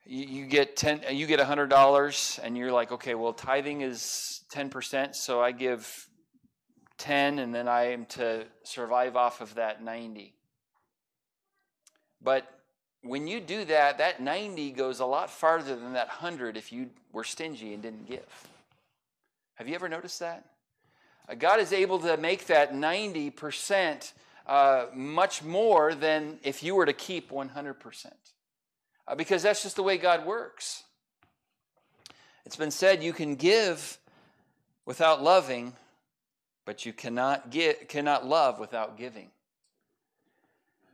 you, 0.07 0.47
get 0.47 0.77
ten, 0.77 1.01
you 1.11 1.27
get 1.27 1.41
a 1.41 1.45
hundred 1.45 1.69
dollars, 1.69 2.39
and 2.43 2.57
you're 2.57 2.73
like, 2.73 2.93
okay, 2.93 3.15
well, 3.15 3.33
tithing 3.33 3.81
is 3.81 4.43
ten 4.51 4.69
percent, 4.69 5.17
so 5.17 5.41
I 5.41 5.53
give 5.53 6.09
10 6.99 7.39
and 7.39 7.55
then 7.55 7.69
I 7.69 7.93
am 7.93 8.07
to 8.07 8.45
survive 8.63 9.17
off 9.17 9.41
of 9.41 9.55
that 9.55 9.83
90. 9.83 10.33
But 12.23 12.49
when 13.03 13.27
you 13.27 13.41
do 13.41 13.65
that, 13.67 13.99
that 13.99 14.21
90 14.21 14.71
goes 14.73 15.01
a 15.01 15.07
lot 15.07 15.31
farther 15.31 15.77
than 15.77 15.93
that 15.93 16.09
100 16.09 16.57
if 16.57 16.73
you 16.73 16.91
were 17.13 17.25
stingy 17.25 17.75
and 17.75 17.83
didn't 17.83 18.07
give. 18.09 18.49
Have 19.57 19.69
you 19.69 19.75
ever 19.75 19.89
noticed 19.89 20.21
that? 20.21 20.45
Uh, 21.29 21.35
God 21.35 21.61
is 21.61 21.73
able 21.73 21.99
to 22.01 22.17
make 22.17 22.47
that 22.47 22.73
90% 22.73 24.13
uh, 24.47 24.87
much 24.95 25.43
more 25.43 25.95
than 25.95 26.39
if 26.43 26.63
you 26.63 26.75
were 26.75 26.87
to 26.87 26.93
keep 26.93 27.31
100%. 27.31 28.07
Uh, 29.07 29.15
because 29.15 29.43
that's 29.43 29.63
just 29.63 29.77
the 29.77 29.83
way 29.83 29.99
God 29.99 30.25
works. 30.27 30.85
It's 32.47 32.57
been 32.57 32.71
said 32.71 33.03
you 33.03 33.13
can 33.13 33.37
give 33.37 33.99
without 34.87 35.23
loving, 35.23 35.75
but 36.65 36.87
you 36.87 36.93
cannot 36.93 37.51
get 37.51 37.89
cannot 37.89 38.27
love 38.27 38.59
without 38.59 38.97
giving. 38.97 39.31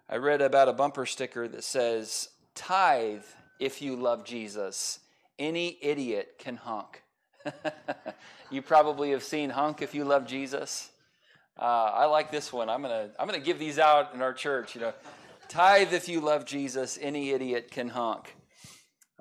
I 0.09 0.17
read 0.17 0.43
about 0.43 0.69
a 0.69 0.73
bumper 0.73 1.07
sticker 1.07 1.47
that 1.49 1.65
says, 1.65 2.31
"Tithe 2.55 3.25
if 3.61 3.83
you 3.83 3.95
love 3.95 4.25
Jesus, 4.25 5.01
any 5.39 5.79
idiot 5.83 6.37
can 6.39 6.57
honk. 6.57 7.03
you 8.51 8.63
probably 8.63 9.11
have 9.11 9.23
seen 9.23 9.51
honk 9.51 9.83
if 9.83 9.95
you 9.95 10.05
love 10.05 10.27
Jesus. 10.27 10.91
Uh, 11.59 11.65
I 11.95 12.07
like 12.07 12.31
this 12.31 12.53
one. 12.53 12.69
I'm 12.69 12.83
gonna 12.83 13.11
I'm 13.19 13.27
gonna 13.27 13.39
give 13.39 13.59
these 13.59 13.79
out 13.79 14.15
in 14.15 14.23
our 14.23 14.33
church. 14.33 14.75
You 14.75 14.81
know, 14.81 14.95
tithe 15.49 15.93
if 15.93 16.09
you 16.09 16.21
love 16.21 16.47
Jesus. 16.47 16.99
Any 17.01 17.31
idiot 17.31 17.71
can 17.71 17.91
honk. 17.91 18.35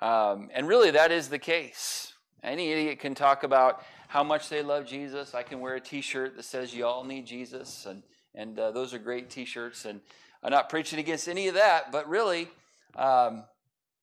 Um, 0.02 0.50
and 0.54 0.68
really, 0.68 0.92
that 0.92 1.12
is 1.12 1.28
the 1.28 1.40
case. 1.40 2.14
Any 2.42 2.72
idiot 2.72 3.00
can 3.00 3.16
talk 3.16 3.44
about 3.44 3.84
how 4.10 4.24
much 4.24 4.50
they 4.50 4.64
love 4.64 4.88
Jesus. 4.88 5.36
I 5.36 5.44
can 5.44 5.60
wear 5.60 5.76
a 5.76 5.80
T-shirt 5.80 6.36
that 6.36 6.44
says 6.44 6.74
"You 6.74 6.88
all 6.88 7.04
need 7.04 7.28
Jesus," 7.28 7.86
and 7.86 8.02
and 8.34 8.58
uh, 8.58 8.72
those 8.72 8.92
are 8.94 8.98
great 8.98 9.30
T-shirts. 9.30 9.86
And 9.86 10.02
I'm 10.44 10.50
not 10.50 10.68
preaching 10.68 10.98
against 10.98 11.28
any 11.28 11.48
of 11.48 11.54
that, 11.54 11.92
but 11.92 12.10
really, 12.10 12.48
um, 12.96 13.44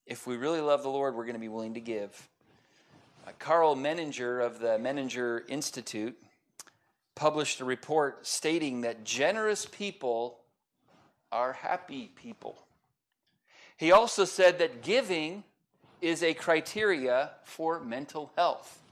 if 0.07 0.25
we 0.25 0.37
really 0.37 0.61
love 0.61 0.85
the 0.85 0.89
Lord, 0.89 1.17
we're 1.17 1.25
going 1.25 1.35
to 1.35 1.41
be 1.41 1.49
willing 1.49 1.75
to 1.75 1.81
give. 1.81 2.29
Uh, 3.27 3.33
Karl 3.41 3.75
Menninger 3.75 4.45
of 4.45 4.61
the 4.61 4.79
Menninger 4.79 5.43
Institute 5.49 6.17
published 7.17 7.61
a 7.61 7.65
report 7.65 8.25
stating 8.29 8.83
that 8.83 9.03
generous 9.03 9.67
people 9.67 10.39
are 11.33 11.53
happy 11.53 12.13
people. 12.15 12.57
He 13.77 13.91
also 13.91 14.25
said 14.25 14.61
that 14.61 14.83
giving 14.83 15.43
is 16.01 16.23
a 16.23 16.33
criteria 16.33 17.33
for 17.43 17.81
mental 17.81 18.31
health. 18.37 18.83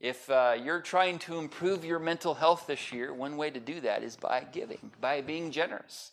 If 0.00 0.28
uh, 0.28 0.56
you're 0.62 0.80
trying 0.80 1.18
to 1.20 1.38
improve 1.38 1.84
your 1.84 1.98
mental 1.98 2.34
health 2.34 2.66
this 2.66 2.92
year, 2.92 3.14
one 3.14 3.36
way 3.36 3.50
to 3.50 3.60
do 3.60 3.80
that 3.80 4.02
is 4.02 4.16
by 4.16 4.44
giving, 4.52 4.90
by 5.00 5.22
being 5.22 5.50
generous. 5.50 6.10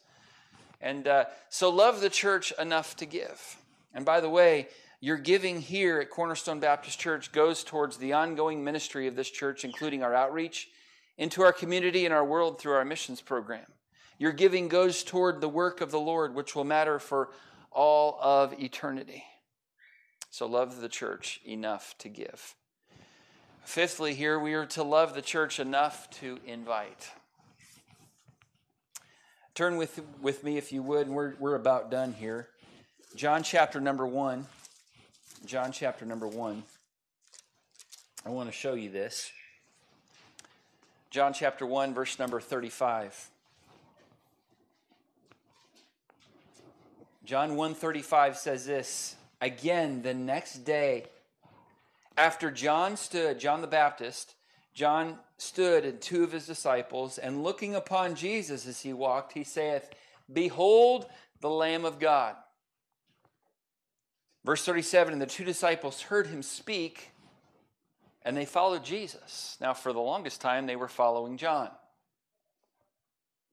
And 0.79 1.07
uh, 1.07 1.25
so, 1.49 1.69
love 1.69 2.01
the 2.01 2.09
church 2.09 2.53
enough 2.59 2.95
to 2.97 3.05
give. 3.05 3.57
And 3.93 4.05
by 4.05 4.21
the 4.21 4.29
way, 4.29 4.67
your 4.99 5.17
giving 5.17 5.59
here 5.59 5.99
at 5.99 6.09
Cornerstone 6.09 6.59
Baptist 6.59 6.99
Church 6.99 7.31
goes 7.31 7.63
towards 7.63 7.97
the 7.97 8.13
ongoing 8.13 8.63
ministry 8.63 9.07
of 9.07 9.15
this 9.15 9.29
church, 9.29 9.65
including 9.65 10.01
our 10.01 10.13
outreach 10.13 10.69
into 11.17 11.41
our 11.41 11.53
community 11.53 12.05
and 12.05 12.13
our 12.13 12.25
world 12.25 12.59
through 12.59 12.73
our 12.73 12.85
missions 12.85 13.21
program. 13.21 13.65
Your 14.17 14.31
giving 14.31 14.69
goes 14.69 15.03
toward 15.03 15.41
the 15.41 15.49
work 15.49 15.81
of 15.81 15.91
the 15.91 15.99
Lord, 15.99 16.33
which 16.33 16.55
will 16.55 16.63
matter 16.63 16.99
for 16.99 17.31
all 17.71 18.17
of 18.21 18.53
eternity. 18.61 19.23
So 20.29 20.47
love 20.47 20.79
the 20.79 20.89
church 20.89 21.41
enough 21.45 21.95
to 21.99 22.09
give. 22.09 22.55
Fifthly, 23.63 24.13
here 24.13 24.37
we 24.37 24.53
are 24.53 24.65
to 24.67 24.83
love 24.83 25.15
the 25.15 25.21
church 25.21 25.59
enough 25.59 26.09
to 26.19 26.39
invite. 26.45 27.09
Turn 29.55 29.77
with, 29.77 30.01
with 30.21 30.43
me, 30.43 30.57
if 30.57 30.71
you 30.71 30.83
would, 30.83 31.07
and 31.07 31.15
we're, 31.15 31.33
we're 31.39 31.55
about 31.55 31.89
done 31.89 32.13
here. 32.13 32.49
John 33.15 33.43
chapter 33.43 33.79
number 33.79 34.05
one. 34.05 34.45
John 35.45 35.71
chapter 35.71 36.05
number 36.05 36.27
one. 36.27 36.63
I 38.25 38.29
want 38.29 38.49
to 38.49 38.53
show 38.53 38.73
you 38.73 38.89
this. 38.89 39.31
John 41.13 41.31
chapter 41.31 41.65
1, 41.65 41.93
verse 41.93 42.17
number 42.17 42.39
35. 42.41 43.29
John 47.25 47.51
1:35 47.51 48.35
says 48.35 48.65
this, 48.65 49.15
again 49.39 50.01
the 50.01 50.13
next 50.13 50.65
day 50.65 51.05
after 52.17 52.51
John 52.51 52.97
stood, 52.97 53.39
John 53.39 53.61
the 53.61 53.67
Baptist, 53.67 54.35
John 54.73 55.17
stood 55.37 55.85
and 55.85 56.01
two 56.01 56.23
of 56.23 56.31
his 56.31 56.47
disciples, 56.47 57.17
and 57.17 57.43
looking 57.43 57.75
upon 57.75 58.15
Jesus 58.15 58.67
as 58.67 58.81
he 58.81 58.93
walked, 58.93 59.33
he 59.33 59.43
saith, 59.43 59.89
Behold 60.31 61.07
the 61.41 61.49
Lamb 61.49 61.85
of 61.85 61.99
God. 61.99 62.35
Verse 64.45 64.65
37 64.65 65.13
And 65.13 65.21
the 65.21 65.25
two 65.25 65.43
disciples 65.43 66.01
heard 66.01 66.27
him 66.27 66.41
speak, 66.41 67.09
and 68.23 68.35
they 68.35 68.45
followed 68.45 68.83
Jesus. 68.83 69.57
Now, 69.61 69.73
for 69.73 69.93
the 69.93 69.99
longest 69.99 70.41
time, 70.41 70.65
they 70.65 70.75
were 70.75 70.87
following 70.87 71.37
John. 71.37 71.69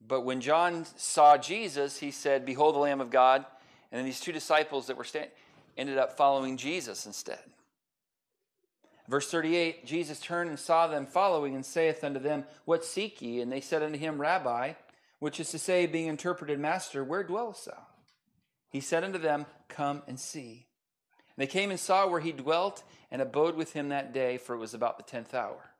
But 0.06 0.22
when 0.22 0.40
John 0.40 0.86
saw 0.96 1.36
Jesus, 1.36 1.98
he 1.98 2.10
said, 2.10 2.46
Behold 2.46 2.74
the 2.74 2.80
Lamb 2.80 3.00
of 3.00 3.10
God. 3.10 3.44
And 3.92 3.98
then 3.98 4.06
these 4.06 4.20
two 4.20 4.32
disciples 4.32 4.86
that 4.86 4.96
were 4.96 5.04
standing 5.04 5.30
ended 5.76 5.98
up 5.98 6.16
following 6.16 6.56
Jesus 6.56 7.06
instead. 7.06 7.40
Verse 9.10 9.28
38 9.28 9.84
Jesus 9.84 10.20
turned 10.20 10.50
and 10.50 10.58
saw 10.58 10.86
them 10.86 11.04
following, 11.04 11.56
and 11.56 11.66
saith 11.66 12.04
unto 12.04 12.20
them, 12.20 12.44
What 12.64 12.84
seek 12.84 13.20
ye? 13.20 13.40
And 13.40 13.50
they 13.50 13.60
said 13.60 13.82
unto 13.82 13.98
him, 13.98 14.20
Rabbi, 14.20 14.74
which 15.18 15.40
is 15.40 15.50
to 15.50 15.58
say, 15.58 15.86
being 15.86 16.06
interpreted, 16.06 16.60
Master, 16.60 17.02
where 17.02 17.24
dwellest 17.24 17.66
thou? 17.66 17.86
He 18.70 18.80
said 18.80 19.02
unto 19.02 19.18
them, 19.18 19.46
Come 19.68 20.02
and 20.06 20.18
see. 20.18 20.66
And 21.36 21.42
they 21.42 21.48
came 21.48 21.70
and 21.72 21.80
saw 21.80 22.06
where 22.06 22.20
he 22.20 22.30
dwelt, 22.30 22.84
and 23.10 23.20
abode 23.20 23.56
with 23.56 23.72
him 23.72 23.88
that 23.88 24.14
day, 24.14 24.38
for 24.38 24.54
it 24.54 24.60
was 24.60 24.74
about 24.74 24.96
the 24.96 25.02
tenth 25.02 25.34
hour. 25.34 25.72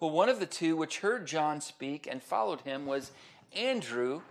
Well, 0.00 0.10
one 0.10 0.30
of 0.30 0.40
the 0.40 0.46
two 0.46 0.74
which 0.74 1.00
heard 1.00 1.26
John 1.26 1.60
speak 1.60 2.08
and 2.10 2.22
followed 2.22 2.62
him 2.62 2.86
was 2.86 3.12
Andrew, 3.54 4.22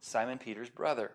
Simon 0.00 0.38
Peter's 0.38 0.70
brother. 0.70 1.10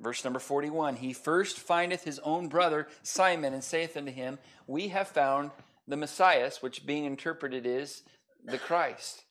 Verse 0.00 0.22
number 0.22 0.38
41 0.38 0.96
He 0.96 1.14
first 1.14 1.58
findeth 1.58 2.04
his 2.04 2.18
own 2.18 2.48
brother 2.48 2.88
Simon 3.02 3.54
and 3.54 3.64
saith 3.64 3.96
unto 3.96 4.12
him, 4.12 4.38
We 4.66 4.88
have 4.88 5.08
found 5.08 5.50
the 5.88 5.96
Messiah, 5.96 6.50
which 6.60 6.86
being 6.86 7.06
interpreted 7.06 7.66
is 7.66 8.02
the 8.44 8.58
Christ. 8.58 9.24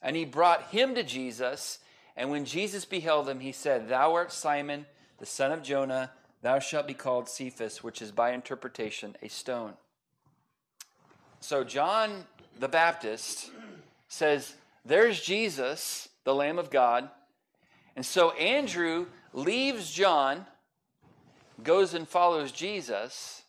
And 0.00 0.16
he 0.16 0.24
brought 0.24 0.70
him 0.70 0.94
to 0.94 1.04
Jesus. 1.04 1.78
And 2.16 2.30
when 2.30 2.44
Jesus 2.44 2.84
beheld 2.84 3.28
him, 3.28 3.40
he 3.40 3.52
said, 3.52 3.88
Thou 3.88 4.14
art 4.14 4.32
Simon, 4.32 4.86
the 5.18 5.26
son 5.26 5.52
of 5.52 5.62
Jonah, 5.62 6.10
thou 6.40 6.58
shalt 6.58 6.88
be 6.88 6.94
called 6.94 7.28
Cephas, 7.28 7.84
which 7.84 8.02
is 8.02 8.10
by 8.10 8.32
interpretation 8.32 9.16
a 9.22 9.28
stone. 9.28 9.74
So 11.40 11.62
John 11.62 12.24
the 12.58 12.68
Baptist 12.68 13.50
says, 14.08 14.54
There's 14.84 15.20
Jesus, 15.20 16.08
the 16.24 16.34
Lamb 16.34 16.58
of 16.58 16.70
God. 16.70 17.08
And 17.94 18.04
so 18.04 18.30
Andrew 18.32 19.06
leaves 19.32 19.92
John, 19.92 20.46
goes 21.62 21.94
and 21.94 22.08
follows 22.08 22.50
Jesus. 22.50 23.41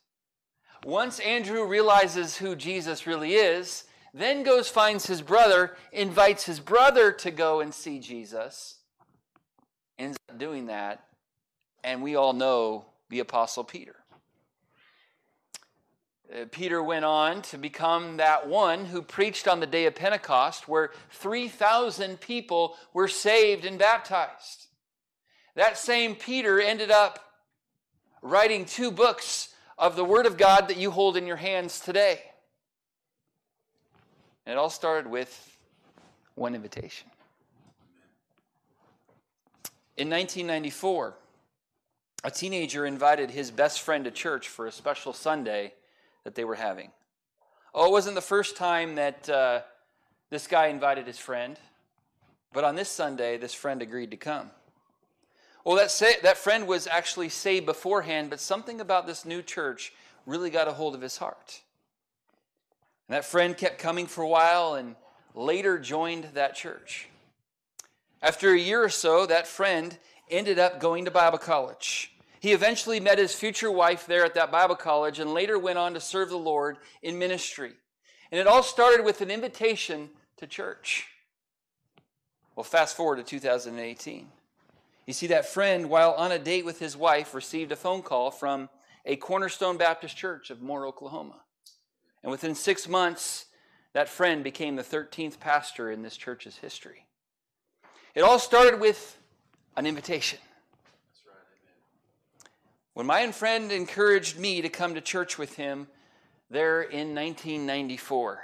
Once 0.85 1.19
Andrew 1.19 1.65
realizes 1.65 2.37
who 2.37 2.55
Jesus 2.55 3.07
really 3.07 3.35
is, 3.35 3.85
then 4.13 4.43
goes 4.43 4.67
finds 4.67 5.07
his 5.07 5.21
brother, 5.21 5.75
invites 5.91 6.45
his 6.45 6.59
brother 6.59 7.11
to 7.11 7.31
go 7.31 7.61
and 7.61 7.73
see 7.73 7.99
Jesus. 7.99 8.79
Ends 9.97 10.17
up 10.29 10.37
doing 10.37 10.67
that, 10.67 11.05
and 11.83 12.03
we 12.03 12.15
all 12.15 12.33
know 12.33 12.85
the 13.09 13.19
apostle 13.19 13.63
Peter. 13.63 13.95
Uh, 16.33 16.45
Peter 16.51 16.81
went 16.83 17.05
on 17.05 17.41
to 17.43 17.57
become 17.57 18.17
that 18.17 18.47
one 18.47 18.85
who 18.85 19.01
preached 19.01 19.47
on 19.47 19.59
the 19.59 19.67
day 19.67 19.85
of 19.85 19.95
Pentecost, 19.95 20.67
where 20.67 20.91
3,000 21.11 22.19
people 22.19 22.75
were 22.93 23.07
saved 23.07 23.65
and 23.65 23.79
baptized. 23.79 24.67
That 25.55 25.77
same 25.77 26.15
Peter 26.15 26.59
ended 26.59 26.91
up 26.91 27.19
writing 28.21 28.65
two 28.65 28.91
books 28.91 29.52
of 29.83 29.97
the 29.97 30.05
Word 30.05 30.25
of 30.25 30.37
God 30.37 30.69
that 30.69 30.77
you 30.77 30.91
hold 30.91 31.17
in 31.17 31.27
your 31.27 31.35
hands 31.35 31.81
today. 31.81 32.21
And 34.45 34.53
it 34.53 34.57
all 34.57 34.69
started 34.69 35.11
with 35.11 35.57
one 36.35 36.55
invitation. 36.55 37.09
In 39.97 40.09
1994, 40.09 41.15
a 42.23 42.31
teenager 42.31 42.85
invited 42.85 43.29
his 43.29 43.51
best 43.51 43.81
friend 43.81 44.05
to 44.05 44.11
church 44.11 44.47
for 44.47 44.67
a 44.67 44.71
special 44.71 45.11
Sunday 45.11 45.73
that 46.23 46.33
they 46.33 46.45
were 46.45 46.55
having. 46.55 46.89
Oh, 47.75 47.85
it 47.85 47.91
wasn't 47.91 48.15
the 48.15 48.21
first 48.21 48.55
time 48.55 48.95
that 48.95 49.29
uh, 49.29 49.61
this 50.29 50.47
guy 50.47 50.67
invited 50.67 51.07
his 51.07 51.19
friend, 51.19 51.59
but 52.53 52.63
on 52.63 52.75
this 52.75 52.87
Sunday, 52.87 53.35
this 53.37 53.53
friend 53.53 53.81
agreed 53.81 54.11
to 54.11 54.17
come. 54.17 54.49
Well, 55.63 55.77
that, 55.77 55.91
say, 55.91 56.15
that 56.23 56.37
friend 56.37 56.67
was 56.67 56.87
actually 56.87 57.29
saved 57.29 57.65
beforehand, 57.65 58.29
but 58.29 58.39
something 58.39 58.81
about 58.81 59.07
this 59.07 59.23
new 59.23 59.41
church 59.41 59.93
really 60.25 60.49
got 60.49 60.67
a 60.67 60.73
hold 60.73 60.93
of 60.93 61.01
his 61.01 61.17
heart. 61.17 61.61
And 63.07 63.15
that 63.15 63.25
friend 63.25 63.55
kept 63.55 63.79
coming 63.79 64.05
for 64.05 64.23
a 64.23 64.27
while 64.27 64.75
and 64.75 64.95
later 65.33 65.79
joined 65.79 66.25
that 66.33 66.55
church. 66.55 67.07
After 68.21 68.53
a 68.53 68.59
year 68.59 68.83
or 68.83 68.89
so, 68.89 69.25
that 69.25 69.47
friend 69.47 69.97
ended 70.29 70.59
up 70.59 70.79
going 70.79 71.05
to 71.05 71.11
Bible 71.11 71.37
college. 71.37 72.11
He 72.39 72.51
eventually 72.51 72.99
met 72.99 73.17
his 73.17 73.33
future 73.33 73.71
wife 73.71 74.05
there 74.05 74.25
at 74.25 74.33
that 74.33 74.51
Bible 74.51 74.75
college 74.75 75.19
and 75.19 75.33
later 75.33 75.57
went 75.57 75.77
on 75.77 75.93
to 75.93 76.01
serve 76.01 76.29
the 76.29 76.37
Lord 76.37 76.77
in 77.01 77.17
ministry. 77.17 77.71
And 78.31 78.39
it 78.39 78.47
all 78.47 78.63
started 78.63 79.05
with 79.05 79.21
an 79.21 79.31
invitation 79.31 80.09
to 80.37 80.47
church. 80.47 81.07
Well, 82.55 82.63
fast 82.63 82.97
forward 82.97 83.17
to 83.17 83.23
2018. 83.23 84.27
You 85.05 85.13
see, 85.13 85.27
that 85.27 85.45
friend, 85.45 85.89
while 85.89 86.13
on 86.13 86.31
a 86.31 86.39
date 86.39 86.63
with 86.63 86.79
his 86.79 86.95
wife, 86.95 87.33
received 87.33 87.71
a 87.71 87.75
phone 87.75 88.01
call 88.01 88.31
from 88.31 88.69
a 89.05 89.17
Cornerstone 89.17 89.77
Baptist 89.77 90.15
Church 90.15 90.49
of 90.49 90.61
Moore, 90.61 90.87
Oklahoma. 90.87 91.41
And 92.21 92.31
within 92.31 92.55
six 92.55 92.87
months, 92.87 93.47
that 93.91 94.07
friend 94.07 94.43
became 94.43 94.77
the 94.77 94.83
13th 94.83 95.39
pastor 95.39 95.91
in 95.91 96.03
this 96.03 96.15
church's 96.15 96.57
history. 96.57 97.05
It 98.15 98.21
all 98.21 98.39
started 98.39 98.79
with 98.79 99.17
an 99.75 99.85
invitation. 99.85 100.39
when 102.93 103.05
my 103.07 103.29
friend 103.31 103.71
encouraged 103.71 104.37
me 104.37 104.61
to 104.61 104.69
come 104.69 104.93
to 104.93 105.01
church 105.01 105.37
with 105.37 105.55
him 105.55 105.87
there 106.49 106.81
in 106.81 107.15
1994. 107.15 108.39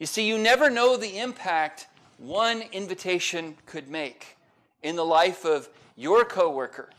You 0.00 0.06
see, 0.06 0.26
you 0.26 0.38
never 0.38 0.70
know 0.70 0.96
the 0.96 1.18
impact 1.18 1.86
one 2.16 2.62
invitation 2.72 3.56
could 3.66 3.88
make 3.88 4.37
in 4.82 4.96
the 4.96 5.04
life 5.04 5.44
of 5.44 5.68
your 5.96 6.24
coworker, 6.24 6.90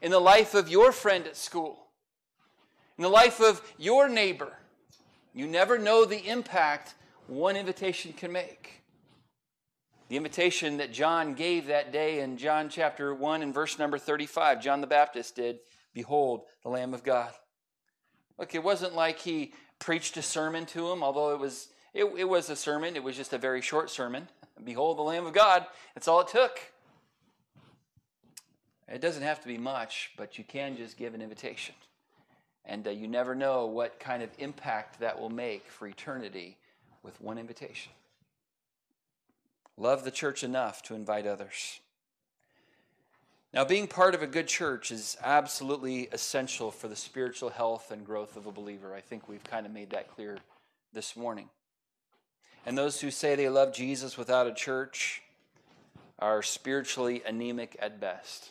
in 0.00 0.10
the 0.10 0.20
life 0.20 0.54
of 0.54 0.68
your 0.68 0.92
friend 0.92 1.26
at 1.26 1.36
school, 1.36 1.86
in 2.96 3.02
the 3.02 3.08
life 3.08 3.40
of 3.40 3.60
your 3.78 4.08
neighbor. 4.08 4.52
You 5.34 5.46
never 5.46 5.78
know 5.78 6.04
the 6.04 6.26
impact 6.26 6.94
one 7.26 7.56
invitation 7.56 8.12
can 8.12 8.32
make. 8.32 8.82
The 10.08 10.16
invitation 10.16 10.76
that 10.76 10.92
John 10.92 11.34
gave 11.34 11.66
that 11.66 11.92
day 11.92 12.20
in 12.20 12.36
John 12.36 12.68
chapter 12.68 13.12
1 13.12 13.42
and 13.42 13.52
verse 13.52 13.78
number 13.78 13.98
35, 13.98 14.62
John 14.62 14.80
the 14.80 14.86
Baptist 14.86 15.34
did, 15.34 15.58
Behold, 15.92 16.42
the 16.62 16.68
Lamb 16.68 16.94
of 16.94 17.02
God. 17.02 17.30
Look, 18.38 18.54
it 18.54 18.62
wasn't 18.62 18.94
like 18.94 19.18
he 19.18 19.52
preached 19.78 20.16
a 20.16 20.22
sermon 20.22 20.64
to 20.66 20.90
him, 20.90 21.02
although 21.02 21.32
it 21.32 21.40
was, 21.40 21.68
it, 21.92 22.04
it 22.16 22.28
was 22.28 22.50
a 22.50 22.56
sermon. 22.56 22.94
It 22.94 23.02
was 23.02 23.16
just 23.16 23.32
a 23.32 23.38
very 23.38 23.62
short 23.62 23.90
sermon. 23.90 24.28
Behold, 24.62 24.98
the 24.98 25.02
Lamb 25.02 25.26
of 25.26 25.32
God. 25.32 25.66
That's 25.94 26.06
all 26.06 26.20
it 26.20 26.28
took. 26.28 26.60
It 28.88 29.00
doesn't 29.00 29.22
have 29.22 29.40
to 29.40 29.48
be 29.48 29.58
much, 29.58 30.12
but 30.16 30.38
you 30.38 30.44
can 30.44 30.76
just 30.76 30.96
give 30.96 31.14
an 31.14 31.22
invitation. 31.22 31.74
And 32.64 32.86
uh, 32.86 32.90
you 32.90 33.08
never 33.08 33.34
know 33.34 33.66
what 33.66 33.98
kind 33.98 34.22
of 34.22 34.30
impact 34.38 35.00
that 35.00 35.20
will 35.20 35.30
make 35.30 35.68
for 35.68 35.86
eternity 35.86 36.56
with 37.02 37.20
one 37.20 37.38
invitation. 37.38 37.92
Love 39.76 40.04
the 40.04 40.10
church 40.10 40.42
enough 40.42 40.82
to 40.82 40.94
invite 40.94 41.26
others. 41.26 41.80
Now, 43.52 43.64
being 43.64 43.86
part 43.86 44.14
of 44.14 44.22
a 44.22 44.26
good 44.26 44.48
church 44.48 44.90
is 44.90 45.16
absolutely 45.22 46.08
essential 46.12 46.70
for 46.70 46.88
the 46.88 46.96
spiritual 46.96 47.50
health 47.50 47.90
and 47.90 48.04
growth 48.04 48.36
of 48.36 48.46
a 48.46 48.52
believer. 48.52 48.94
I 48.94 49.00
think 49.00 49.28
we've 49.28 49.44
kind 49.44 49.66
of 49.66 49.72
made 49.72 49.90
that 49.90 50.10
clear 50.10 50.38
this 50.92 51.16
morning. 51.16 51.48
And 52.66 52.76
those 52.76 53.00
who 53.00 53.10
say 53.10 53.34
they 53.34 53.48
love 53.48 53.72
Jesus 53.72 54.18
without 54.18 54.46
a 54.46 54.54
church 54.54 55.22
are 56.18 56.42
spiritually 56.42 57.22
anemic 57.26 57.76
at 57.80 58.00
best. 58.00 58.50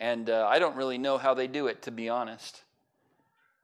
And 0.00 0.30
uh, 0.30 0.46
I 0.48 0.58
don't 0.58 0.76
really 0.76 0.96
know 0.96 1.18
how 1.18 1.34
they 1.34 1.46
do 1.46 1.66
it, 1.66 1.82
to 1.82 1.90
be 1.90 2.08
honest. 2.08 2.62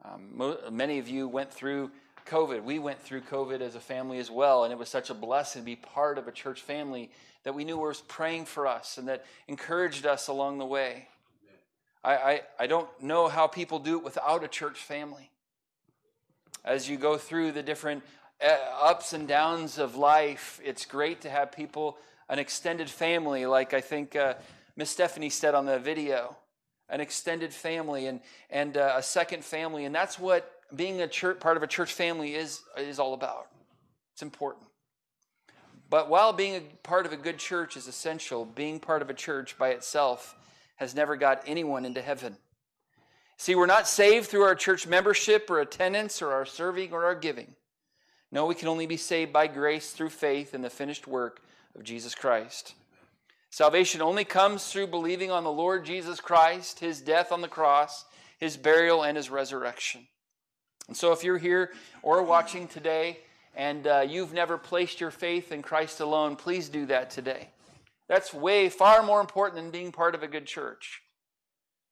Um, 0.04 0.28
mo- 0.34 0.58
many 0.70 0.98
of 0.98 1.08
you 1.08 1.26
went 1.26 1.50
through 1.50 1.90
COVID. 2.26 2.62
We 2.62 2.78
went 2.78 3.00
through 3.00 3.22
COVID 3.22 3.62
as 3.62 3.74
a 3.74 3.80
family 3.80 4.18
as 4.18 4.30
well, 4.30 4.64
and 4.64 4.72
it 4.72 4.78
was 4.78 4.90
such 4.90 5.08
a 5.08 5.14
blessing 5.14 5.62
to 5.62 5.66
be 5.66 5.76
part 5.76 6.18
of 6.18 6.28
a 6.28 6.32
church 6.32 6.60
family 6.60 7.10
that 7.44 7.54
we 7.54 7.64
knew 7.64 7.78
was 7.78 8.02
praying 8.02 8.44
for 8.44 8.66
us 8.66 8.98
and 8.98 9.08
that 9.08 9.24
encouraged 9.48 10.04
us 10.04 10.28
along 10.28 10.58
the 10.58 10.66
way. 10.66 11.08
I, 12.04 12.14
I, 12.14 12.40
I 12.60 12.66
don't 12.66 12.88
know 13.02 13.28
how 13.28 13.46
people 13.46 13.78
do 13.78 13.96
it 13.96 14.04
without 14.04 14.44
a 14.44 14.48
church 14.48 14.78
family. 14.78 15.30
As 16.64 16.88
you 16.88 16.98
go 16.98 17.16
through 17.16 17.52
the 17.52 17.62
different 17.62 18.02
uh, 18.44 18.56
ups 18.82 19.14
and 19.14 19.26
downs 19.26 19.78
of 19.78 19.96
life, 19.96 20.60
it's 20.62 20.84
great 20.84 21.22
to 21.22 21.30
have 21.30 21.50
people, 21.50 21.96
an 22.28 22.38
extended 22.38 22.90
family, 22.90 23.46
like 23.46 23.72
I 23.72 23.80
think 23.80 24.16
uh, 24.16 24.34
Miss 24.76 24.90
Stephanie 24.90 25.30
said 25.30 25.54
on 25.54 25.66
the 25.66 25.78
video, 25.78 26.36
an 26.88 27.00
extended 27.00 27.52
family 27.52 28.06
and, 28.06 28.20
and 28.50 28.76
uh, 28.76 28.94
a 28.96 29.02
second 29.02 29.44
family. 29.44 29.84
And 29.84 29.94
that's 29.94 30.18
what 30.18 30.52
being 30.74 31.00
a 31.00 31.08
church, 31.08 31.40
part 31.40 31.56
of 31.56 31.62
a 31.62 31.66
church 31.66 31.92
family 31.92 32.34
is, 32.34 32.60
is 32.76 32.98
all 32.98 33.14
about. 33.14 33.48
It's 34.12 34.22
important. 34.22 34.66
But 35.88 36.08
while 36.08 36.32
being 36.32 36.56
a 36.56 36.60
part 36.82 37.06
of 37.06 37.12
a 37.12 37.16
good 37.16 37.38
church 37.38 37.76
is 37.76 37.86
essential, 37.86 38.44
being 38.44 38.80
part 38.80 39.02
of 39.02 39.10
a 39.10 39.14
church 39.14 39.56
by 39.56 39.70
itself 39.70 40.36
has 40.76 40.94
never 40.94 41.16
got 41.16 41.42
anyone 41.46 41.84
into 41.84 42.02
heaven. 42.02 42.36
See, 43.38 43.54
we're 43.54 43.66
not 43.66 43.86
saved 43.86 44.28
through 44.28 44.42
our 44.42 44.54
church 44.54 44.86
membership 44.86 45.50
or 45.50 45.60
attendance 45.60 46.22
or 46.22 46.32
our 46.32 46.44
serving 46.44 46.92
or 46.92 47.04
our 47.04 47.14
giving. 47.14 47.54
No, 48.32 48.46
we 48.46 48.54
can 48.54 48.68
only 48.68 48.86
be 48.86 48.96
saved 48.96 49.32
by 49.32 49.46
grace 49.46 49.92
through 49.92 50.08
faith 50.08 50.54
in 50.54 50.62
the 50.62 50.70
finished 50.70 51.06
work 51.06 51.40
of 51.74 51.84
Jesus 51.84 52.14
Christ. 52.14 52.74
Salvation 53.50 54.02
only 54.02 54.24
comes 54.24 54.66
through 54.66 54.88
believing 54.88 55.30
on 55.30 55.44
the 55.44 55.50
Lord 55.50 55.84
Jesus 55.84 56.20
Christ, 56.20 56.80
his 56.80 57.00
death 57.00 57.32
on 57.32 57.40
the 57.40 57.48
cross, 57.48 58.04
his 58.38 58.56
burial, 58.56 59.02
and 59.02 59.16
his 59.16 59.30
resurrection. 59.30 60.06
And 60.88 60.96
so, 60.96 61.12
if 61.12 61.24
you're 61.24 61.38
here 61.38 61.72
or 62.02 62.22
watching 62.22 62.68
today 62.68 63.18
and 63.54 63.86
uh, 63.86 64.04
you've 64.06 64.32
never 64.32 64.58
placed 64.58 65.00
your 65.00 65.10
faith 65.10 65.52
in 65.52 65.62
Christ 65.62 66.00
alone, 66.00 66.36
please 66.36 66.68
do 66.68 66.86
that 66.86 67.10
today. 67.10 67.48
That's 68.08 68.32
way 68.32 68.68
far 68.68 69.02
more 69.02 69.20
important 69.20 69.60
than 69.60 69.70
being 69.70 69.90
part 69.90 70.14
of 70.14 70.22
a 70.22 70.28
good 70.28 70.46
church. 70.46 71.02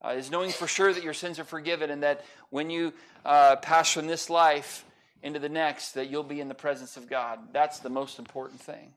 Uh, 0.04 0.10
is 0.10 0.30
knowing 0.30 0.50
for 0.50 0.66
sure 0.66 0.92
that 0.92 1.02
your 1.02 1.14
sins 1.14 1.38
are 1.38 1.44
forgiven 1.44 1.90
and 1.90 2.02
that 2.02 2.24
when 2.50 2.68
you 2.68 2.92
uh, 3.24 3.56
pass 3.56 3.90
from 3.90 4.06
this 4.06 4.28
life 4.28 4.84
into 5.22 5.38
the 5.38 5.48
next, 5.48 5.92
that 5.92 6.10
you'll 6.10 6.22
be 6.22 6.40
in 6.40 6.48
the 6.48 6.54
presence 6.54 6.98
of 6.98 7.08
God. 7.08 7.38
That's 7.52 7.78
the 7.78 7.88
most 7.88 8.18
important 8.18 8.60
thing. 8.60 8.92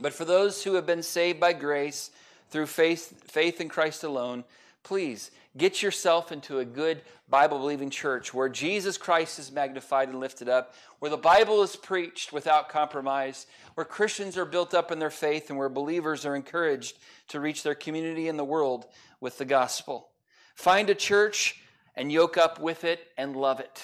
But 0.00 0.12
for 0.12 0.24
those 0.24 0.64
who 0.64 0.74
have 0.74 0.86
been 0.86 1.02
saved 1.02 1.40
by 1.40 1.52
grace 1.52 2.10
through 2.50 2.66
faith, 2.66 3.30
faith 3.30 3.60
in 3.60 3.68
Christ 3.68 4.04
alone, 4.04 4.44
please 4.82 5.30
get 5.56 5.82
yourself 5.82 6.32
into 6.32 6.58
a 6.58 6.64
good 6.64 7.02
Bible 7.28 7.58
believing 7.58 7.90
church 7.90 8.32
where 8.32 8.48
Jesus 8.48 8.96
Christ 8.96 9.38
is 9.38 9.52
magnified 9.52 10.08
and 10.08 10.20
lifted 10.20 10.48
up, 10.48 10.74
where 10.98 11.10
the 11.10 11.16
Bible 11.16 11.62
is 11.62 11.76
preached 11.76 12.32
without 12.32 12.68
compromise, 12.68 13.46
where 13.74 13.84
Christians 13.84 14.36
are 14.36 14.44
built 14.44 14.74
up 14.74 14.90
in 14.90 14.98
their 14.98 15.10
faith, 15.10 15.48
and 15.48 15.58
where 15.58 15.68
believers 15.68 16.26
are 16.26 16.36
encouraged 16.36 16.98
to 17.28 17.40
reach 17.40 17.62
their 17.62 17.74
community 17.74 18.28
and 18.28 18.38
the 18.38 18.44
world 18.44 18.86
with 19.20 19.38
the 19.38 19.44
gospel. 19.44 20.08
Find 20.54 20.90
a 20.90 20.94
church 20.94 21.62
and 21.96 22.12
yoke 22.12 22.36
up 22.36 22.60
with 22.60 22.84
it 22.84 23.00
and 23.16 23.36
love 23.36 23.60
it. 23.60 23.82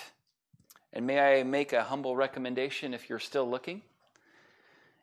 And 0.93 1.07
may 1.07 1.41
I 1.41 1.43
make 1.43 1.73
a 1.73 1.85
humble 1.85 2.17
recommendation 2.17 2.95
if 2.95 3.09
you're 3.09 3.19
still 3.19 3.49
looking? 3.49 3.83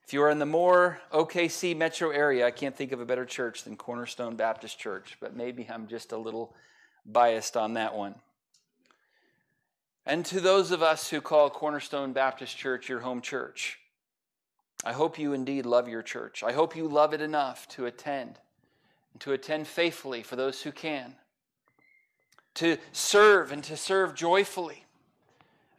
If 0.06 0.14
you 0.14 0.22
are 0.22 0.30
in 0.30 0.38
the 0.38 0.46
Moore 0.46 1.00
OKC 1.12 1.76
metro 1.76 2.12
area, 2.12 2.46
I 2.46 2.52
can't 2.52 2.76
think 2.76 2.92
of 2.92 3.02
a 3.02 3.06
better 3.06 3.26
church 3.26 3.64
than 3.64 3.76
Cornerstone 3.76 4.36
Baptist 4.36 4.78
Church, 4.78 5.18
but 5.20 5.36
maybe 5.36 5.68
I'm 5.68 5.88
just 5.88 6.12
a 6.12 6.18
little 6.18 6.54
biased 7.08 7.58
on 7.58 7.74
that 7.74 7.96
one. 7.96 8.14
And 10.06 10.24
to 10.28 10.40
those 10.40 10.70
of 10.70 10.84
us 10.84 11.10
who 11.10 11.22
call 11.22 11.50
Cornerstone 11.50 12.14
Baptist 12.14 12.56
Church 12.56 12.88
your 12.88 13.00
home 13.00 13.20
church, 13.20 13.80
I 14.84 14.94
hope 14.94 15.18
you 15.18 15.34
indeed 15.34 15.66
love 15.66 15.90
your 15.90 16.04
church. 16.04 16.44
I 16.44 16.52
hope 16.52 16.76
you 16.76 16.88
love 16.88 17.16
it 17.16 17.22
enough 17.22 17.68
to 17.70 17.88
attend 17.88 18.38
and 19.14 19.22
to 19.22 19.32
attend 19.32 19.66
faithfully 19.68 20.22
for 20.22 20.36
those 20.36 20.62
who 20.62 20.72
can, 20.72 21.16
to 22.54 22.78
serve 22.92 23.52
and 23.52 23.64
to 23.64 23.76
serve 23.76 24.14
joyfully, 24.14 24.84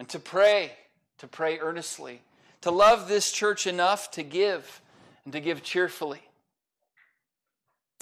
and 0.01 0.09
to 0.09 0.19
pray, 0.19 0.73
to 1.19 1.29
pray 1.29 1.61
earnestly 1.61 2.23
to 2.67 2.73
love 2.73 3.07
this 3.07 3.31
church 3.31 3.69
enough 3.69 4.11
to 4.11 4.25
give 4.25 4.81
and 5.23 5.33
to 5.33 5.39
give 5.39 5.63
cheerfully, 5.63 6.21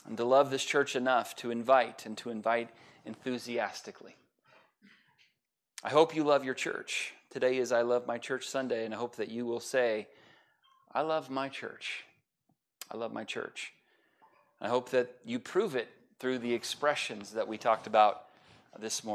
and 0.07 0.17
to 0.17 0.25
love 0.25 0.51
this 0.51 0.65
church 0.65 0.97
enough 0.97 1.37
to 1.37 1.51
invite 1.51 2.07
and 2.07 2.17
to 2.17 2.31
invite 2.31 2.71
enthusiastically. 3.05 4.17
I 5.83 5.91
hope 5.91 6.17
you 6.17 6.25
love 6.25 6.47
your 6.47 6.55
church. 6.55 7.13
Today 7.29 7.59
is 7.59 7.73
I 7.73 7.83
Love 7.83 8.07
My 8.07 8.17
Church 8.17 8.49
Sunday, 8.49 8.87
and 8.87 8.95
I 8.95 8.97
hope 8.97 9.17
that 9.17 9.31
you 9.31 9.45
will 9.45 9.61
say, 9.61 10.09
I 10.95 11.03
love 11.03 11.29
my 11.29 11.51
church. 11.51 12.05
I 12.91 12.97
love 12.97 13.13
my 13.13 13.25
church. 13.25 13.75
I 14.63 14.69
hope 14.69 14.89
that 14.93 15.15
you 15.27 15.41
prove 15.41 15.77
it 15.77 15.91
through 16.19 16.39
the 16.39 16.55
expressions 16.55 17.33
that 17.33 17.47
we 17.47 17.59
talked 17.59 17.87
about 17.87 18.23
this 18.81 19.05
morning. 19.05 19.15